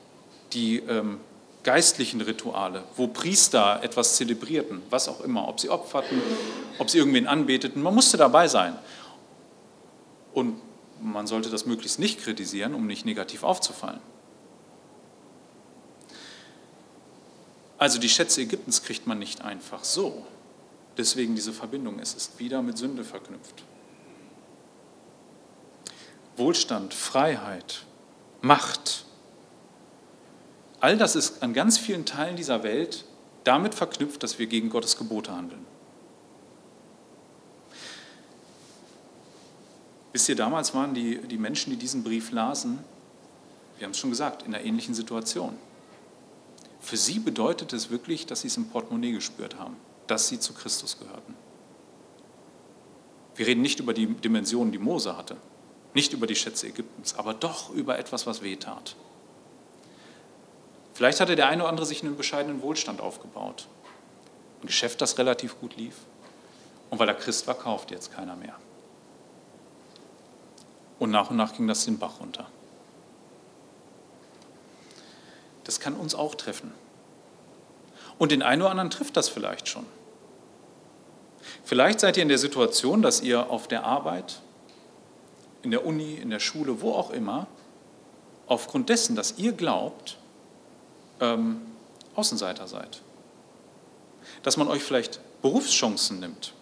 die 0.53 0.79
ähm, 0.79 1.21
geistlichen 1.63 2.21
Rituale, 2.21 2.85
wo 2.97 3.09
Priester 3.09 3.81
etwas 3.83 4.17
zelebrierten, 4.17 4.83
was 4.91 5.09
auch 5.09 5.21
immer, 5.21 5.49
ob 5.49 5.61
sie 5.61 5.71
opferten, 5.71 6.21
ob 6.79 6.91
sie 6.91 6.99
irgendwen 6.99 7.27
anbeteten. 7.27 7.83
Man 7.83 7.95
musste 7.95 8.17
dabei 8.17 8.49
sein. 8.49 8.77
Und 10.35 10.61
man 11.03 11.27
sollte 11.27 11.51
das 11.51 11.67
möglichst 11.67 11.99
nicht 11.99 12.21
kritisieren, 12.21 12.75
um 12.75 12.87
nicht 12.87 13.05
negativ 13.05 13.43
aufzufallen. 13.43 14.01
Also 17.79 17.99
die 17.99 18.09
Schätze 18.09 18.43
Ägyptens 18.43 18.85
kriegt 18.85 19.07
man 19.07 19.19
nicht 19.19 19.43
einfach 19.43 19.83
so. 19.83 20.25
Deswegen 20.97 21.35
diese 21.35 21.53
Verbindung. 21.53 21.99
Es 21.99 22.15
ist 22.15 22.39
wieder 22.39 22.63
mit 22.63 22.79
Sünde 22.79 23.03
verknüpft. 23.03 23.65
Wohlstand, 26.37 26.95
Freiheit, 26.95 27.85
Macht. 28.41 29.05
All 30.81 30.97
das 30.97 31.17
ist 31.17 31.43
an 31.43 31.55
ganz 31.55 31.79
vielen 31.79 32.05
Teilen 32.05 32.37
dieser 32.37 32.63
Welt 32.63 33.05
damit 33.45 33.75
verknüpft, 33.75 34.23
dass 34.23 34.39
wir 34.39 34.47
gegen 34.47 34.71
Gottes 34.71 34.97
Gebote 34.97 35.33
handeln. 35.33 35.65
Wisst 40.13 40.29
ihr, 40.29 40.37
damals 40.37 40.75
waren 40.75 40.95
die, 40.95 41.19
die 41.19 41.39
Menschen, 41.39 41.71
die 41.71 41.77
diesen 41.77 42.05
Brief 42.05 42.31
lasen, 42.31 42.79
wir 43.79 43.87
haben 43.87 43.93
es 43.93 43.99
schon 43.99 44.11
gesagt, 44.11 44.43
in 44.43 44.55
einer 44.55 44.65
ähnlichen 44.65 44.95
Situation. 44.95 45.57
Für 46.81 46.97
sie 46.97 47.19
bedeutet 47.19 47.73
es 47.73 47.91
wirklich, 47.91 48.27
dass 48.27 48.43
sie 48.43 48.49
es 48.49 48.57
im 48.57 48.69
Portemonnaie 48.69 49.13
gespürt 49.13 49.59
haben 49.59 49.77
dass 50.07 50.29
sie 50.29 50.39
zu 50.39 50.53
Christus 50.53 50.99
gehörten. 50.99 51.35
Wir 53.35 53.47
reden 53.47 53.63
nicht 53.63 53.81
über 53.81 53.95
die 53.95 54.07
Dimensionen, 54.07 54.73
die 54.73 54.79
Mose 54.79 55.17
hatte, 55.17 55.37
nicht 55.95 56.13
über 56.13 56.27
die 56.27 56.37
Schätze 56.37 56.67
Ägyptens, 56.67 57.15
aber 57.17 57.35
doch 57.35 57.71
über 57.71 57.99
etwas, 57.99 58.27
was 58.27 58.43
wehtat. 58.43 58.95
Vielleicht 60.93 61.21
hatte 61.21 61.35
der 61.35 61.49
eine 61.49 61.63
oder 61.63 61.71
andere 61.71 61.87
sich 61.87 62.03
einen 62.03 62.17
bescheidenen 62.17 62.61
Wohlstand 62.61 63.01
aufgebaut. 63.01 63.69
Ein 64.63 64.67
Geschäft, 64.67 65.01
das 65.01 65.17
relativ 65.17 65.59
gut 65.61 65.77
lief. 65.77 65.95
Und 66.91 66.99
weil 66.99 67.09
er 67.09 67.15
Christ 67.15 67.47
war, 67.47 67.55
kaufte 67.55 67.95
jetzt 67.95 68.13
keiner 68.13 68.37
mehr. 68.37 68.57
Und 71.03 71.11
nach 71.11 71.31
und 71.31 71.37
nach 71.37 71.57
ging 71.57 71.67
das 71.67 71.85
den 71.85 71.99
Bach 71.99 72.21
runter. 72.21 72.47
Das 75.65 75.81
kann 75.81 75.95
uns 75.95 76.15
auch 76.15 76.37
treffen. 76.37 76.73
Und 78.19 78.31
den 78.31 78.41
einen 78.41 78.63
oder 78.63 78.71
anderen 78.71 78.89
trifft 78.89 79.17
das 79.17 79.29
vielleicht 79.29 79.67
schon. 79.67 79.85
Vielleicht 81.65 81.99
seid 81.99 82.19
ihr 82.19 82.23
in 82.23 82.29
der 82.29 82.39
Situation, 82.39 83.03
dass 83.03 83.21
ihr 83.21 83.51
auf 83.51 83.67
der 83.67 83.83
Arbeit, 83.83 84.43
in 85.63 85.73
der 85.73 85.85
Uni, 85.85 86.15
in 86.15 86.31
der 86.31 86.39
Schule, 86.39 86.83
wo 86.83 86.93
auch 86.93 87.11
immer, 87.11 87.49
aufgrund 88.47 88.89
dessen, 88.89 89.17
dass 89.17 89.39
ihr 89.39 89.55
glaubt, 89.55 90.19
ähm, 91.19 91.63
Außenseiter 92.15 92.69
seid. 92.69 93.03
Dass 94.45 94.57
man 94.57 94.69
euch 94.69 94.85
vielleicht 94.85 95.19
Berufschancen 95.43 96.21
nimmt. 96.21 96.55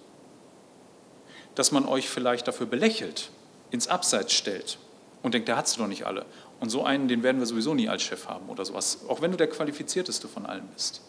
Dass 1.57 1.73
man 1.73 1.85
euch 1.85 2.09
vielleicht 2.09 2.49
dafür 2.49 2.65
belächelt, 2.65 3.31
ins 3.71 3.89
Abseits 3.89 4.33
stellt 4.33 4.79
und 5.23 5.35
denkt, 5.35 5.49
der 5.49 5.57
hat 5.57 5.69
sie 5.69 5.79
doch 5.79 5.87
nicht 5.87 6.07
alle. 6.07 6.27
Und 6.61 6.71
so 6.71 6.85
einen, 6.85 7.09
den 7.09 7.23
werden 7.23 7.39
wir 7.39 7.47
sowieso 7.47 7.75
nie 7.75 7.89
als 7.89 8.03
Chef 8.03 8.29
haben 8.29 8.49
oder 8.49 8.65
sowas, 8.65 9.01
auch 9.09 9.23
wenn 9.23 9.31
du 9.31 9.37
der 9.37 9.49
qualifizierteste 9.49 10.29
von 10.29 10.47
allen 10.47 10.67
bist. 10.69 11.01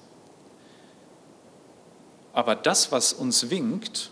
Aber 2.33 2.55
das, 2.55 2.91
was 2.91 3.13
uns 3.13 3.49
winkt, 3.49 4.11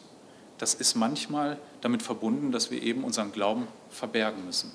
das 0.57 0.73
ist 0.73 0.95
manchmal 0.95 1.57
damit 1.81 2.03
verbunden, 2.03 2.51
dass 2.51 2.69
wir 2.69 2.83
eben 2.83 3.03
unseren 3.03 3.31
Glauben 3.31 3.67
verbergen 3.89 4.45
müssen. 4.45 4.71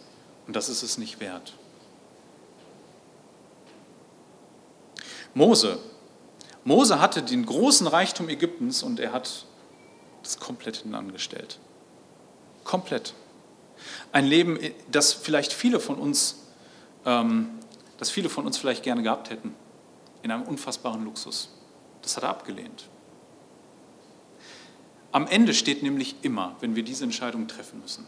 Und 0.46 0.57
das 0.57 0.68
ist 0.68 0.82
es 0.82 0.96
nicht 0.96 1.20
wert. 1.20 1.55
Mose. 5.34 5.78
Mose 6.64 7.01
hatte 7.01 7.22
den 7.22 7.44
großen 7.44 7.86
Reichtum 7.86 8.28
Ägyptens 8.28 8.82
und 8.82 9.01
er 9.01 9.12
hat 9.12 9.44
das 10.22 10.38
komplett 10.38 10.76
hinangestellt. 10.76 11.59
Komplett. 12.62 13.14
Ein 14.12 14.26
Leben, 14.26 14.59
das 14.91 15.12
vielleicht 15.12 15.53
viele 15.53 15.80
von 15.80 15.97
uns, 15.97 16.47
ähm, 17.05 17.51
das 17.99 18.11
viele 18.11 18.28
von 18.28 18.47
uns 18.47 18.59
vielleicht 18.59 18.82
gerne 18.82 19.03
gehabt 19.03 19.30
hätten, 19.30 19.55
in 20.22 20.30
einem 20.30 20.43
unfassbaren 20.43 21.05
Luxus. 21.05 21.51
Das 22.03 22.16
hat 22.16 22.24
er 22.24 22.30
abgelehnt. 22.30 22.89
Am 25.12 25.26
Ende 25.26 25.55
steht 25.55 25.82
nämlich 25.82 26.16
immer, 26.22 26.57
wenn 26.61 26.74
wir 26.74 26.82
diese 26.82 27.05
Entscheidung 27.05 27.47
treffen 27.47 27.80
müssen, 27.80 28.07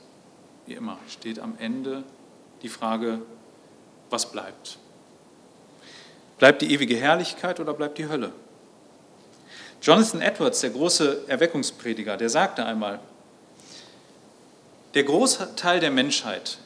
wie 0.66 0.74
immer, 0.74 0.99
steht 1.09 1.39
am 1.39 1.55
Ende 1.59 2.03
die 2.62 2.68
Frage, 2.68 3.22
was 4.11 4.31
bleibt? 4.33 4.79
Bleibt 6.39 6.62
die 6.62 6.72
ewige 6.72 6.97
Herrlichkeit 6.97 7.61
oder 7.61 7.72
bleibt 7.74 7.99
die 7.99 8.09
Hölle? 8.09 8.33
Jonathan 9.81 10.20
Edwards, 10.20 10.61
der 10.61 10.70
große 10.70 11.29
Erweckungsprediger, 11.29 12.16
der 12.16 12.29
sagte 12.29 12.64
einmal, 12.66 13.01
der 14.97 15.05
Großteil 15.05 15.78
der 15.78 15.90
Menschheit 15.90 16.57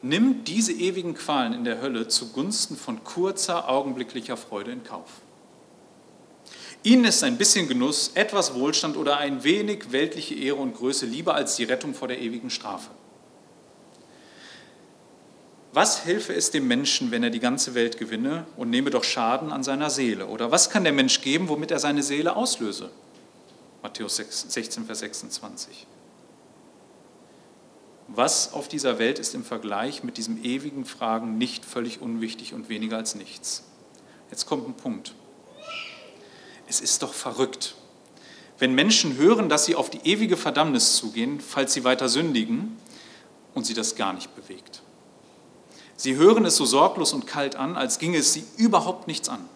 nimmt 0.00 0.46
diese 0.46 0.72
ewigen 0.72 1.14
Qualen 1.14 1.52
in 1.52 1.64
der 1.64 1.82
Hölle 1.82 2.06
zugunsten 2.06 2.76
von 2.76 3.02
kurzer, 3.02 3.68
augenblicklicher 3.68 4.36
Freude 4.36 4.70
in 4.70 4.84
Kauf. 4.84 5.10
Ihnen 6.84 7.04
ist 7.04 7.24
ein 7.24 7.36
bisschen 7.36 7.66
Genuss, 7.66 8.12
etwas 8.14 8.54
Wohlstand 8.54 8.96
oder 8.96 9.16
ein 9.18 9.42
wenig 9.42 9.90
weltliche 9.90 10.36
Ehre 10.36 10.58
und 10.58 10.76
Größe 10.76 11.04
lieber 11.04 11.34
als 11.34 11.56
die 11.56 11.64
Rettung 11.64 11.92
vor 11.92 12.06
der 12.06 12.20
ewigen 12.20 12.48
Strafe. 12.48 12.90
Was 15.72 16.04
helfe 16.04 16.32
es 16.32 16.52
dem 16.52 16.68
Menschen, 16.68 17.10
wenn 17.10 17.24
er 17.24 17.30
die 17.30 17.40
ganze 17.40 17.74
Welt 17.74 17.98
gewinne 17.98 18.46
und 18.56 18.70
nehme 18.70 18.90
doch 18.90 19.02
Schaden 19.02 19.50
an 19.50 19.64
seiner 19.64 19.90
Seele? 19.90 20.28
Oder 20.28 20.52
was 20.52 20.70
kann 20.70 20.84
der 20.84 20.92
Mensch 20.92 21.22
geben, 21.22 21.48
womit 21.48 21.72
er 21.72 21.80
seine 21.80 22.04
Seele 22.04 22.36
auslöse? 22.36 22.90
Matthäus 23.82 24.14
16, 24.16 24.86
Vers 24.86 25.00
26. 25.00 25.88
Was 28.12 28.52
auf 28.52 28.66
dieser 28.66 28.98
Welt 28.98 29.20
ist 29.20 29.36
im 29.36 29.44
Vergleich 29.44 30.02
mit 30.02 30.16
diesem 30.16 30.42
ewigen 30.42 30.84
Fragen 30.84 31.38
nicht 31.38 31.64
völlig 31.64 32.00
unwichtig 32.00 32.54
und 32.54 32.68
weniger 32.68 32.96
als 32.96 33.14
nichts? 33.14 33.62
Jetzt 34.30 34.46
kommt 34.46 34.68
ein 34.68 34.74
Punkt. 34.74 35.14
Es 36.68 36.80
ist 36.80 37.02
doch 37.04 37.14
verrückt, 37.14 37.76
wenn 38.58 38.74
Menschen 38.74 39.16
hören, 39.16 39.48
dass 39.48 39.64
sie 39.64 39.74
auf 39.74 39.90
die 39.90 40.00
ewige 40.04 40.36
Verdammnis 40.36 40.96
zugehen, 40.96 41.40
falls 41.40 41.72
sie 41.72 41.84
weiter 41.84 42.08
sündigen 42.08 42.76
und 43.54 43.64
sie 43.64 43.74
das 43.74 43.96
gar 43.96 44.12
nicht 44.12 44.34
bewegt. 44.36 44.82
Sie 45.96 46.16
hören 46.16 46.44
es 46.44 46.56
so 46.56 46.64
sorglos 46.64 47.12
und 47.12 47.26
kalt 47.26 47.56
an, 47.56 47.76
als 47.76 47.98
ginge 47.98 48.18
es 48.18 48.32
sie 48.32 48.44
überhaupt 48.56 49.06
nichts 49.06 49.28
an. 49.28 49.48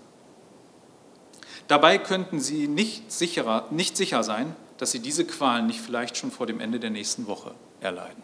Dabei 1.69 1.99
könnten 1.99 2.41
sie 2.41 2.69
nicht, 2.69 3.11
sicherer, 3.11 3.67
nicht 3.71 3.97
sicher 3.97 4.23
sein, 4.23 4.55
dass 4.79 4.91
sie 4.91 5.01
diese 5.01 5.25
Qualen 5.25 5.67
nicht 5.67 5.81
vielleicht 5.81 6.17
schon 6.17 6.31
vor 6.31 6.47
dem 6.47 6.61
Ende 6.61 6.81
der 6.81 6.91
nächsten 6.91 7.27
Woche 7.27 7.55
erleiden. 7.81 8.24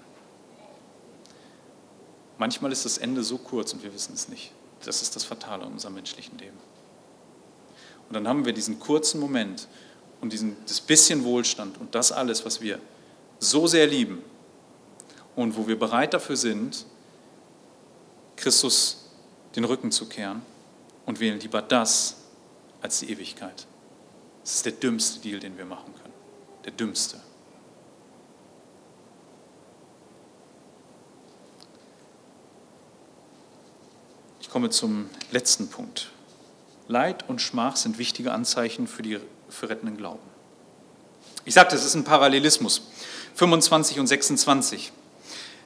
Manchmal 2.40 2.72
ist 2.72 2.86
das 2.86 2.96
Ende 2.96 3.22
so 3.22 3.36
kurz 3.36 3.74
und 3.74 3.82
wir 3.82 3.92
wissen 3.92 4.14
es 4.14 4.30
nicht. 4.30 4.52
Das 4.86 5.02
ist 5.02 5.14
das 5.14 5.24
Fatale 5.24 5.66
in 5.66 5.72
unserem 5.72 5.92
menschlichen 5.92 6.38
Leben. 6.38 6.56
Und 8.08 8.14
dann 8.14 8.26
haben 8.26 8.46
wir 8.46 8.54
diesen 8.54 8.80
kurzen 8.80 9.20
Moment 9.20 9.68
und 10.22 10.32
diesen, 10.32 10.56
das 10.66 10.80
bisschen 10.80 11.22
Wohlstand 11.22 11.76
und 11.78 11.94
das 11.94 12.12
alles, 12.12 12.46
was 12.46 12.62
wir 12.62 12.78
so 13.40 13.66
sehr 13.66 13.86
lieben 13.86 14.22
und 15.36 15.54
wo 15.54 15.68
wir 15.68 15.78
bereit 15.78 16.14
dafür 16.14 16.34
sind, 16.34 16.86
Christus 18.36 19.10
den 19.54 19.64
Rücken 19.64 19.92
zu 19.92 20.06
kehren 20.06 20.40
und 21.04 21.20
wählen 21.20 21.38
lieber 21.40 21.60
das 21.60 22.16
als 22.80 23.00
die 23.00 23.10
Ewigkeit. 23.12 23.66
Das 24.40 24.54
ist 24.54 24.64
der 24.64 24.72
dümmste 24.72 25.20
Deal, 25.20 25.40
den 25.40 25.58
wir 25.58 25.66
machen 25.66 25.92
können. 25.92 26.14
Der 26.64 26.72
dümmste. 26.72 27.20
Ich 34.50 34.52
komme 34.52 34.70
zum 34.70 35.08
letzten 35.30 35.68
Punkt. 35.68 36.10
Leid 36.88 37.24
und 37.28 37.40
Schmach 37.40 37.76
sind 37.76 37.98
wichtige 37.98 38.32
Anzeichen 38.32 38.88
für, 38.88 39.00
die, 39.00 39.20
für 39.48 39.68
rettenden 39.68 39.96
Glauben. 39.96 40.18
Ich 41.44 41.54
sagte, 41.54 41.76
es 41.76 41.84
ist 41.84 41.94
ein 41.94 42.02
Parallelismus. 42.02 42.82
25 43.36 44.00
und 44.00 44.08
26. 44.08 44.90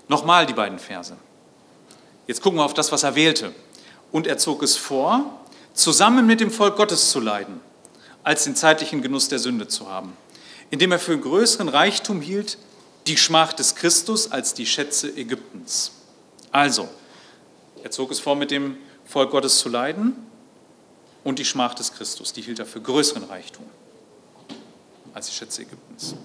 Nochmal 0.08 0.44
die 0.44 0.52
beiden 0.52 0.78
Verse. 0.78 1.16
Jetzt 2.26 2.42
gucken 2.42 2.58
wir 2.58 2.64
auf 2.66 2.74
das, 2.74 2.92
was 2.92 3.04
er 3.04 3.14
wählte. 3.14 3.54
Und 4.12 4.26
er 4.26 4.36
zog 4.36 4.62
es 4.62 4.76
vor, 4.76 5.40
zusammen 5.72 6.26
mit 6.26 6.40
dem 6.40 6.50
Volk 6.50 6.76
Gottes 6.76 7.10
zu 7.10 7.20
leiden, 7.20 7.62
als 8.22 8.44
den 8.44 8.54
zeitlichen 8.54 9.00
Genuss 9.00 9.28
der 9.28 9.38
Sünde 9.38 9.66
zu 9.66 9.88
haben, 9.88 10.14
indem 10.68 10.92
er 10.92 10.98
für 10.98 11.18
größeren 11.18 11.70
Reichtum 11.70 12.20
hielt 12.20 12.58
die 13.06 13.16
Schmach 13.16 13.54
des 13.54 13.76
Christus 13.76 14.30
als 14.30 14.52
die 14.52 14.66
Schätze 14.66 15.08
Ägyptens. 15.08 15.90
Also, 16.52 16.90
er 17.84 17.90
zog 17.90 18.10
es 18.10 18.18
vor, 18.18 18.34
mit 18.34 18.50
dem 18.50 18.78
Volk 19.04 19.30
Gottes 19.30 19.58
zu 19.58 19.68
leiden 19.68 20.16
und 21.22 21.38
die 21.38 21.44
Schmach 21.44 21.74
des 21.74 21.92
Christus, 21.92 22.32
die 22.32 22.40
hielt 22.40 22.58
er 22.58 22.66
für 22.66 22.80
größeren 22.80 23.24
Reichtum 23.24 23.66
als 25.12 25.26
die 25.26 25.34
Schätze 25.34 25.62
Ägyptens. 25.62 26.16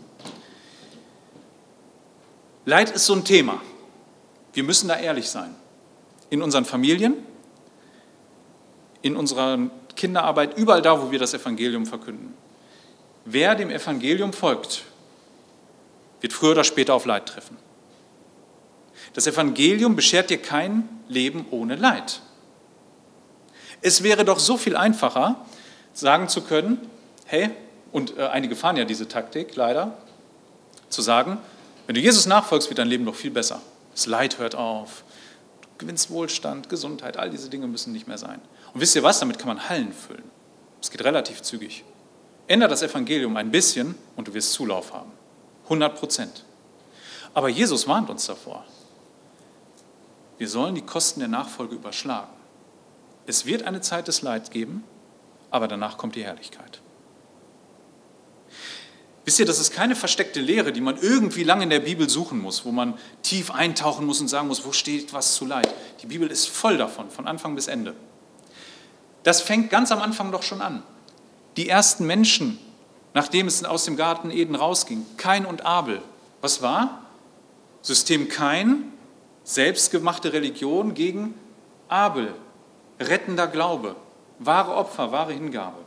Leid 2.66 2.89
ist 2.91 3.05
so 3.05 3.14
ein 3.14 3.26
Thema. 3.26 3.62
Wir 4.53 4.64
müssen 4.64 4.88
da 4.88 4.97
ehrlich 4.97 5.30
sein 5.30 5.53
in 6.30 6.41
unseren 6.41 6.64
Familien, 6.64 7.16
in 9.01 9.18
unserer 9.18 9.60
Kinderarbeit, 9.97 10.57
überall 10.57 10.82
da, 10.82 11.01
wo 11.01 11.12
wir 11.12 11.20
das 11.20 11.34
Evangelium 11.34 11.86
verkünden. 11.86 12.34
Wer 13.26 13.53
dem 13.55 13.70
Evangelium 13.70 14.32
folgt, 14.32 14.84
wird 16.22 16.32
früher 16.32 16.51
oder 16.51 16.64
später 16.64 16.93
auf 16.93 17.05
Leid 17.05 17.28
treffen. 17.28 17.57
Das 19.14 19.28
Evangelium 19.28 19.95
beschert 19.95 20.30
dir 20.30 20.41
kein 20.41 20.88
Leben 21.07 21.45
ohne 21.51 21.76
Leid. 21.76 22.22
Es 23.82 24.03
wäre 24.03 24.26
doch 24.26 24.39
so 24.39 24.57
viel 24.57 24.76
einfacher, 24.76 25.45
sagen 25.93 26.30
zu 26.30 26.41
können, 26.41 26.80
hey, 27.26 27.49
und 27.91 28.18
äh, 28.18 28.28
einige 28.28 28.55
fahren 28.55 28.78
ja 28.78 28.86
diese 28.86 29.07
Taktik 29.07 29.55
leider, 29.55 29.97
zu 30.89 31.01
sagen, 31.01 31.38
wenn 31.88 31.95
du 31.95 32.01
Jesus 32.01 32.26
nachfolgst, 32.26 32.70
wird 32.70 32.80
dein 32.80 32.88
Leben 32.88 33.05
doch 33.05 33.16
viel 33.16 33.32
besser. 33.32 33.62
Das 33.93 34.05
Leid 34.05 34.38
hört 34.38 34.55
auf, 34.55 35.03
gewinnst 35.78 36.12
Wohlstand, 36.12 36.70
Gesundheit, 36.70 37.18
all 37.18 37.30
diese 37.30 37.49
Dinge 37.49 37.68
müssen 37.68 37.93
nicht 37.93 38.07
mehr 38.07 38.18
sein. 38.18 38.39
Und 38.74 38.82
wisst 38.82 38.95
ihr 38.95 39.03
was, 39.03 39.20
damit 39.20 39.39
kann 39.39 39.47
man 39.47 39.70
Hallen 39.70 39.93
füllen. 39.93 40.30
Es 40.82 40.91
geht 40.91 41.03
relativ 41.03 41.41
zügig. 41.41 41.84
Ändere 42.47 42.70
das 42.70 42.84
Evangelium 42.84 43.36
ein 43.38 43.51
bisschen 43.51 43.95
und 44.16 44.28
du 44.28 44.34
wirst 44.34 44.53
Zulauf 44.53 44.93
haben. 44.93 45.12
100 45.66 45.97
Prozent. 45.97 46.45
Aber 47.34 47.49
Jesus 47.49 47.88
warnt 47.88 48.10
uns 48.10 48.26
davor. 48.26 48.66
Wir 50.40 50.48
sollen 50.48 50.74
die 50.74 50.82
Kosten 50.82 51.20
der 51.20 51.30
Nachfolge 51.30 51.76
überschlagen. 51.76 52.32
Es 53.28 53.46
wird 53.46 53.64
eine 53.64 53.82
Zeit 53.82 54.08
des 54.08 54.22
Leids 54.22 54.50
geben, 54.50 54.84
aber 55.52 55.68
danach 55.68 55.98
kommt 55.98 56.16
die 56.16 56.24
Herrlichkeit. 56.24 56.82
Wisst 59.26 59.38
ihr, 59.40 59.46
das 59.46 59.60
ist 59.60 59.72
keine 59.74 59.96
versteckte 59.96 60.40
Lehre, 60.40 60.72
die 60.72 60.82
man 60.82 60.98
irgendwie 60.98 61.44
lange 61.44 61.64
in 61.64 61.70
der 61.70 61.82
Bibel 61.82 62.10
suchen 62.10 62.40
muss, 62.40 62.64
wo 62.66 62.72
man 62.72 62.98
tief 63.22 63.52
eintauchen 63.52 64.06
muss 64.06 64.22
und 64.22 64.30
sagen 64.30 64.48
muss, 64.48 64.66
wo 64.66 64.72
steht 64.72 65.14
was 65.14 65.36
zu 65.36 65.46
Leid. 65.46 65.72
Die 66.02 66.08
Bibel 66.08 66.32
ist 66.32 66.48
voll 66.48 66.78
davon, 66.78 67.12
von 67.12 67.28
Anfang 67.28 67.54
bis 67.54 67.68
Ende. 67.68 67.94
Das 69.24 69.42
fängt 69.42 69.70
ganz 69.70 69.92
am 69.92 70.02
Anfang 70.02 70.32
doch 70.32 70.42
schon 70.42 70.62
an. 70.62 70.82
Die 71.58 71.68
ersten 71.68 72.08
Menschen, 72.08 72.58
nachdem 73.14 73.46
es 73.46 73.64
aus 73.66 73.84
dem 73.84 73.98
Garten 73.98 74.32
Eden 74.32 74.56
rausging, 74.56 75.06
Kain 75.18 75.46
und 75.46 75.66
Abel, 75.66 76.02
was 76.40 76.62
war? 76.62 77.06
System 77.82 78.30
Kain, 78.30 78.94
selbstgemachte 79.50 80.32
Religion 80.32 80.93
gegen 80.93 81.34
Abel, 81.88 82.36
rettender 83.00 83.47
Glaube, 83.47 83.95
wahre 84.38 84.76
Opfer, 84.76 85.12
wahre 85.12 85.34
Hingabe. 85.34 85.80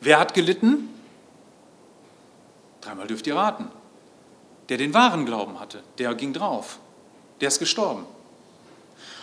Wer 0.00 0.18
hat 0.18 0.32
gelitten? 0.32 0.88
Dreimal 2.80 3.06
dürft 3.06 3.26
ihr 3.26 3.36
raten. 3.36 3.68
Der 4.70 4.78
den 4.78 4.94
wahren 4.94 5.26
Glauben 5.26 5.60
hatte, 5.60 5.82
der 5.98 6.14
ging 6.14 6.32
drauf. 6.32 6.78
Der 7.42 7.48
ist 7.48 7.58
gestorben. 7.58 8.06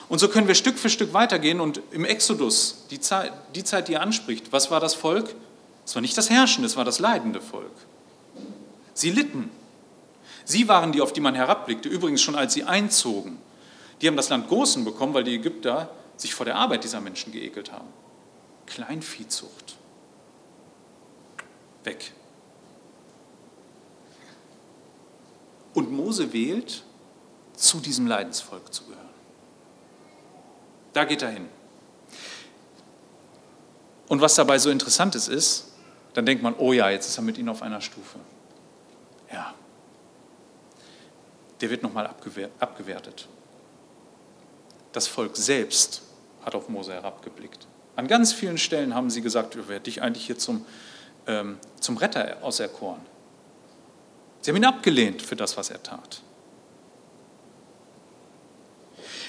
Und 0.08 0.20
so 0.20 0.28
können 0.28 0.48
wir 0.48 0.54
Stück 0.54 0.78
für 0.78 0.91
Stück 0.91 1.14
weitergehen 1.14 1.60
und 1.62 1.82
im 1.91 2.06
Exodus, 2.06 2.86
die 2.91 3.00
Zeit, 3.00 3.34
die 3.56 3.64
Zeit, 3.64 3.88
die 3.88 3.96
er 3.96 4.02
anspricht, 4.02 4.52
was 4.52 4.70
war 4.70 4.80
das 4.80 4.94
Volk? 4.94 5.34
Es 5.84 5.96
war 5.96 6.02
nicht 6.04 6.18
das 6.18 6.30
Herrschende, 6.30 6.68
es 6.68 6.78
war 6.78 6.86
das 6.86 7.00
leidende 7.00 7.41
Volk. 7.41 7.74
Sie 8.94 9.10
litten. 9.10 9.50
Sie 10.45 10.67
waren 10.67 10.91
die, 10.91 11.01
auf 11.01 11.13
die 11.13 11.21
man 11.21 11.36
herabblickte, 11.36 11.89
übrigens 11.89 12.21
schon 12.21 12.36
als 12.36 12.53
sie 12.53 12.63
einzogen. 12.63 13.38
Die 14.01 14.07
haben 14.07 14.17
das 14.17 14.30
Land 14.30 14.49
Gosen 14.49 14.84
bekommen, 14.84 15.13
weil 15.13 15.24
die 15.24 15.36
Ägypter 15.36 15.89
sich 16.17 16.34
vor 16.34 16.45
der 16.45 16.55
Arbeit 16.55 16.84
dieser 16.84 17.01
Menschen 17.01 17.32
geekelt 17.32 17.71
haben. 17.71 17.88
Kleinviehzucht. 18.65 19.76
Weg. 21.84 22.11
Und 25.74 25.91
Mose 25.91 26.34
wählt, 26.34 26.84
zu 27.55 27.80
diesem 27.80 28.07
Leidensvolk 28.07 28.74
zu 28.74 28.86
gehören. 28.86 29.03
Da 30.93 31.05
geht 31.05 31.21
er 31.21 31.30
hin. 31.30 31.47
Und 34.07 34.21
was 34.21 34.36
dabei 34.36 34.59
so 34.59 34.69
interessant 34.69 35.15
ist, 35.15 35.28
ist, 35.28 35.71
dann 36.13 36.26
denkt 36.26 36.43
man, 36.43 36.53
oh 36.57 36.74
ja, 36.74 36.89
jetzt 36.89 37.07
ist 37.07 37.17
er 37.17 37.24
mit 37.24 37.38
ihnen 37.38 37.49
auf 37.49 37.61
einer 37.61 37.82
Stufe. 37.82 38.19
Ja. 39.32 39.53
Der 41.64 41.70
wird 41.70 41.82
nochmal 41.82 42.14
abgewertet. 42.59 43.30
Das 44.91 45.07
Volk 45.07 45.38
selbst 45.38 46.01
hat 46.43 46.55
auf 46.55 46.68
Mose 46.68 46.91
herabgeblickt. 46.91 47.68
An 47.95 48.09
ganz 48.09 48.34
vielen 48.34 48.57
Stellen 48.57 48.93
haben 48.93 49.09
sie 49.09 49.22
gesagt, 49.22 49.57
wer 49.70 49.78
hat 49.78 49.88
dich 49.88 50.01
eigentlich 50.01 50.26
hier 50.26 50.38
zum, 50.38 50.66
ähm, 51.26 51.57
zum 51.80 51.95
Retter 51.95 52.39
auserkoren? 52.41 52.99
Sie 54.41 54.51
haben 54.51 54.57
ihn 54.57 54.66
abgelehnt 54.66 55.22
für 55.22 55.38
das, 55.38 55.55
was 55.55 55.70
er 55.70 55.82
tat. 55.82 56.22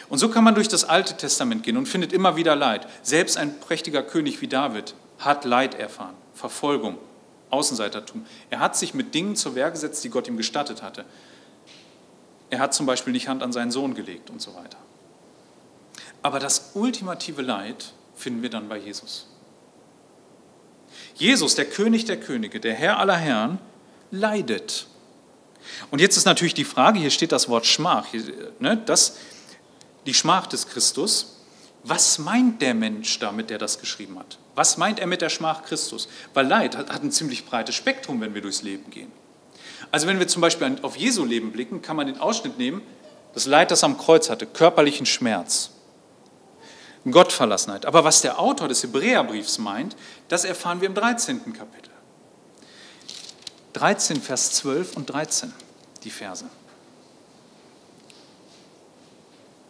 Und 0.08 0.18
so 0.18 0.28
kann 0.28 0.42
man 0.42 0.56
durch 0.56 0.66
das 0.66 0.82
Alte 0.82 1.16
Testament 1.16 1.62
gehen 1.62 1.76
und 1.76 1.86
findet 1.86 2.12
immer 2.12 2.34
wieder 2.34 2.56
Leid. 2.56 2.88
Selbst 3.02 3.36
ein 3.36 3.60
prächtiger 3.60 4.02
König 4.02 4.40
wie 4.40 4.48
David 4.48 4.96
hat 5.20 5.44
Leid 5.44 5.76
erfahren, 5.76 6.16
Verfolgung, 6.34 6.98
Außenseitertum. 7.50 8.26
Er 8.50 8.58
hat 8.58 8.76
sich 8.76 8.92
mit 8.92 9.14
Dingen 9.14 9.36
zur 9.36 9.54
Wehr 9.54 9.70
gesetzt, 9.70 10.02
die 10.02 10.10
Gott 10.10 10.26
ihm 10.26 10.36
gestattet 10.36 10.82
hatte. 10.82 11.04
Er 12.54 12.60
hat 12.60 12.72
zum 12.72 12.86
Beispiel 12.86 13.12
nicht 13.12 13.26
Hand 13.26 13.42
an 13.42 13.52
seinen 13.52 13.72
Sohn 13.72 13.94
gelegt 13.94 14.30
und 14.30 14.40
so 14.40 14.54
weiter. 14.54 14.78
Aber 16.22 16.38
das 16.38 16.70
ultimative 16.74 17.42
Leid 17.42 17.92
finden 18.14 18.42
wir 18.42 18.48
dann 18.48 18.68
bei 18.68 18.78
Jesus. 18.78 19.26
Jesus, 21.16 21.56
der 21.56 21.64
König 21.64 22.04
der 22.04 22.20
Könige, 22.20 22.60
der 22.60 22.74
Herr 22.74 23.00
aller 23.00 23.16
Herren, 23.16 23.58
leidet. 24.12 24.86
Und 25.90 26.00
jetzt 26.00 26.16
ist 26.16 26.26
natürlich 26.26 26.54
die 26.54 26.64
Frage, 26.64 27.00
hier 27.00 27.10
steht 27.10 27.32
das 27.32 27.48
Wort 27.48 27.66
Schmach, 27.66 28.06
ne, 28.60 28.80
das, 28.86 29.16
die 30.06 30.14
Schmach 30.14 30.46
des 30.46 30.68
Christus. 30.68 31.40
Was 31.82 32.20
meint 32.20 32.62
der 32.62 32.74
Mensch 32.74 33.18
damit, 33.18 33.50
der 33.50 33.58
das 33.58 33.80
geschrieben 33.80 34.16
hat? 34.16 34.38
Was 34.54 34.76
meint 34.76 35.00
er 35.00 35.08
mit 35.08 35.22
der 35.22 35.28
Schmach 35.28 35.64
Christus? 35.64 36.06
Weil 36.34 36.46
Leid 36.46 36.76
hat, 36.76 36.88
hat 36.88 37.02
ein 37.02 37.10
ziemlich 37.10 37.46
breites 37.46 37.74
Spektrum, 37.74 38.20
wenn 38.20 38.32
wir 38.32 38.42
durchs 38.42 38.62
Leben 38.62 38.90
gehen. 38.90 39.10
Also 39.94 40.08
wenn 40.08 40.18
wir 40.18 40.26
zum 40.26 40.42
Beispiel 40.42 40.76
auf 40.82 40.96
Jesu 40.96 41.24
Leben 41.24 41.52
blicken, 41.52 41.80
kann 41.80 41.94
man 41.94 42.08
den 42.08 42.18
Ausschnitt 42.18 42.58
nehmen, 42.58 42.82
das 43.32 43.46
Leid, 43.46 43.70
das 43.70 43.84
er 43.84 43.90
am 43.90 43.96
Kreuz 43.96 44.28
hatte, 44.28 44.44
körperlichen 44.44 45.06
Schmerz, 45.06 45.70
Gottverlassenheit. 47.08 47.86
Aber 47.86 48.02
was 48.02 48.20
der 48.20 48.40
Autor 48.40 48.66
des 48.66 48.82
Hebräerbriefs 48.82 49.58
meint, 49.58 49.94
das 50.26 50.44
erfahren 50.44 50.80
wir 50.80 50.88
im 50.88 50.96
13. 50.96 51.52
Kapitel. 51.52 51.92
13, 53.74 54.20
Vers 54.20 54.54
12 54.54 54.96
und 54.96 55.10
13, 55.10 55.52
die 56.02 56.10
Verse. 56.10 56.46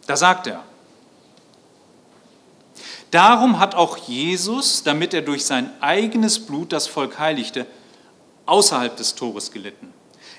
Da 0.07 0.17
sagt 0.17 0.47
er, 0.47 0.63
Darum 3.11 3.59
hat 3.59 3.75
auch 3.75 3.95
Jesus, 3.97 4.81
damit 4.81 5.13
er 5.13 5.21
durch 5.21 5.45
sein 5.45 5.71
eigenes 5.81 6.43
Blut 6.43 6.73
das 6.73 6.87
Volk 6.87 7.19
heiligte, 7.19 7.67
außerhalb 8.47 8.97
des 8.97 9.13
Tores 9.13 9.51
gelitten. 9.51 9.93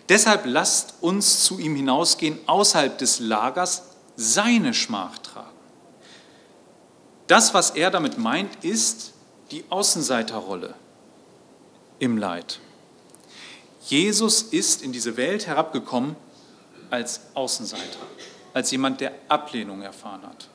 Deshalb 0.08 0.46
lasst 0.46 0.94
uns 1.00 1.42
zu 1.44 1.58
ihm 1.58 1.74
hinausgehen, 1.74 2.38
außerhalb 2.46 2.96
des 2.98 3.18
Lagers 3.18 3.82
seine 4.16 4.72
Schmach 4.74 5.18
tragen. 5.18 5.50
Das, 7.26 7.54
was 7.54 7.70
er 7.70 7.90
damit 7.90 8.18
meint, 8.18 8.64
ist 8.64 9.12
die 9.50 9.64
Außenseiterrolle 9.68 10.74
im 11.98 12.16
Leid. 12.16 12.60
Jesus 13.82 14.42
ist 14.42 14.82
in 14.82 14.92
diese 14.92 15.16
Welt 15.16 15.46
herabgekommen 15.46 16.16
als 16.90 17.20
Außenseiter, 17.34 18.00
als 18.54 18.70
jemand, 18.70 19.00
der 19.00 19.12
Ablehnung 19.28 19.82
erfahren 19.82 20.22
hat. 20.22 20.48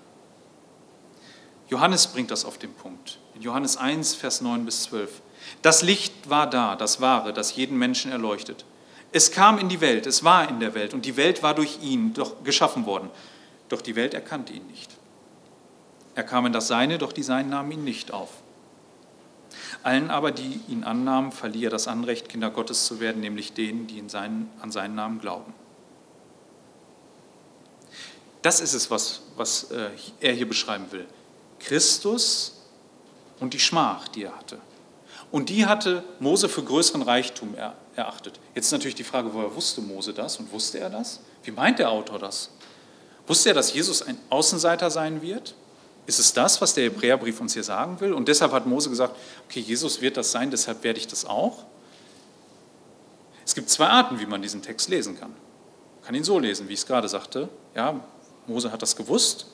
Johannes 1.69 2.07
bringt 2.07 2.31
das 2.31 2.43
auf 2.43 2.57
den 2.57 2.73
Punkt. 2.73 3.19
In 3.35 3.41
Johannes 3.41 3.77
1, 3.77 4.15
Vers 4.15 4.41
9 4.41 4.65
bis 4.65 4.83
12. 4.83 5.21
Das 5.61 5.81
Licht 5.81 6.29
war 6.29 6.49
da, 6.49 6.75
das 6.75 6.99
Wahre, 6.99 7.31
das 7.31 7.55
jeden 7.55 7.77
Menschen 7.77 8.11
erleuchtet. 8.11 8.65
Es 9.11 9.31
kam 9.31 9.57
in 9.57 9.67
die 9.67 9.81
Welt, 9.81 10.05
es 10.07 10.23
war 10.23 10.47
in 10.47 10.59
der 10.59 10.73
Welt 10.73 10.93
und 10.93 11.05
die 11.05 11.17
Welt 11.17 11.43
war 11.43 11.53
durch 11.53 11.79
ihn 11.81 12.13
doch 12.13 12.43
geschaffen 12.43 12.85
worden. 12.85 13.09
Doch 13.67 13.81
die 13.81 13.95
Welt 13.95 14.13
erkannte 14.13 14.53
ihn 14.53 14.67
nicht. 14.67 14.89
Er 16.15 16.23
kam 16.23 16.45
in 16.45 16.53
das 16.53 16.67
Seine, 16.67 16.97
doch 16.97 17.13
die 17.13 17.23
Seinen 17.23 17.49
nahmen 17.49 17.71
ihn 17.71 17.83
nicht 17.83 18.11
auf. 18.11 18.29
Allen 19.83 20.11
aber, 20.11 20.31
die 20.31 20.61
ihn 20.67 20.83
annahmen, 20.83 21.31
verlieh 21.31 21.65
er 21.65 21.69
das 21.69 21.87
Anrecht, 21.87 22.29
Kinder 22.29 22.51
Gottes 22.51 22.85
zu 22.85 22.99
werden, 22.99 23.21
nämlich 23.21 23.53
denen, 23.53 23.87
die 23.87 24.03
seinen, 24.07 24.49
an 24.61 24.71
seinen 24.71 24.95
Namen 24.95 25.19
glauben. 25.19 25.53
Das 28.41 28.59
ist 28.59 28.73
es, 28.73 28.89
was, 28.89 29.21
was 29.35 29.71
äh, 29.71 29.89
er 30.19 30.33
hier 30.33 30.47
beschreiben 30.47 30.91
will. 30.91 31.05
Christus 31.59 32.61
und 33.39 33.53
die 33.53 33.59
Schmach, 33.59 34.07
die 34.07 34.23
er 34.23 34.37
hatte. 34.37 34.59
Und 35.31 35.49
die 35.49 35.65
hatte 35.65 36.03
Mose 36.19 36.49
für 36.49 36.63
größeren 36.63 37.01
Reichtum 37.01 37.55
erachtet. 37.95 38.39
Jetzt 38.53 38.65
ist 38.65 38.71
natürlich 38.73 38.95
die 38.95 39.03
Frage, 39.03 39.33
woher 39.33 39.55
wusste 39.55 39.81
Mose 39.81 40.13
das 40.13 40.37
und 40.37 40.51
wusste 40.51 40.79
er 40.79 40.89
das? 40.89 41.21
Wie 41.43 41.51
meint 41.51 41.79
der 41.79 41.89
Autor 41.89 42.19
das? 42.19 42.49
Wusste 43.27 43.49
er, 43.49 43.55
dass 43.55 43.73
Jesus 43.73 44.01
ein 44.01 44.17
Außenseiter 44.29 44.91
sein 44.91 45.21
wird? 45.21 45.55
Ist 46.05 46.19
es 46.19 46.33
das, 46.33 46.59
was 46.59 46.73
der 46.73 46.85
Hebräerbrief 46.85 47.39
uns 47.39 47.53
hier 47.53 47.63
sagen 47.63 47.99
will? 48.01 48.11
Und 48.11 48.27
deshalb 48.27 48.51
hat 48.51 48.65
Mose 48.65 48.89
gesagt, 48.89 49.15
okay, 49.47 49.61
Jesus 49.61 50.01
wird 50.01 50.17
das 50.17 50.31
sein, 50.31 50.51
deshalb 50.51 50.83
werde 50.83 50.99
ich 50.99 51.07
das 51.07 51.25
auch. 51.25 51.63
Es 53.45 53.55
gibt 53.55 53.69
zwei 53.69 53.87
Arten, 53.87 54.19
wie 54.19 54.25
man 54.25 54.41
diesen 54.41 54.61
Text 54.61 54.89
lesen 54.89 55.17
kann. 55.17 55.29
Man 55.29 56.05
kann 56.05 56.15
ihn 56.15 56.23
so 56.23 56.39
lesen, 56.39 56.67
wie 56.67 56.73
ich 56.73 56.79
es 56.79 56.85
gerade 56.85 57.07
sagte. 57.07 57.47
Ja, 57.75 58.01
Mose 58.47 58.71
hat 58.71 58.81
das 58.81 58.95
gewusst. 58.95 59.47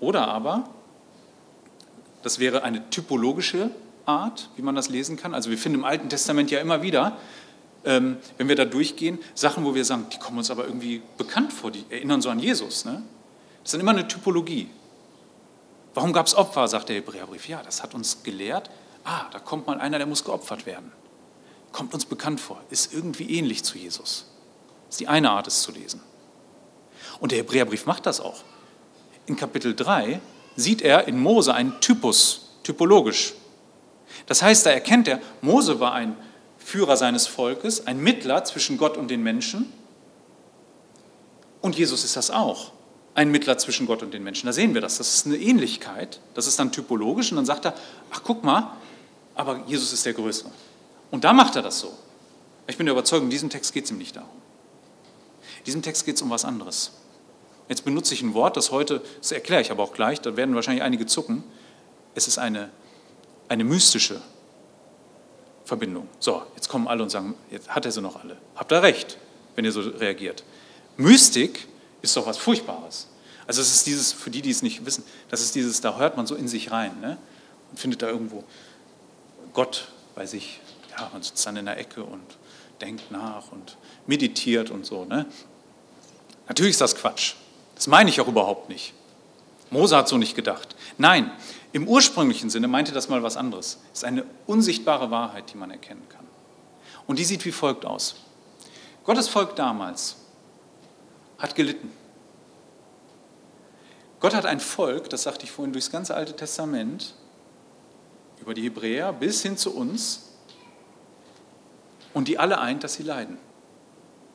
Oder 0.00 0.28
aber 0.28 0.70
das 2.22 2.38
wäre 2.38 2.62
eine 2.62 2.88
typologische 2.90 3.70
Art, 4.06 4.50
wie 4.56 4.62
man 4.62 4.74
das 4.74 4.88
lesen 4.88 5.16
kann. 5.16 5.34
Also 5.34 5.50
wir 5.50 5.58
finden 5.58 5.80
im 5.80 5.84
Alten 5.84 6.08
Testament 6.08 6.50
ja 6.50 6.60
immer 6.60 6.82
wieder, 6.82 7.16
ähm, 7.84 8.16
wenn 8.38 8.48
wir 8.48 8.56
da 8.56 8.64
durchgehen, 8.64 9.18
Sachen, 9.34 9.64
wo 9.64 9.74
wir 9.74 9.84
sagen, 9.84 10.06
die 10.12 10.18
kommen 10.18 10.38
uns 10.38 10.50
aber 10.50 10.66
irgendwie 10.66 11.02
bekannt 11.18 11.52
vor, 11.52 11.70
die 11.70 11.84
erinnern 11.90 12.22
so 12.22 12.30
an 12.30 12.38
Jesus. 12.38 12.84
Ne? 12.84 13.02
Das 13.62 13.68
ist 13.68 13.74
dann 13.74 13.80
immer 13.80 13.92
eine 13.92 14.06
Typologie. 14.06 14.68
Warum 15.94 16.12
gab 16.12 16.26
es 16.26 16.34
Opfer, 16.34 16.68
sagt 16.68 16.88
der 16.88 16.96
Hebräerbrief. 16.96 17.48
Ja, 17.48 17.62
das 17.62 17.82
hat 17.82 17.94
uns 17.94 18.22
gelehrt. 18.22 18.70
Ah, 19.04 19.26
da 19.30 19.38
kommt 19.38 19.66
mal 19.66 19.78
einer, 19.78 19.98
der 19.98 20.06
muss 20.06 20.24
geopfert 20.24 20.64
werden. 20.64 20.92
Kommt 21.72 21.92
uns 21.94 22.04
bekannt 22.04 22.40
vor, 22.40 22.60
ist 22.70 22.92
irgendwie 22.92 23.38
ähnlich 23.38 23.64
zu 23.64 23.78
Jesus. 23.78 24.26
Das 24.86 24.94
ist 24.94 25.00
die 25.00 25.08
eine 25.08 25.30
Art, 25.30 25.46
es 25.46 25.62
zu 25.62 25.72
lesen. 25.72 26.00
Und 27.18 27.32
der 27.32 27.38
Hebräerbrief 27.38 27.86
macht 27.86 28.06
das 28.06 28.20
auch. 28.20 28.42
In 29.26 29.36
Kapitel 29.36 29.74
3 29.74 30.20
sieht 30.56 30.82
er 30.82 31.08
in 31.08 31.18
Mose 31.18 31.54
einen 31.54 31.80
Typus, 31.80 32.50
typologisch. 32.62 33.34
Das 34.26 34.42
heißt, 34.42 34.66
da 34.66 34.70
erkennt 34.70 35.08
er, 35.08 35.20
Mose 35.40 35.80
war 35.80 35.92
ein 35.92 36.16
Führer 36.58 36.96
seines 36.96 37.26
Volkes, 37.26 37.86
ein 37.86 37.98
Mittler 37.98 38.44
zwischen 38.44 38.78
Gott 38.78 38.96
und 38.96 39.10
den 39.10 39.22
Menschen. 39.22 39.72
Und 41.60 41.76
Jesus 41.76 42.04
ist 42.04 42.16
das 42.16 42.30
auch, 42.30 42.72
ein 43.14 43.30
Mittler 43.30 43.58
zwischen 43.58 43.86
Gott 43.86 44.02
und 44.02 44.14
den 44.14 44.22
Menschen. 44.22 44.46
Da 44.46 44.52
sehen 44.52 44.74
wir 44.74 44.80
das. 44.80 44.98
Das 44.98 45.14
ist 45.14 45.26
eine 45.26 45.36
Ähnlichkeit. 45.36 46.20
Das 46.34 46.46
ist 46.46 46.58
dann 46.58 46.72
typologisch. 46.72 47.30
Und 47.30 47.36
dann 47.36 47.46
sagt 47.46 47.64
er, 47.64 47.74
ach 48.10 48.22
guck 48.24 48.42
mal, 48.42 48.72
aber 49.34 49.62
Jesus 49.66 49.92
ist 49.92 50.06
der 50.06 50.14
Größere. 50.14 50.50
Und 51.10 51.24
da 51.24 51.32
macht 51.32 51.56
er 51.56 51.62
das 51.62 51.80
so. 51.80 51.92
Ich 52.66 52.76
bin 52.76 52.86
der 52.86 52.94
Überzeugung, 52.94 53.26
in 53.26 53.30
diesem 53.30 53.50
Text 53.50 53.72
geht 53.72 53.84
es 53.84 53.90
ihm 53.90 53.98
nicht 53.98 54.16
darum. 54.16 54.30
In 55.58 55.64
diesem 55.64 55.82
Text 55.82 56.04
geht 56.04 56.16
es 56.16 56.22
um 56.22 56.30
was 56.30 56.44
anderes. 56.44 56.92
Jetzt 57.68 57.84
benutze 57.84 58.14
ich 58.14 58.22
ein 58.22 58.34
Wort, 58.34 58.56
das 58.56 58.70
heute, 58.70 59.02
das 59.20 59.32
erkläre 59.32 59.62
ich 59.62 59.70
aber 59.70 59.82
auch 59.82 59.92
gleich, 59.92 60.20
da 60.20 60.36
werden 60.36 60.54
wahrscheinlich 60.54 60.82
einige 60.82 61.06
zucken. 61.06 61.44
Es 62.14 62.28
ist 62.28 62.38
eine, 62.38 62.70
eine 63.52 63.64
mystische 63.64 64.20
Verbindung. 65.64 66.08
So, 66.18 66.42
jetzt 66.54 66.68
kommen 66.68 66.88
alle 66.88 67.02
und 67.02 67.10
sagen, 67.10 67.34
jetzt 67.50 67.68
hat 67.68 67.84
er 67.84 67.92
sie 67.92 68.00
noch 68.00 68.16
alle. 68.16 68.38
Habt 68.56 68.72
ihr 68.72 68.82
recht, 68.82 69.18
wenn 69.54 69.64
ihr 69.66 69.72
so 69.72 69.80
reagiert. 69.80 70.42
Mystik 70.96 71.68
ist 72.00 72.16
doch 72.16 72.26
was 72.26 72.38
Furchtbares. 72.38 73.08
Also 73.46 73.60
es 73.60 73.74
ist 73.74 73.86
dieses, 73.86 74.12
für 74.12 74.30
die, 74.30 74.40
die 74.40 74.50
es 74.50 74.62
nicht 74.62 74.86
wissen, 74.86 75.04
das 75.28 75.42
ist 75.42 75.54
dieses, 75.54 75.82
da 75.82 75.98
hört 75.98 76.16
man 76.16 76.26
so 76.26 76.34
in 76.34 76.48
sich 76.48 76.70
rein 76.70 76.98
ne? 77.00 77.18
und 77.70 77.78
findet 77.78 78.00
da 78.00 78.08
irgendwo 78.08 78.42
Gott 79.52 79.88
bei 80.14 80.24
sich. 80.24 80.60
Ja, 80.96 81.10
man 81.12 81.22
sitzt 81.22 81.44
dann 81.46 81.56
in 81.56 81.66
der 81.66 81.76
Ecke 81.76 82.02
und 82.02 82.38
denkt 82.80 83.10
nach 83.10 83.52
und 83.52 83.76
meditiert 84.06 84.70
und 84.70 84.86
so. 84.86 85.04
Ne? 85.04 85.26
Natürlich 86.48 86.72
ist 86.72 86.80
das 86.80 86.96
Quatsch. 86.96 87.34
Das 87.74 87.86
meine 87.86 88.08
ich 88.08 88.18
auch 88.20 88.28
überhaupt 88.28 88.70
nicht. 88.70 88.94
Mose 89.70 89.96
hat 89.96 90.08
so 90.08 90.16
nicht 90.16 90.36
gedacht. 90.36 90.74
Nein, 90.98 91.30
im 91.72 91.88
ursprünglichen 91.88 92.50
Sinne 92.50 92.68
meinte 92.68 92.92
das 92.92 93.08
mal 93.08 93.22
was 93.22 93.36
anderes. 93.36 93.78
Es 93.92 94.00
ist 94.00 94.04
eine 94.04 94.24
unsichtbare 94.46 95.10
Wahrheit, 95.10 95.52
die 95.52 95.56
man 95.56 95.70
erkennen 95.70 96.06
kann. 96.08 96.26
Und 97.06 97.18
die 97.18 97.24
sieht 97.24 97.44
wie 97.44 97.52
folgt 97.52 97.84
aus. 97.84 98.16
Gottes 99.04 99.28
Volk 99.28 99.56
damals 99.56 100.16
hat 101.38 101.54
gelitten. 101.54 101.90
Gott 104.20 104.34
hat 104.34 104.46
ein 104.46 104.60
Volk, 104.60 105.10
das 105.10 105.24
sagte 105.24 105.44
ich 105.44 105.50
vorhin, 105.50 105.72
durchs 105.72 105.90
ganze 105.90 106.14
Alte 106.14 106.36
Testament, 106.36 107.14
über 108.40 108.54
die 108.54 108.62
Hebräer 108.62 109.12
bis 109.12 109.42
hin 109.42 109.56
zu 109.56 109.74
uns, 109.74 110.28
und 112.14 112.28
die 112.28 112.38
alle 112.38 112.60
eint, 112.60 112.84
dass 112.84 112.94
sie 112.94 113.02
leiden. 113.02 113.38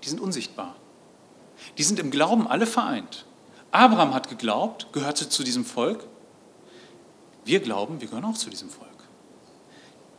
Die 0.04 0.10
sind 0.10 0.20
unsichtbar. 0.20 0.76
Die 1.78 1.84
sind 1.84 2.00
im 2.00 2.12
Glauben 2.12 2.48
alle 2.48 2.66
vereint. 2.66 3.26
Abraham 3.72 4.14
hat 4.14 4.30
geglaubt, 4.30 4.88
gehörte 4.94 5.30
zu 5.30 5.44
diesem 5.44 5.66
Volk. 5.66 6.04
Wir 7.48 7.62
glauben, 7.62 8.02
wir 8.02 8.10
gehören 8.10 8.26
auch 8.26 8.38
zu 8.38 8.50
diesem 8.50 8.70
Volk. 8.70 8.89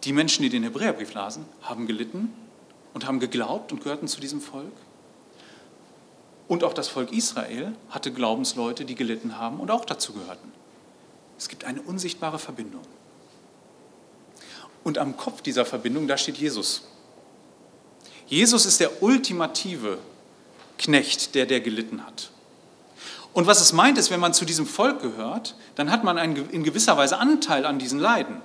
Die 0.05 0.15
Menschen, 0.15 0.43
die 0.43 0.49
den 0.49 0.63
Hebräerbrief 0.63 1.13
lasen, 1.13 1.45
haben 1.61 1.87
gelitten 1.87 2.33
und 2.95 3.07
haben 3.07 3.21
geglaubt 3.21 3.71
und 3.71 3.83
gehörten 3.83 4.09
zu 4.09 4.19
diesem 4.19 4.41
Volk. 4.41 4.73
Und 6.49 6.65
auch 6.65 6.73
das 6.73 6.89
Volk 6.89 7.13
Israel 7.13 7.75
hatte 7.91 8.15
Glaubensleute, 8.15 8.87
die 8.87 8.95
gelitten 8.95 9.37
haben 9.37 9.61
und 9.61 9.71
auch 9.71 9.85
dazu 9.85 10.15
gehörten. 10.15 10.51
Es 11.37 11.51
gibt 11.51 11.65
eine 11.65 11.83
unsichtbare 11.83 12.39
Verbindung. 12.39 12.81
Und 14.83 14.97
am 14.97 15.19
Kopf 15.19 15.43
dieser 15.43 15.67
Verbindung, 15.67 16.09
da 16.09 16.17
steht 16.17 16.39
Jesus. 16.39 16.89
Jesus 18.27 18.65
ist 18.65 18.81
der 18.81 19.03
ultimative 19.03 19.99
Knecht, 20.79 21.35
der 21.35 21.45
der 21.45 21.61
gelitten 21.61 22.07
hat. 22.07 22.31
Und 23.33 23.47
was 23.47 23.61
es 23.61 23.73
meint, 23.73 23.99
ist, 23.99 24.11
wenn 24.11 24.21
man 24.21 24.35
zu 24.35 24.45
diesem 24.45 24.67
Volk 24.67 25.01
gehört, 25.01 25.55
dann 25.75 25.91
hat 25.91 26.05
man 26.05 26.19
einen, 26.19 26.49
in 26.51 26.65
gewisser 26.65 26.97
Weise 26.97 27.19
Anteil 27.19 27.67
an 27.67 27.79
diesen 27.79 27.99
Leiden 27.99 28.41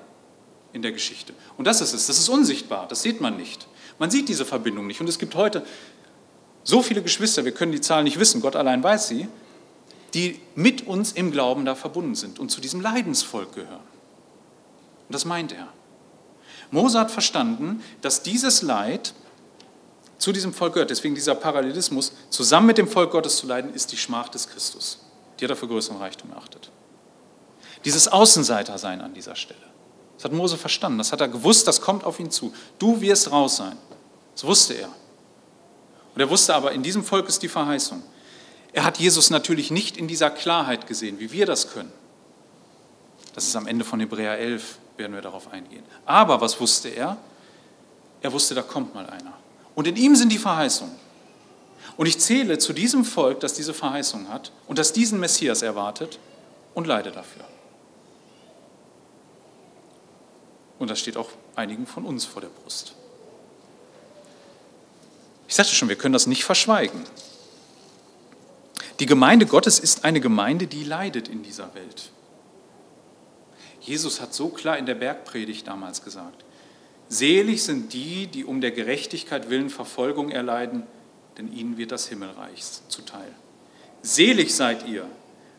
in 0.71 0.81
der 0.81 0.91
Geschichte. 0.91 1.33
Und 1.57 1.65
das 1.65 1.81
ist 1.81 1.93
es, 1.93 2.07
das 2.07 2.17
ist 2.17 2.29
unsichtbar, 2.29 2.87
das 2.87 3.01
sieht 3.01 3.21
man 3.21 3.37
nicht. 3.37 3.67
Man 3.99 4.11
sieht 4.11 4.27
diese 4.27 4.45
Verbindung 4.45 4.87
nicht. 4.87 5.01
Und 5.01 5.07
es 5.07 5.19
gibt 5.19 5.35
heute 5.35 5.65
so 6.63 6.81
viele 6.81 7.01
Geschwister, 7.01 7.45
wir 7.45 7.53
können 7.53 7.71
die 7.71 7.81
Zahl 7.81 8.03
nicht 8.03 8.19
wissen, 8.19 8.41
Gott 8.41 8.55
allein 8.55 8.83
weiß 8.83 9.07
sie, 9.07 9.27
die 10.13 10.39
mit 10.55 10.85
uns 10.87 11.11
im 11.11 11.31
Glauben 11.31 11.65
da 11.65 11.75
verbunden 11.75 12.15
sind 12.15 12.39
und 12.39 12.49
zu 12.49 12.61
diesem 12.61 12.81
Leidensvolk 12.81 13.53
gehören. 13.53 13.81
Und 15.07 15.13
das 15.13 15.25
meint 15.25 15.51
er. 15.51 15.67
Mose 16.71 16.99
hat 16.99 17.11
verstanden, 17.11 17.83
dass 18.01 18.23
dieses 18.23 18.61
Leid 18.61 19.13
zu 20.23 20.31
diesem 20.31 20.53
Volk 20.53 20.75
gehört. 20.75 20.89
Deswegen 20.89 21.15
dieser 21.15 21.35
Parallelismus, 21.35 22.13
zusammen 22.29 22.67
mit 22.67 22.77
dem 22.77 22.87
Volk 22.87 23.11
Gottes 23.11 23.35
zu 23.35 23.45
leiden, 23.45 23.73
ist 23.73 23.91
die 23.91 23.97
Schmach 23.97 24.29
des 24.29 24.47
Christus. 24.47 24.99
Die 25.37 25.43
hat 25.43 25.51
er 25.51 25.57
für 25.57 25.67
größeren 25.67 25.97
Reichtum 25.97 26.31
erachtet. 26.31 26.71
Dieses 27.83 28.07
Außenseitersein 28.07 29.01
an 29.01 29.13
dieser 29.13 29.35
Stelle. 29.35 29.59
Das 30.15 30.23
hat 30.23 30.31
Mose 30.31 30.55
verstanden. 30.55 30.97
Das 30.97 31.11
hat 31.11 31.19
er 31.19 31.27
gewusst, 31.27 31.67
das 31.67 31.81
kommt 31.81 32.05
auf 32.05 32.21
ihn 32.21 32.31
zu. 32.31 32.53
Du 32.79 33.01
wirst 33.01 33.33
raus 33.33 33.57
sein. 33.57 33.77
Das 34.33 34.45
wusste 34.45 34.75
er. 34.75 34.87
Und 36.15 36.21
er 36.21 36.29
wusste 36.29 36.55
aber, 36.55 36.71
in 36.71 36.83
diesem 36.83 37.03
Volk 37.03 37.27
ist 37.27 37.43
die 37.43 37.49
Verheißung. 37.49 38.01
Er 38.71 38.85
hat 38.85 38.99
Jesus 38.99 39.29
natürlich 39.29 39.71
nicht 39.71 39.97
in 39.97 40.07
dieser 40.07 40.29
Klarheit 40.29 40.87
gesehen, 40.87 41.19
wie 41.19 41.33
wir 41.33 41.45
das 41.45 41.73
können. 41.73 41.91
Das 43.35 43.43
ist 43.43 43.57
am 43.57 43.67
Ende 43.67 43.83
von 43.83 43.99
Hebräer 43.99 44.37
11, 44.37 44.77
werden 44.95 45.13
wir 45.13 45.21
darauf 45.21 45.51
eingehen. 45.51 45.83
Aber 46.05 46.39
was 46.39 46.61
wusste 46.61 46.87
er? 46.87 47.17
Er 48.21 48.31
wusste, 48.31 48.55
da 48.55 48.61
kommt 48.61 48.93
mal 48.93 49.05
einer. 49.07 49.42
Und 49.75 49.87
in 49.87 49.95
ihm 49.95 50.15
sind 50.15 50.31
die 50.31 50.37
Verheißungen. 50.37 50.95
Und 51.97 52.07
ich 52.07 52.19
zähle 52.19 52.57
zu 52.57 52.73
diesem 52.73 53.05
Volk, 53.05 53.39
das 53.39 53.53
diese 53.53 53.73
Verheißung 53.73 54.29
hat 54.29 54.51
und 54.67 54.79
das 54.79 54.93
diesen 54.93 55.19
Messias 55.19 55.61
erwartet 55.61 56.19
und 56.73 56.87
leide 56.87 57.11
dafür. 57.11 57.45
Und 60.79 60.89
das 60.89 60.99
steht 60.99 61.17
auch 61.17 61.29
einigen 61.55 61.85
von 61.85 62.05
uns 62.05 62.25
vor 62.25 62.41
der 62.41 62.49
Brust. 62.49 62.93
Ich 65.47 65.55
sagte 65.55 65.73
schon, 65.75 65.89
wir 65.89 65.95
können 65.95 66.13
das 66.13 66.25
nicht 66.25 66.43
verschweigen. 66.43 67.03
Die 68.99 69.05
Gemeinde 69.05 69.45
Gottes 69.45 69.79
ist 69.79 70.03
eine 70.03 70.19
Gemeinde, 70.19 70.67
die 70.67 70.83
leidet 70.83 71.27
in 71.27 71.43
dieser 71.43 71.73
Welt. 71.75 72.11
Jesus 73.81 74.21
hat 74.21 74.33
so 74.33 74.49
klar 74.49 74.77
in 74.77 74.85
der 74.85 74.95
Bergpredigt 74.95 75.67
damals 75.67 76.03
gesagt, 76.03 76.43
selig 77.13 77.63
sind 77.63 77.93
die, 77.93 78.27
die 78.27 78.45
um 78.45 78.61
der 78.61 78.71
Gerechtigkeit 78.71 79.49
willen 79.49 79.69
Verfolgung 79.69 80.29
erleiden, 80.29 80.83
denn 81.37 81.51
ihnen 81.51 81.77
wird 81.77 81.91
das 81.91 82.07
Himmelreich 82.07 82.63
zuteil. 82.87 83.31
Selig 84.01 84.55
seid 84.55 84.87
ihr, 84.87 85.07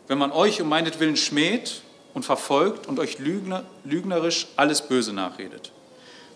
wenn 0.06 0.18
man 0.18 0.32
euch 0.32 0.60
um 0.60 0.68
meinetwillen 0.68 1.16
schmäht 1.16 1.82
und 2.12 2.24
verfolgt 2.24 2.86
und 2.86 2.98
euch 2.98 3.18
lügnerisch 3.18 4.48
alles 4.56 4.82
Böse 4.82 5.12
nachredet. 5.12 5.72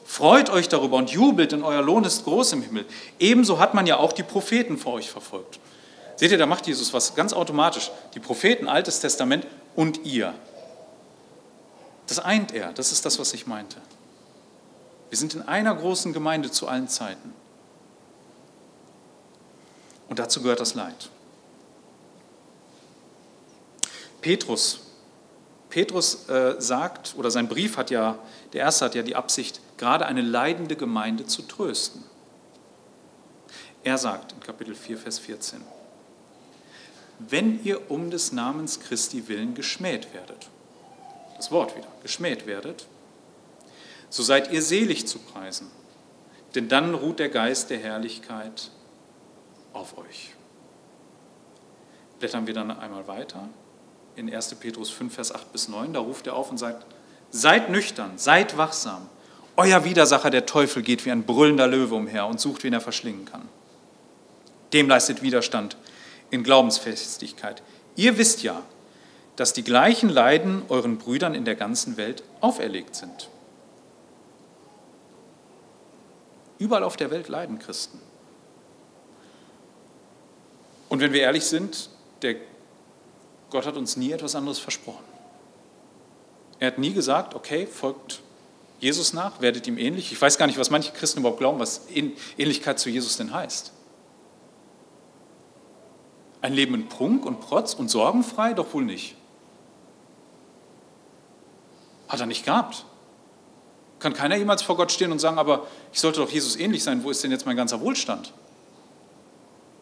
Freut 0.04 0.48
euch 0.48 0.68
darüber 0.68 0.96
und 0.96 1.10
jubelt, 1.10 1.52
denn 1.52 1.62
euer 1.62 1.82
Lohn 1.82 2.04
ist 2.04 2.24
groß 2.24 2.54
im 2.54 2.62
Himmel. 2.62 2.86
Ebenso 3.18 3.58
hat 3.58 3.74
man 3.74 3.86
ja 3.86 3.98
auch 3.98 4.14
die 4.14 4.22
Propheten 4.22 4.78
vor 4.78 4.94
euch 4.94 5.10
verfolgt. 5.10 5.60
Seht 6.16 6.30
ihr, 6.30 6.38
da 6.38 6.46
macht 6.46 6.66
Jesus 6.66 6.94
was 6.94 7.14
ganz 7.14 7.34
automatisch. 7.34 7.90
Die 8.14 8.20
Propheten, 8.20 8.68
Altes 8.68 9.00
Testament 9.00 9.46
und 9.76 10.04
ihr. 10.06 10.34
Das 12.06 12.18
eint 12.18 12.54
er, 12.54 12.72
das 12.72 12.90
ist 12.90 13.04
das, 13.04 13.18
was 13.18 13.34
ich 13.34 13.46
meinte. 13.46 13.76
Wir 15.08 15.18
sind 15.18 15.34
in 15.34 15.42
einer 15.42 15.74
großen 15.74 16.12
Gemeinde 16.12 16.50
zu 16.50 16.68
allen 16.68 16.88
Zeiten. 16.88 17.32
Und 20.08 20.18
dazu 20.18 20.42
gehört 20.42 20.60
das 20.60 20.74
Leid. 20.74 21.10
Petrus, 24.20 24.80
Petrus 25.70 26.28
äh, 26.28 26.56
sagt, 26.58 27.14
oder 27.16 27.30
sein 27.30 27.48
Brief 27.48 27.76
hat 27.76 27.90
ja, 27.90 28.18
der 28.52 28.62
erste 28.62 28.86
hat 28.86 28.94
ja 28.94 29.02
die 29.02 29.16
Absicht, 29.16 29.60
gerade 29.76 30.06
eine 30.06 30.22
leidende 30.22 30.76
Gemeinde 30.76 31.26
zu 31.26 31.42
trösten. 31.42 32.02
Er 33.84 33.96
sagt 33.96 34.32
in 34.32 34.40
Kapitel 34.40 34.74
4, 34.74 34.98
Vers 34.98 35.18
14, 35.18 35.60
wenn 37.20 37.62
ihr 37.64 37.90
um 37.90 38.10
des 38.10 38.32
Namens 38.32 38.80
Christi 38.80 39.28
willen 39.28 39.54
geschmäht 39.54 40.12
werdet, 40.12 40.48
das 41.36 41.50
Wort 41.50 41.76
wieder, 41.76 41.88
geschmäht 42.02 42.46
werdet, 42.46 42.86
so 44.10 44.22
seid 44.22 44.50
ihr 44.52 44.62
selig 44.62 45.06
zu 45.06 45.18
preisen, 45.18 45.70
denn 46.54 46.68
dann 46.68 46.94
ruht 46.94 47.18
der 47.18 47.28
Geist 47.28 47.70
der 47.70 47.78
Herrlichkeit 47.78 48.70
auf 49.72 49.96
euch. 49.98 50.34
Blättern 52.18 52.46
wir 52.46 52.54
dann 52.54 52.70
einmal 52.70 53.06
weiter 53.06 53.48
in 54.16 54.32
1. 54.32 54.54
Petrus 54.56 54.90
5, 54.90 55.14
Vers 55.14 55.32
8 55.34 55.52
bis 55.52 55.68
9, 55.68 55.92
da 55.92 56.00
ruft 56.00 56.26
er 56.26 56.34
auf 56.34 56.50
und 56.50 56.58
sagt, 56.58 56.84
seid 57.30 57.70
nüchtern, 57.70 58.12
seid 58.16 58.56
wachsam. 58.56 59.08
Euer 59.56 59.84
Widersacher, 59.84 60.30
der 60.30 60.46
Teufel, 60.46 60.82
geht 60.82 61.04
wie 61.04 61.10
ein 61.10 61.24
brüllender 61.24 61.66
Löwe 61.66 61.94
umher 61.94 62.26
und 62.26 62.40
sucht, 62.40 62.64
wen 62.64 62.72
er 62.72 62.80
verschlingen 62.80 63.24
kann. 63.24 63.48
Dem 64.72 64.88
leistet 64.88 65.22
Widerstand 65.22 65.76
in 66.30 66.42
Glaubensfestigkeit. 66.42 67.62
Ihr 67.96 68.18
wisst 68.18 68.42
ja, 68.42 68.62
dass 69.36 69.52
die 69.52 69.64
gleichen 69.64 70.08
Leiden 70.08 70.62
euren 70.68 70.98
Brüdern 70.98 71.34
in 71.34 71.44
der 71.44 71.54
ganzen 71.54 71.96
Welt 71.96 72.22
auferlegt 72.40 72.96
sind. 72.96 73.28
Überall 76.58 76.82
auf 76.82 76.96
der 76.96 77.10
Welt 77.10 77.28
leiden 77.28 77.58
Christen. 77.58 78.00
Und 80.88 81.00
wenn 81.00 81.12
wir 81.12 81.20
ehrlich 81.20 81.44
sind, 81.44 81.90
der 82.22 82.36
Gott 83.50 83.66
hat 83.66 83.76
uns 83.76 83.96
nie 83.96 84.12
etwas 84.12 84.34
anderes 84.34 84.58
versprochen. 84.58 85.04
Er 86.58 86.68
hat 86.68 86.78
nie 86.78 86.92
gesagt, 86.92 87.34
okay, 87.34 87.66
folgt 87.66 88.20
Jesus 88.80 89.12
nach, 89.12 89.40
werdet 89.40 89.66
ihm 89.66 89.78
ähnlich. 89.78 90.12
Ich 90.12 90.20
weiß 90.20 90.38
gar 90.38 90.46
nicht, 90.46 90.58
was 90.58 90.70
manche 90.70 90.92
Christen 90.92 91.20
überhaupt 91.20 91.38
glauben, 91.38 91.58
was 91.58 91.86
Ähnlichkeit 92.36 92.78
zu 92.78 92.90
Jesus 92.90 93.16
denn 93.16 93.32
heißt. 93.32 93.72
Ein 96.40 96.52
Leben 96.52 96.74
in 96.74 96.88
Prunk 96.88 97.24
und 97.24 97.40
Protz 97.40 97.74
und 97.74 97.88
sorgenfrei? 97.88 98.52
Doch 98.52 98.72
wohl 98.74 98.84
nicht. 98.84 99.16
Hat 102.08 102.20
er 102.20 102.26
nicht 102.26 102.44
gehabt. 102.44 102.84
Kann 103.98 104.14
keiner 104.14 104.36
jemals 104.36 104.62
vor 104.62 104.76
Gott 104.76 104.92
stehen 104.92 105.10
und 105.10 105.18
sagen, 105.18 105.38
aber 105.38 105.66
ich 105.92 106.00
sollte 106.00 106.20
doch 106.20 106.30
Jesus 106.30 106.56
ähnlich 106.56 106.84
sein, 106.84 107.02
wo 107.02 107.10
ist 107.10 107.22
denn 107.24 107.30
jetzt 107.30 107.46
mein 107.46 107.56
ganzer 107.56 107.80
Wohlstand? 107.80 108.32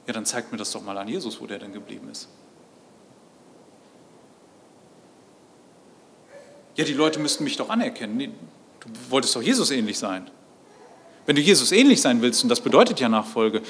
Ja, 0.07 0.12
dann 0.12 0.25
zeigt 0.25 0.53
mir 0.53 0.59
das 0.59 0.71
doch 0.71 0.83
mal 0.83 0.97
an 0.97 1.09
Jesus, 1.09 1.41
wo 1.41 1.47
der 1.47 1.59
denn 1.59 1.73
geblieben 1.73 2.09
ist. 2.11 2.29
Ja, 6.77 6.85
die 6.85 6.93
Leute 6.93 7.19
müssten 7.19 7.45
mich 7.45 7.57
doch 7.57 7.71
anerkennen. 7.71 8.17
Nee, 8.17 8.31
du 8.81 8.89
wolltest 9.11 9.35
doch 9.35 9.43
Jesus 9.43 9.71
ähnlich 9.71 9.99
sein. 9.99 10.31
Wenn 11.25 11.37
du 11.37 11.43
Jesus 11.43 11.73
ähnlich 11.73 12.01
sein 12.01 12.23
willst, 12.23 12.43
und 12.43 12.49
das 12.49 12.61
bedeutet 12.61 13.01
ja 13.01 13.09
Nachfolge, 13.09 13.62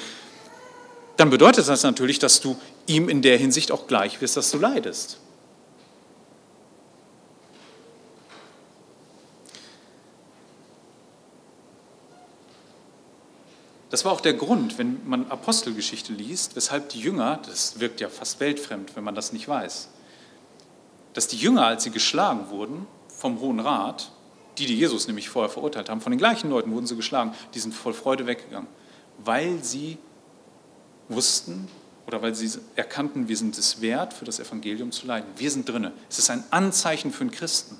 dann 1.15 1.29
bedeutet 1.29 1.67
das 1.67 1.83
natürlich, 1.83 2.19
dass 2.19 2.39
du 2.41 2.55
ihm 2.85 3.09
in 3.09 3.21
der 3.21 3.37
Hinsicht 3.37 3.71
auch 3.71 3.87
gleich 3.87 4.21
wirst, 4.21 4.37
dass 4.37 4.51
du 4.51 4.59
leidest. 4.59 5.17
Das 13.89 14.03
war 14.03 14.11
auch 14.11 14.21
der 14.21 14.33
Grund, 14.33 14.77
wenn 14.77 15.07
man 15.07 15.29
Apostelgeschichte 15.31 16.11
liest, 16.11 16.55
weshalb 16.55 16.89
die 16.89 16.99
Jünger, 16.99 17.39
das 17.45 17.79
wirkt 17.79 18.01
ja 18.01 18.09
fast 18.09 18.39
weltfremd, 18.39 18.95
wenn 18.95 19.03
man 19.03 19.15
das 19.15 19.31
nicht 19.31 19.47
weiß, 19.47 19.89
dass 21.13 21.27
die 21.27 21.37
Jünger, 21.37 21.65
als 21.65 21.83
sie 21.83 21.91
geschlagen 21.91 22.49
wurden 22.49 22.85
vom 23.07 23.39
Hohen 23.39 23.59
Rat, 23.59 24.11
die, 24.57 24.65
die 24.65 24.77
Jesus 24.77 25.07
nämlich 25.07 25.29
vorher 25.29 25.49
verurteilt 25.49 25.89
haben, 25.89 26.01
von 26.01 26.11
den 26.11 26.19
gleichen 26.19 26.49
Leuten 26.49 26.71
wurden 26.71 26.85
sie 26.85 26.95
geschlagen, 26.95 27.33
die 27.53 27.59
sind 27.59 27.73
voll 27.73 27.93
Freude 27.93 28.27
weggegangen, 28.27 28.67
weil 29.19 29.63
sie 29.63 29.97
wussten 31.09 31.67
oder 32.07 32.21
weil 32.21 32.35
sie 32.35 32.59
erkannten, 32.75 33.27
wir 33.27 33.37
sind 33.37 33.57
es 33.57 33.81
wert, 33.81 34.13
für 34.13 34.25
das 34.25 34.39
Evangelium 34.39 34.91
zu 34.91 35.05
leiden. 35.05 35.27
Wir 35.35 35.51
sind 35.51 35.67
drinne. 35.67 35.91
Es 36.09 36.19
ist 36.19 36.29
ein 36.29 36.43
Anzeichen 36.51 37.11
für 37.11 37.21
einen 37.21 37.31
Christen. 37.31 37.77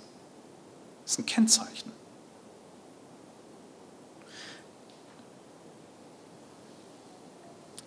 Es 1.05 1.13
ist 1.13 1.19
ein 1.19 1.25
Kennzeichen. 1.25 1.91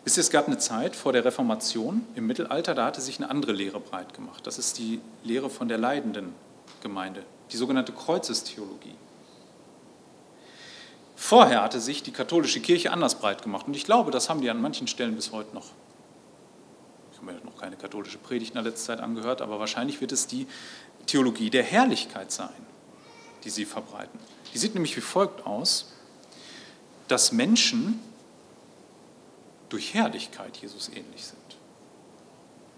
Wisst 0.05 0.17
ihr, 0.17 0.23
es 0.23 0.31
gab 0.31 0.47
eine 0.47 0.59
Zeit 0.59 0.97
vor 0.97 1.13
der 1.13 1.25
Reformation 1.25 2.07
im 2.15 2.27
Mittelalter, 2.27 2.75
da 2.75 2.87
hatte 2.87 3.01
sich 3.01 3.19
eine 3.19 3.31
andere 3.31 3.53
Lehre 3.53 3.81
breit 3.81 4.15
gemacht. 4.15 4.47
Das 4.47 4.59
ist 4.59 4.79
die 4.79 5.01
Lehre 5.25 5.51
von 5.51 5.69
der 5.69 5.77
leidenden 5.77 6.35
Gemeinde, 6.83 7.23
die 7.53 7.57
sogenannte 7.57 7.93
Kreuzestheologie. 7.93 8.95
Vorher 11.17 11.63
hatte 11.63 11.81
sich 11.81 12.03
die 12.03 12.13
katholische 12.13 12.61
Kirche 12.61 12.93
anders 12.93 13.17
breit 13.17 13.43
gemacht 13.43 13.67
und 13.67 13.77
ich 13.77 13.85
glaube, 13.85 14.11
das 14.11 14.31
haben 14.31 14.41
die 14.41 14.49
an 14.49 14.61
manchen 14.61 14.87
Stellen 14.87 15.17
bis 15.17 15.33
heute 15.33 15.55
noch. 15.55 15.67
Ich 17.13 17.19
habe 17.19 17.33
mir 17.33 17.45
noch 17.45 17.61
keine 17.61 17.77
katholische 17.77 18.17
Predigt 18.17 18.53
in 18.53 18.55
der 18.55 18.65
letzten 18.65 18.87
Zeit 18.87 19.01
angehört, 19.01 19.43
aber 19.43 19.61
wahrscheinlich 19.61 20.01
wird 20.01 20.13
es 20.13 20.27
die 20.27 20.47
Theologie 21.05 21.51
der 21.51 21.63
Herrlichkeit 21.63 22.33
sein, 22.33 22.49
die 23.45 23.51
sie 23.51 23.67
verbreiten. 23.67 24.19
Die 24.55 24.59
sieht 24.59 24.73
nämlich 24.73 24.97
wie 24.97 25.03
folgt 25.03 25.45
aus, 25.45 25.93
dass 27.07 27.33
Menschen 27.33 28.01
durch 29.71 29.95
Herrlichkeit 29.95 30.57
Jesus 30.59 30.89
ähnlich 30.89 31.25
sind. 31.25 31.39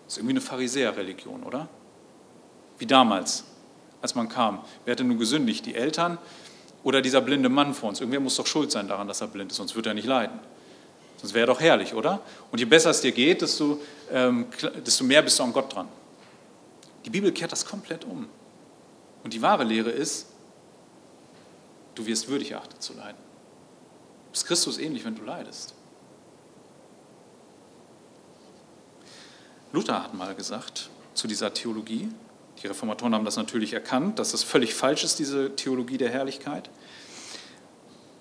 Das 0.05 0.14
ist 0.14 0.18
irgendwie 0.18 0.34
eine 0.34 0.40
Pharisäerreligion, 0.40 1.43
oder? 1.43 1.68
Wie 2.78 2.86
damals, 2.86 3.45
als 4.01 4.14
man 4.14 4.28
kam. 4.28 4.64
Wer 4.84 4.93
hatte 4.93 5.05
nun 5.05 5.18
gesündigt? 5.18 5.66
Die 5.66 5.74
Eltern 5.74 6.18
oder 6.84 7.03
dieser 7.03 7.20
blinde 7.20 7.49
Mann 7.49 7.74
vor 7.74 7.88
uns? 7.88 8.01
Irgendwer 8.01 8.20
muss 8.20 8.36
doch 8.36 8.47
schuld 8.47 8.70
sein 8.70 8.88
daran, 8.88 9.09
dass 9.09 9.20
er 9.20 9.28
blind 9.28 9.51
ist, 9.51 9.57
sonst 9.57 9.74
wird 9.74 9.86
er 9.86 9.95
nicht 9.95 10.07
leiden. 10.07 10.38
Das 11.22 11.34
wäre 11.34 11.47
doch 11.47 11.61
herrlich, 11.61 11.95
oder? 11.95 12.20
Und 12.51 12.59
je 12.59 12.64
besser 12.64 12.90
es 12.90 13.01
dir 13.01 13.12
geht, 13.12 13.43
desto, 13.43 13.80
ähm, 14.11 14.47
desto 14.84 15.05
mehr 15.05 15.22
bist 15.22 15.38
du 15.38 15.45
an 15.45 15.53
Gott 15.53 15.74
dran. 15.74 15.88
Die 17.05 17.11
Bibel 17.11 17.32
kehrt 17.32 17.53
das 17.53 17.64
komplett 17.64 18.05
um. 18.05 18.28
Und 19.22 19.32
die 19.32 19.40
wahre 19.40 19.64
Lehre 19.64 19.90
ist, 19.90 20.26
du 21.95 22.05
wirst 22.07 22.28
würdig 22.28 22.51
erachtet 22.51 22.82
zu 22.82 22.93
leiden. 22.95 23.18
Du 24.26 24.32
bist 24.32 24.47
Christus 24.47 24.78
ähnlich, 24.78 25.05
wenn 25.05 25.14
du 25.14 25.22
leidest. 25.22 25.74
Luther 29.72 30.02
hat 30.02 30.14
mal 30.14 30.34
gesagt 30.34 30.90
zu 31.14 31.26
dieser 31.26 31.52
Theologie, 31.54 32.08
die 32.62 32.66
Reformatoren 32.66 33.14
haben 33.14 33.24
das 33.24 33.36
natürlich 33.36 33.72
erkannt, 33.72 34.18
dass 34.18 34.32
das 34.32 34.42
völlig 34.42 34.74
falsch 34.74 35.02
ist, 35.02 35.18
diese 35.18 35.56
Theologie 35.56 35.98
der 35.98 36.10
Herrlichkeit. 36.10 36.70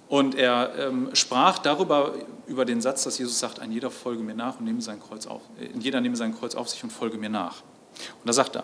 Und 0.07 0.35
er 0.35 0.73
ähm, 0.77 1.09
sprach 1.13 1.59
darüber, 1.59 2.13
über 2.47 2.65
den 2.65 2.81
Satz, 2.81 3.03
dass 3.03 3.17
Jesus 3.17 3.39
sagt, 3.39 3.59
ein 3.59 3.71
jeder 3.71 3.91
folge 3.91 4.23
mir 4.23 4.33
nach 4.33 4.59
und 4.59 4.65
nehme 4.65 4.81
sein 4.81 4.99
Kreuz 4.99 5.25
auf, 5.25 5.41
äh, 5.59 5.69
jeder 5.79 6.01
nehme 6.01 6.15
sein 6.15 6.37
Kreuz 6.37 6.55
auf 6.55 6.67
sich 6.69 6.83
und 6.83 6.89
folge 6.89 7.17
mir 7.17 7.29
nach. 7.29 7.61
Und 7.61 8.27
da 8.27 8.33
sagt 8.33 8.55
er, 8.55 8.63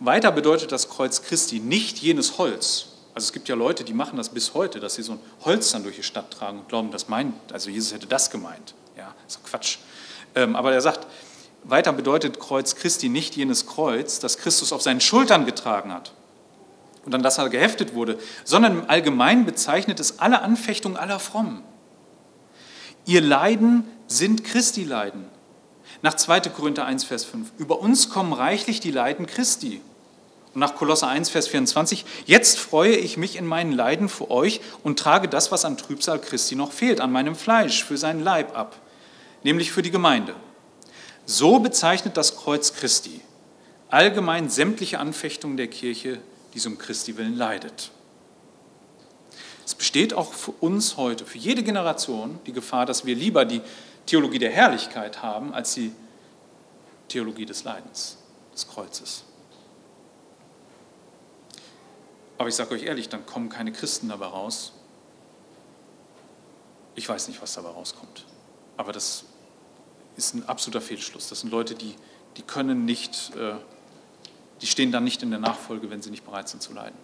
weiter 0.00 0.32
bedeutet 0.32 0.72
das 0.72 0.88
Kreuz 0.88 1.22
Christi 1.22 1.58
nicht 1.58 1.98
jenes 1.98 2.38
Holz. 2.38 2.86
Also 3.14 3.26
es 3.26 3.32
gibt 3.32 3.48
ja 3.48 3.54
Leute, 3.54 3.84
die 3.84 3.92
machen 3.92 4.16
das 4.16 4.30
bis 4.30 4.54
heute, 4.54 4.80
dass 4.80 4.94
sie 4.94 5.02
so 5.02 5.12
ein 5.12 5.20
Holz 5.44 5.72
dann 5.72 5.82
durch 5.82 5.96
die 5.96 6.02
Stadt 6.02 6.30
tragen 6.30 6.60
und 6.60 6.68
glauben, 6.68 6.90
das 6.90 7.08
meint, 7.08 7.34
also 7.52 7.68
Jesus 7.68 7.92
hätte 7.92 8.06
das 8.06 8.30
gemeint. 8.30 8.74
Ja, 8.96 9.14
doch 9.28 9.42
Quatsch. 9.50 9.78
Ähm, 10.34 10.56
aber 10.56 10.72
er 10.72 10.80
sagt, 10.80 11.06
weiter 11.64 11.92
bedeutet 11.92 12.40
Kreuz 12.40 12.74
Christi 12.74 13.08
nicht 13.08 13.36
jenes 13.36 13.66
Kreuz, 13.66 14.18
das 14.18 14.38
Christus 14.38 14.72
auf 14.72 14.82
seinen 14.82 15.00
Schultern 15.00 15.46
getragen 15.46 15.92
hat 15.92 16.12
und 17.04 17.14
an 17.14 17.22
das 17.22 17.38
er 17.38 17.48
geheftet 17.48 17.94
wurde, 17.94 18.18
sondern 18.44 18.80
im 18.80 18.90
Allgemeinen 18.90 19.44
bezeichnet 19.44 20.00
es 20.00 20.18
alle 20.18 20.42
Anfechtungen 20.42 20.96
aller 20.96 21.18
Frommen. 21.18 21.62
Ihr 23.04 23.20
Leiden 23.20 23.84
sind 24.06 24.44
Christi 24.44 24.84
Leiden. 24.84 25.26
Nach 26.02 26.14
2. 26.14 26.40
Korinther 26.40 26.84
1, 26.84 27.04
Vers 27.04 27.24
5. 27.24 27.52
Über 27.58 27.80
uns 27.80 28.08
kommen 28.08 28.32
reichlich 28.32 28.80
die 28.80 28.90
Leiden 28.90 29.26
Christi. 29.26 29.80
Und 30.54 30.60
nach 30.60 30.74
Kolosser 30.74 31.08
1, 31.08 31.30
Vers 31.30 31.48
24. 31.48 32.04
Jetzt 32.26 32.58
freue 32.58 32.94
ich 32.94 33.16
mich 33.16 33.36
in 33.36 33.46
meinen 33.46 33.72
Leiden 33.72 34.08
für 34.08 34.30
euch 34.30 34.60
und 34.84 34.98
trage 34.98 35.28
das, 35.28 35.50
was 35.50 35.64
an 35.64 35.76
Trübsal 35.76 36.20
Christi 36.20 36.54
noch 36.54 36.72
fehlt, 36.72 37.00
an 37.00 37.10
meinem 37.10 37.34
Fleisch, 37.34 37.84
für 37.84 37.96
seinen 37.96 38.22
Leib 38.22 38.56
ab, 38.56 38.76
nämlich 39.42 39.72
für 39.72 39.82
die 39.82 39.90
Gemeinde. 39.90 40.34
So 41.24 41.58
bezeichnet 41.60 42.16
das 42.16 42.36
Kreuz 42.36 42.72
Christi 42.74 43.20
allgemein 43.92 44.48
sämtliche 44.48 44.98
Anfechtungen 44.98 45.58
der 45.58 45.68
Kirche, 45.68 46.18
die 46.54 46.58
es 46.58 46.66
um 46.66 46.78
Christi 46.78 47.18
willen 47.18 47.36
leidet. 47.36 47.90
Es 49.66 49.74
besteht 49.74 50.14
auch 50.14 50.32
für 50.32 50.52
uns 50.52 50.96
heute, 50.96 51.26
für 51.26 51.38
jede 51.38 51.62
Generation, 51.62 52.40
die 52.46 52.52
Gefahr, 52.52 52.86
dass 52.86 53.04
wir 53.04 53.14
lieber 53.14 53.44
die 53.44 53.60
Theologie 54.06 54.38
der 54.38 54.50
Herrlichkeit 54.50 55.22
haben 55.22 55.52
als 55.54 55.74
die 55.74 55.92
Theologie 57.08 57.44
des 57.44 57.64
Leidens, 57.64 58.16
des 58.52 58.66
Kreuzes. 58.66 59.24
Aber 62.38 62.48
ich 62.48 62.54
sage 62.54 62.74
euch 62.74 62.84
ehrlich, 62.84 63.08
dann 63.08 63.24
kommen 63.26 63.50
keine 63.50 63.72
Christen 63.72 64.08
dabei 64.08 64.26
raus. 64.26 64.72
Ich 66.94 67.08
weiß 67.08 67.28
nicht, 67.28 67.40
was 67.40 67.54
dabei 67.54 67.68
rauskommt. 67.68 68.24
Aber 68.76 68.92
das 68.92 69.24
ist 70.16 70.34
ein 70.34 70.48
absoluter 70.48 70.80
Fehlschluss. 70.80 71.28
Das 71.28 71.40
sind 71.40 71.50
Leute, 71.50 71.74
die, 71.74 71.94
die 72.36 72.42
können 72.42 72.84
nicht, 72.84 73.32
äh, 73.36 73.54
die 74.60 74.66
stehen 74.66 74.92
dann 74.92 75.04
nicht 75.04 75.22
in 75.22 75.30
der 75.30 75.40
Nachfolge, 75.40 75.90
wenn 75.90 76.02
sie 76.02 76.10
nicht 76.10 76.24
bereit 76.24 76.48
sind 76.48 76.62
zu 76.62 76.72
leiden. 76.72 76.96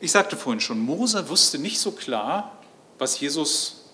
Ich 0.00 0.12
sagte 0.12 0.36
vorhin 0.36 0.60
schon, 0.60 0.78
Mose 0.78 1.28
wusste 1.28 1.58
nicht 1.58 1.80
so 1.80 1.90
klar, 1.90 2.56
was 2.98 3.18
Jesus, 3.18 3.84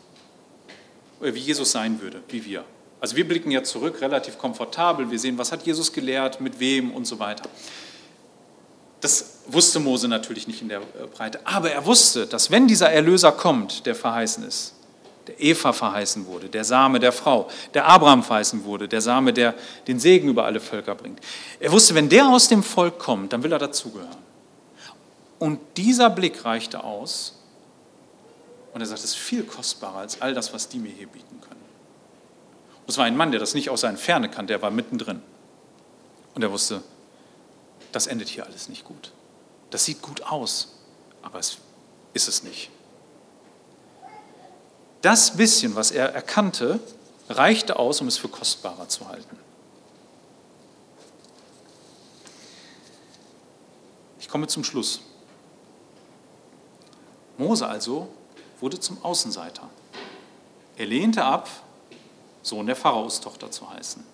äh, 1.20 1.32
wie 1.32 1.40
Jesus 1.40 1.72
sein 1.72 2.00
würde, 2.00 2.22
wie 2.28 2.44
wir. 2.44 2.64
Also 3.00 3.16
wir 3.16 3.26
blicken 3.26 3.50
ja 3.50 3.62
zurück 3.62 4.00
relativ 4.00 4.38
komfortabel, 4.38 5.10
wir 5.10 5.18
sehen, 5.18 5.36
was 5.36 5.52
hat 5.52 5.66
Jesus 5.66 5.92
gelehrt, 5.92 6.40
mit 6.40 6.58
wem 6.60 6.90
und 6.90 7.06
so 7.06 7.18
weiter. 7.18 7.48
Das 9.04 9.34
wusste 9.48 9.80
Mose 9.80 10.08
natürlich 10.08 10.48
nicht 10.48 10.62
in 10.62 10.70
der 10.70 10.80
äh, 10.80 11.06
Breite. 11.14 11.46
Aber 11.46 11.70
er 11.70 11.84
wusste, 11.84 12.26
dass 12.26 12.50
wenn 12.50 12.66
dieser 12.66 12.90
Erlöser 12.90 13.32
kommt, 13.32 13.84
der 13.84 13.94
verheißen 13.94 14.42
ist, 14.44 14.72
der 15.26 15.38
Eva 15.38 15.74
verheißen 15.74 16.24
wurde, 16.24 16.48
der 16.48 16.64
Same 16.64 17.00
der 17.00 17.12
Frau, 17.12 17.50
der 17.74 17.86
Abraham 17.86 18.22
verheißen 18.22 18.64
wurde, 18.64 18.88
der 18.88 19.02
Same, 19.02 19.34
der 19.34 19.52
den 19.88 20.00
Segen 20.00 20.30
über 20.30 20.46
alle 20.46 20.58
Völker 20.58 20.94
bringt. 20.94 21.20
Er 21.60 21.70
wusste, 21.70 21.94
wenn 21.94 22.08
der 22.08 22.28
aus 22.28 22.48
dem 22.48 22.62
Volk 22.62 22.98
kommt, 22.98 23.34
dann 23.34 23.42
will 23.42 23.52
er 23.52 23.58
dazugehören. 23.58 24.16
Und 25.38 25.60
dieser 25.76 26.08
Blick 26.08 26.46
reichte 26.46 26.82
aus. 26.82 27.34
Und 28.72 28.80
er 28.80 28.86
sagt, 28.86 29.00
es 29.00 29.10
ist 29.10 29.16
viel 29.16 29.42
kostbarer 29.42 29.98
als 29.98 30.22
all 30.22 30.32
das, 30.32 30.54
was 30.54 30.70
die 30.70 30.78
mir 30.78 30.90
hier 30.90 31.08
bieten 31.08 31.42
können. 31.42 31.60
Und 32.80 32.88
es 32.88 32.96
war 32.96 33.04
ein 33.04 33.18
Mann, 33.18 33.32
der 33.32 33.40
das 33.40 33.52
nicht 33.52 33.68
aus 33.68 33.82
seiner 33.82 33.98
Ferne 33.98 34.30
kannte, 34.30 34.54
der 34.54 34.62
war 34.62 34.70
mittendrin. 34.70 35.20
Und 36.34 36.42
er 36.42 36.50
wusste, 36.50 36.82
das 37.94 38.08
endet 38.08 38.28
hier 38.28 38.44
alles 38.44 38.68
nicht 38.68 38.84
gut. 38.84 39.12
Das 39.70 39.84
sieht 39.84 40.02
gut 40.02 40.22
aus, 40.24 40.74
aber 41.22 41.38
es 41.38 41.58
ist 42.12 42.26
es 42.26 42.42
nicht. 42.42 42.70
Das 45.00 45.36
bisschen, 45.36 45.76
was 45.76 45.90
er 45.90 46.12
erkannte, 46.12 46.80
reichte 47.28 47.78
aus, 47.78 48.00
um 48.00 48.08
es 48.08 48.18
für 48.18 48.28
kostbarer 48.28 48.88
zu 48.88 49.06
halten. 49.06 49.38
Ich 54.18 54.28
komme 54.28 54.48
zum 54.48 54.64
Schluss. 54.64 55.00
Mose 57.36 57.66
also 57.66 58.08
wurde 58.60 58.80
zum 58.80 59.02
Außenseiter. 59.04 59.68
Er 60.76 60.86
lehnte 60.86 61.24
ab, 61.24 61.48
Sohn 62.42 62.66
der 62.66 62.76
Pharaostochter 62.76 63.50
zu 63.50 63.70
heißen. 63.70 64.04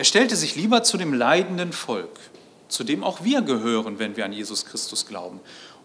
Er 0.00 0.04
stellte 0.04 0.34
sich 0.34 0.56
lieber 0.56 0.82
zu 0.82 0.96
dem 0.96 1.12
leidenden 1.12 1.74
Volk, 1.74 2.20
zu 2.68 2.84
dem 2.84 3.04
auch 3.04 3.22
wir 3.22 3.42
gehören, 3.42 3.98
wenn 3.98 4.16
wir 4.16 4.24
an 4.24 4.32
Jesus 4.32 4.64
Christus 4.64 5.04
glauben, 5.04 5.40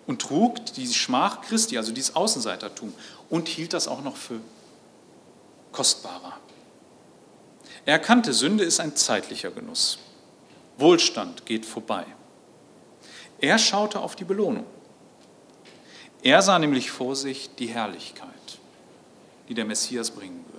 und 0.07 0.21
trug 0.21 0.63
die 0.67 0.87
Schmach 0.87 1.41
Christi, 1.41 1.77
also 1.77 1.91
dieses 1.91 2.15
Außenseitertum, 2.15 2.93
und 3.29 3.49
hielt 3.49 3.73
das 3.73 3.89
auch 3.89 4.01
noch 4.01 4.15
für 4.15 4.39
kostbarer. 5.73 6.39
Er 7.83 7.95
erkannte, 7.95 8.33
Sünde 8.33 8.63
ist 8.63 8.79
ein 8.79 8.95
zeitlicher 8.95 9.51
Genuss. 9.51 9.99
Wohlstand 10.77 11.45
geht 11.45 11.65
vorbei. 11.65 12.05
Er 13.41 13.59
schaute 13.59 13.99
auf 13.99 14.15
die 14.15 14.23
Belohnung. 14.23 14.65
Er 16.23 16.41
sah 16.41 16.57
nämlich 16.57 16.89
vor 16.89 17.17
sich 17.17 17.49
die 17.55 17.67
Herrlichkeit, 17.67 18.29
die 19.49 19.55
der 19.55 19.65
Messias 19.65 20.09
bringen 20.09 20.45
würde. 20.53 20.55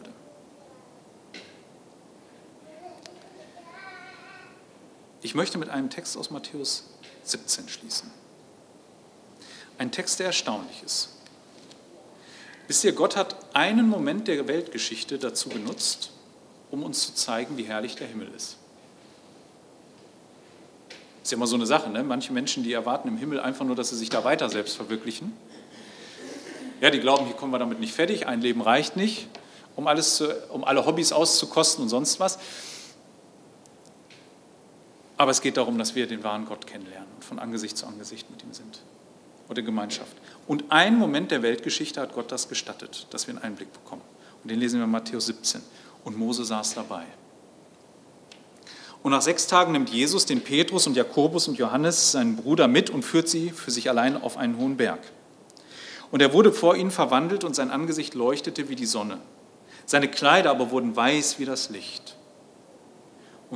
Ich 5.23 5.35
möchte 5.35 5.59
mit 5.59 5.69
einem 5.69 5.91
Text 5.91 6.17
aus 6.17 6.31
Matthäus 6.31 6.85
17 7.25 7.69
schließen. 7.69 8.11
Ein 9.79 9.91
Text, 9.91 10.21
der 10.21 10.27
erstaunlich 10.27 10.83
ist. 10.85 11.11
Wisst 12.69 12.85
ihr, 12.85 12.93
Gott 12.93 13.17
hat 13.17 13.37
einen 13.55 13.89
Moment 13.89 14.29
der 14.29 14.49
Weltgeschichte 14.49 15.19
dazu 15.19 15.49
genutzt, 15.49 16.11
um 16.71 16.83
uns 16.83 17.07
zu 17.07 17.15
zeigen, 17.15 17.57
wie 17.57 17.65
herrlich 17.65 17.95
der 17.97 18.09
Himmel 18.09 18.29
ist. 18.35 18.57
Ist 21.23 21.33
ja 21.33 21.37
immer 21.37 21.47
so 21.47 21.57
eine 21.57 21.67
Sache, 21.67 21.91
ne? 21.91 22.03
Manche 22.03 22.33
Menschen, 22.33 22.63
die 22.63 22.73
erwarten 22.73 23.09
im 23.09 23.17
Himmel 23.17 23.41
einfach 23.41 23.65
nur, 23.65 23.77
dass 23.77 23.91
sie 23.91 23.97
sich 23.97 24.09
da 24.09 24.25
weiter 24.25 24.49
selbst 24.49 24.77
verwirklichen. 24.77 25.33
Ja, 26.81 26.91
die 26.91 27.01
glauben, 27.01 27.27
hier 27.27 27.35
kommen 27.35 27.53
wir 27.53 27.59
damit 27.59 27.81
nicht 27.81 27.95
fertig, 27.95 28.27
ein 28.27 28.41
Leben 28.41 28.61
reicht 28.61 28.97
nicht, 28.97 29.29
um, 29.77 29.87
alles 29.87 30.17
zu, 30.17 30.33
um 30.51 30.63
alle 30.63 30.87
Hobbys 30.87 31.13
auszukosten 31.13 31.83
und 31.83 31.89
sonst 31.89 32.21
was. 32.21 32.39
Aber 35.17 35.31
es 35.31 35.41
geht 35.41 35.57
darum, 35.57 35.79
dass 35.79 35.95
wir 35.95 36.07
den 36.07 36.23
wahren 36.25 36.45
Gott 36.45 36.67
kennenlernen 36.67 37.09
und 37.15 37.25
von 37.25 37.39
Angesicht 37.39 37.77
zu 37.77 37.87
Angesicht 37.87 38.31
mit 38.31 38.43
ihm 38.43 38.53
sind 38.53 38.83
oder 39.49 39.63
Gemeinschaft. 39.63 40.17
Und 40.47 40.65
ein 40.71 40.97
Moment 40.97 41.31
der 41.31 41.43
Weltgeschichte 41.43 42.01
hat 42.01 42.15
Gott 42.15 42.31
das 42.31 42.49
gestattet, 42.49 43.07
dass 43.11 43.27
wir 43.27 43.35
einen 43.35 43.45
Einblick 43.45 43.73
bekommen. 43.73 44.03
Und 44.43 44.51
den 44.51 44.61
lesen 44.61 44.79
wir 44.79 44.85
in 44.85 44.91
Matthäus 44.91 45.27
17. 45.27 45.63
Und 46.05 46.19
Mose 46.19 46.45
saß 46.45 46.75
dabei. 46.75 47.05
Und 49.03 49.13
nach 49.13 49.23
sechs 49.23 49.47
Tagen 49.47 49.73
nimmt 49.73 49.91
Jesus 49.91 50.27
den 50.27 50.43
Petrus 50.43 50.87
und 50.87 50.97
Jakobus 50.97 51.49
und 51.49 51.59
Johannes, 51.59 52.13
seinen 52.13 52.37
Bruder, 52.37 52.69
mit 52.69 52.91
und 52.91 53.05
führt 53.05 53.29
sie 53.29 53.51
für 53.51 53.71
sich 53.71 53.89
allein 53.89 54.21
auf 54.21 54.37
einen 54.37 54.59
hohen 54.59 54.77
Berg. 54.77 55.01
Und 56.11 56.21
er 56.21 56.33
wurde 56.33 56.53
vor 56.53 56.77
ihnen 56.77 56.91
verwandelt 56.91 57.45
und 57.45 57.55
sein 57.55 57.71
Angesicht 57.71 58.15
leuchtete 58.15 58.69
wie 58.69 58.77
die 58.77 58.87
Sonne. 58.87 59.19
Seine 59.87 60.09
Kleider 60.09 60.51
aber 60.51 60.71
wurden 60.71 60.95
weiß 60.95 61.39
wie 61.39 61.45
das 61.45 61.71
Licht 61.71 62.16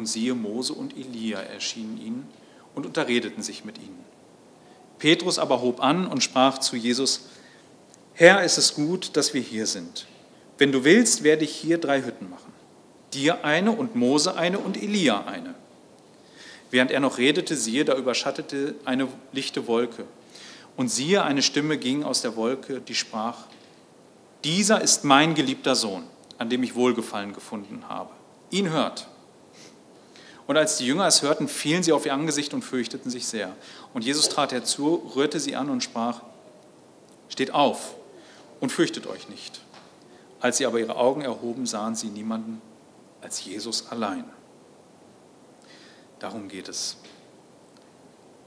und 0.01 0.07
siehe, 0.07 0.34
Mose 0.34 0.72
und 0.72 0.96
Elia 0.96 1.40
erschienen 1.40 2.01
ihnen 2.01 2.28
und 2.74 2.86
unterredeten 2.86 3.42
sich 3.42 3.66
mit 3.66 3.76
ihnen. 3.76 4.03
Petrus 4.98 5.38
aber 5.38 5.61
hob 5.61 5.82
an 5.82 6.07
und 6.07 6.22
sprach 6.22 6.57
zu 6.57 6.74
Jesus, 6.74 7.28
Herr, 8.14 8.42
es 8.42 8.57
ist 8.57 8.76
gut, 8.76 9.14
dass 9.18 9.34
wir 9.34 9.42
hier 9.42 9.66
sind. 9.66 10.07
Wenn 10.57 10.72
du 10.72 10.84
willst, 10.84 11.22
werde 11.22 11.44
ich 11.44 11.55
hier 11.55 11.76
drei 11.76 12.03
Hütten 12.03 12.30
machen. 12.30 12.51
Dir 13.12 13.44
eine 13.44 13.72
und 13.72 13.94
Mose 13.94 14.36
eine 14.36 14.59
und 14.59 14.78
Elia 14.82 15.26
eine. 15.26 15.55
Während 16.70 16.90
er 16.90 17.01
noch 17.01 17.18
redete, 17.18 17.55
siehe, 17.55 17.84
da 17.84 17.94
überschattete 17.94 18.76
eine 18.86 19.07
lichte 19.32 19.66
Wolke. 19.66 20.07
Und 20.78 20.88
siehe, 20.88 21.22
eine 21.24 21.42
Stimme 21.42 21.76
ging 21.76 22.05
aus 22.05 22.22
der 22.22 22.36
Wolke, 22.36 22.80
die 22.80 22.94
sprach, 22.94 23.36
dieser 24.44 24.80
ist 24.80 25.05
mein 25.05 25.34
geliebter 25.34 25.74
Sohn, 25.74 26.05
an 26.38 26.48
dem 26.48 26.62
ich 26.62 26.74
Wohlgefallen 26.74 27.34
gefunden 27.34 27.84
habe. 27.90 28.12
Ihn 28.51 28.70
hört. 28.70 29.10
Und 30.51 30.57
als 30.57 30.78
die 30.78 30.86
Jünger 30.86 31.07
es 31.07 31.22
hörten, 31.22 31.46
fielen 31.46 31.84
sie 31.84 31.92
auf 31.92 32.07
ihr 32.07 32.12
Angesicht 32.12 32.55
und 32.55 32.62
fürchteten 32.62 33.09
sich 33.09 33.28
sehr. 33.28 33.55
Und 33.94 34.05
Jesus 34.05 34.28
trat 34.28 34.51
herzu, 34.51 35.09
rührte 35.14 35.38
sie 35.38 35.55
an 35.55 35.70
und 35.70 35.84
sprach, 35.84 36.22
steht 37.28 37.55
auf 37.55 37.94
und 38.59 38.72
fürchtet 38.72 39.07
euch 39.07 39.28
nicht. 39.28 39.61
Als 40.40 40.57
sie 40.57 40.66
aber 40.66 40.80
ihre 40.80 40.96
Augen 40.96 41.20
erhoben, 41.20 41.66
sahen 41.66 41.94
sie 41.94 42.09
niemanden 42.09 42.61
als 43.22 43.44
Jesus 43.44 43.92
allein. 43.92 44.24
Darum 46.18 46.48
geht 46.48 46.68
es. 46.68 46.96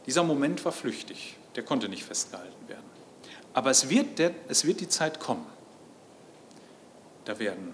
Dieser 0.06 0.24
Moment 0.24 0.66
war 0.66 0.74
flüchtig, 0.74 1.38
der 1.56 1.64
konnte 1.64 1.88
nicht 1.88 2.04
festgehalten 2.04 2.68
werden. 2.68 2.84
Aber 3.54 3.70
es 3.70 3.88
wird, 3.88 4.20
der, 4.20 4.32
es 4.50 4.66
wird 4.66 4.82
die 4.82 4.90
Zeit 4.90 5.22
kommen. 5.22 5.46
Da 7.24 7.40
werden, 7.40 7.74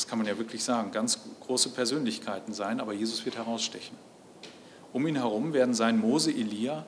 das 0.00 0.08
kann 0.08 0.16
man 0.16 0.26
ja 0.26 0.38
wirklich 0.38 0.64
sagen, 0.64 0.92
ganz 0.92 1.18
große 1.40 1.68
Persönlichkeiten 1.68 2.54
sein, 2.54 2.80
aber 2.80 2.94
Jesus 2.94 3.22
wird 3.26 3.36
herausstechen. 3.36 3.98
Um 4.94 5.06
ihn 5.06 5.16
herum 5.16 5.52
werden 5.52 5.74
sein 5.74 6.00
Mose, 6.00 6.30
Elia, 6.30 6.86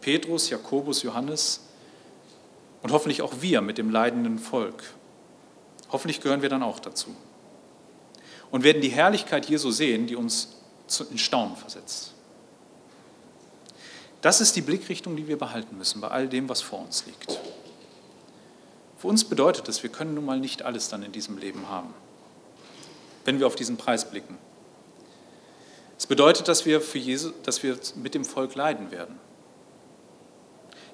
Petrus, 0.00 0.50
Jakobus, 0.50 1.04
Johannes 1.04 1.60
und 2.82 2.90
hoffentlich 2.90 3.22
auch 3.22 3.34
wir 3.42 3.60
mit 3.60 3.78
dem 3.78 3.90
leidenden 3.90 4.40
Volk. 4.40 4.82
Hoffentlich 5.92 6.20
gehören 6.20 6.42
wir 6.42 6.48
dann 6.48 6.64
auch 6.64 6.80
dazu. 6.80 7.14
Und 8.50 8.64
werden 8.64 8.82
die 8.82 8.88
Herrlichkeit 8.88 9.48
Jesu 9.48 9.70
sehen, 9.70 10.08
die 10.08 10.16
uns 10.16 10.56
in 11.10 11.18
Staunen 11.18 11.54
versetzt. 11.54 12.12
Das 14.20 14.40
ist 14.40 14.56
die 14.56 14.62
Blickrichtung, 14.62 15.14
die 15.14 15.28
wir 15.28 15.38
behalten 15.38 15.78
müssen 15.78 16.00
bei 16.00 16.08
all 16.08 16.26
dem, 16.26 16.48
was 16.48 16.60
vor 16.60 16.80
uns 16.80 17.06
liegt. 17.06 17.38
Für 18.96 19.06
uns 19.06 19.22
bedeutet 19.22 19.68
das, 19.68 19.84
wir 19.84 19.90
können 19.90 20.14
nun 20.14 20.24
mal 20.24 20.40
nicht 20.40 20.62
alles 20.62 20.88
dann 20.88 21.04
in 21.04 21.12
diesem 21.12 21.38
Leben 21.38 21.68
haben, 21.68 21.94
wenn 23.24 23.38
wir 23.38 23.46
auf 23.46 23.56
diesen 23.56 23.76
Preis 23.76 24.10
blicken. 24.10 24.38
Es 25.98 26.06
bedeutet, 26.06 26.48
dass 26.48 26.64
wir, 26.64 26.80
für 26.80 26.98
Jesus, 26.98 27.32
dass 27.42 27.62
wir 27.62 27.78
mit 27.96 28.14
dem 28.14 28.24
Volk 28.24 28.54
leiden 28.54 28.90
werden, 28.90 29.18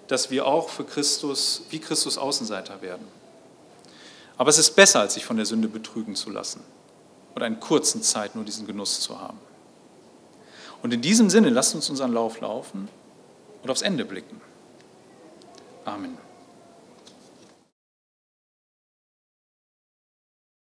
dass 0.09 0.31
wir 0.31 0.47
auch 0.47 0.68
für 0.68 0.85
Christus, 0.85 1.62
wie 1.70 1.79
Christus 1.79 2.18
Außenseiter 2.18 2.83
werden. 2.83 3.07
Aber 4.37 4.51
es 4.51 4.59
ist 4.59 4.75
besser, 4.75 5.01
als 5.01 5.14
sich 5.14 5.25
von 5.25 5.37
der 5.37 5.47
Sünde 5.47 5.68
betrügen 5.68 6.16
zu 6.16 6.31
lassen 6.31 6.62
oder 7.35 7.47
in 7.47 7.61
kurzen 7.61 8.03
Zeit 8.03 8.35
nur 8.35 8.45
diesen 8.45 8.66
Genuss 8.66 9.01
zu 9.01 9.20
haben. 9.20 9.39
Und 10.83 10.93
in 10.93 11.01
diesem 11.01 11.31
Sinne, 11.31 11.51
lasst 11.51 11.75
uns 11.75 11.89
unseren 11.89 12.12
Lauf 12.12 12.41
laufen 12.41 12.89
und 13.62 13.70
aufs 13.70 13.83
Ende 13.83 14.05
blicken. 14.05 14.41
Amen. 15.85 16.24